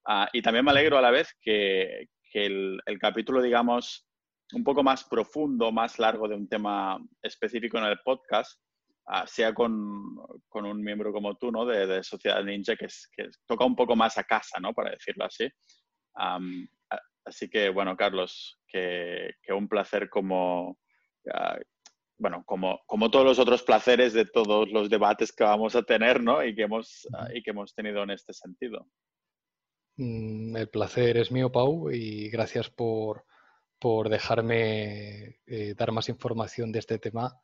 [0.05, 4.07] Ah, y también me alegro a la vez que, el, capítulo, digamos,
[4.53, 8.59] un poco más profundo, más largo de un tema específico en el podcast,
[9.07, 11.65] ah, sea con, un miembro como tú, ¿no?
[11.65, 14.73] De, Sociedad Ninja, que, que, toca un poco más a casa, ¿no?
[14.73, 15.49] Para decirlo así.
[17.25, 20.77] así que, bueno, Carlos, que, un placer como,
[21.33, 21.57] ah,
[22.17, 26.21] bueno, como, como todos los otros placeres de todos los debates que vamos a tener,
[26.21, 26.43] ¿no?
[26.43, 28.87] Y que hemos, y que hemos tenido en este sentido.
[29.97, 33.25] Mm, el placer es mío, Pau, y gracias por,
[33.79, 37.39] por dejarme eh, dar más información de este tema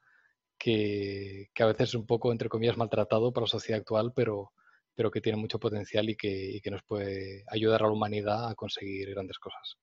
[0.58, 4.54] que, que, a veces es un poco, entre comillas, maltratado para la sociedad actual, pero,
[4.96, 8.50] pero que tiene mucho potencial y que, y que nos puede ayudar a la humanidad
[8.50, 9.78] a conseguir grandes cosas.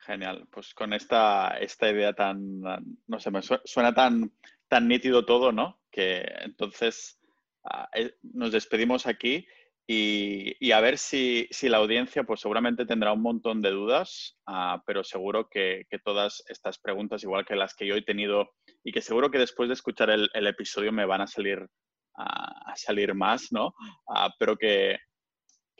[0.00, 4.32] Genial, pues con esta, esta idea tan, no sé, me suena tan,
[4.66, 5.80] tan nítido todo, ¿no?
[5.90, 7.20] Que entonces
[7.64, 9.46] ah, eh, nos despedimos aquí
[9.86, 15.02] y, a ver si, la audiencia, pues seguramente tendrá un montón de dudas, ah, pero
[15.02, 18.52] seguro que, todas estas preguntas, igual que las que yo he tenido
[18.84, 21.66] y que seguro que después de escuchar el, episodio me van a salir,
[22.14, 23.74] a salir más, ¿no?
[24.08, 24.96] Ah, pero que,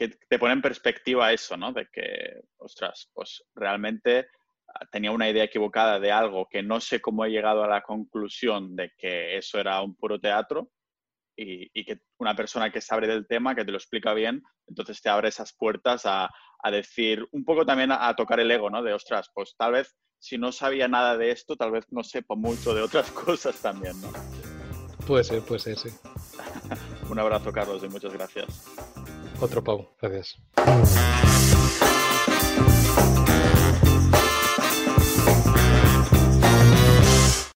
[0.00, 1.74] que te pone en perspectiva eso, ¿no?
[1.74, 4.28] De que, ostras, pues realmente
[4.68, 7.82] ah, tenía una idea equivocada de algo que no sé cómo he llegado a la
[7.82, 10.70] conclusión de que eso era un puro teatro
[11.36, 15.10] y, que una persona que sabe del tema, que te lo explica bien, entonces te
[15.10, 16.30] abre esas puertas a,
[16.70, 18.82] decir, un poco también a, tocar el ego, ¿no?
[18.82, 22.36] De, ostras, pues tal vez si no sabía nada de esto, tal vez no sepa
[22.36, 24.08] mucho de otras cosas también, ¿no?
[25.06, 25.90] Puede ser, puede ser, sí.
[27.10, 28.64] un abrazo, Carlos, y muchas gracias.
[29.40, 30.38] Otro Pau, gracias.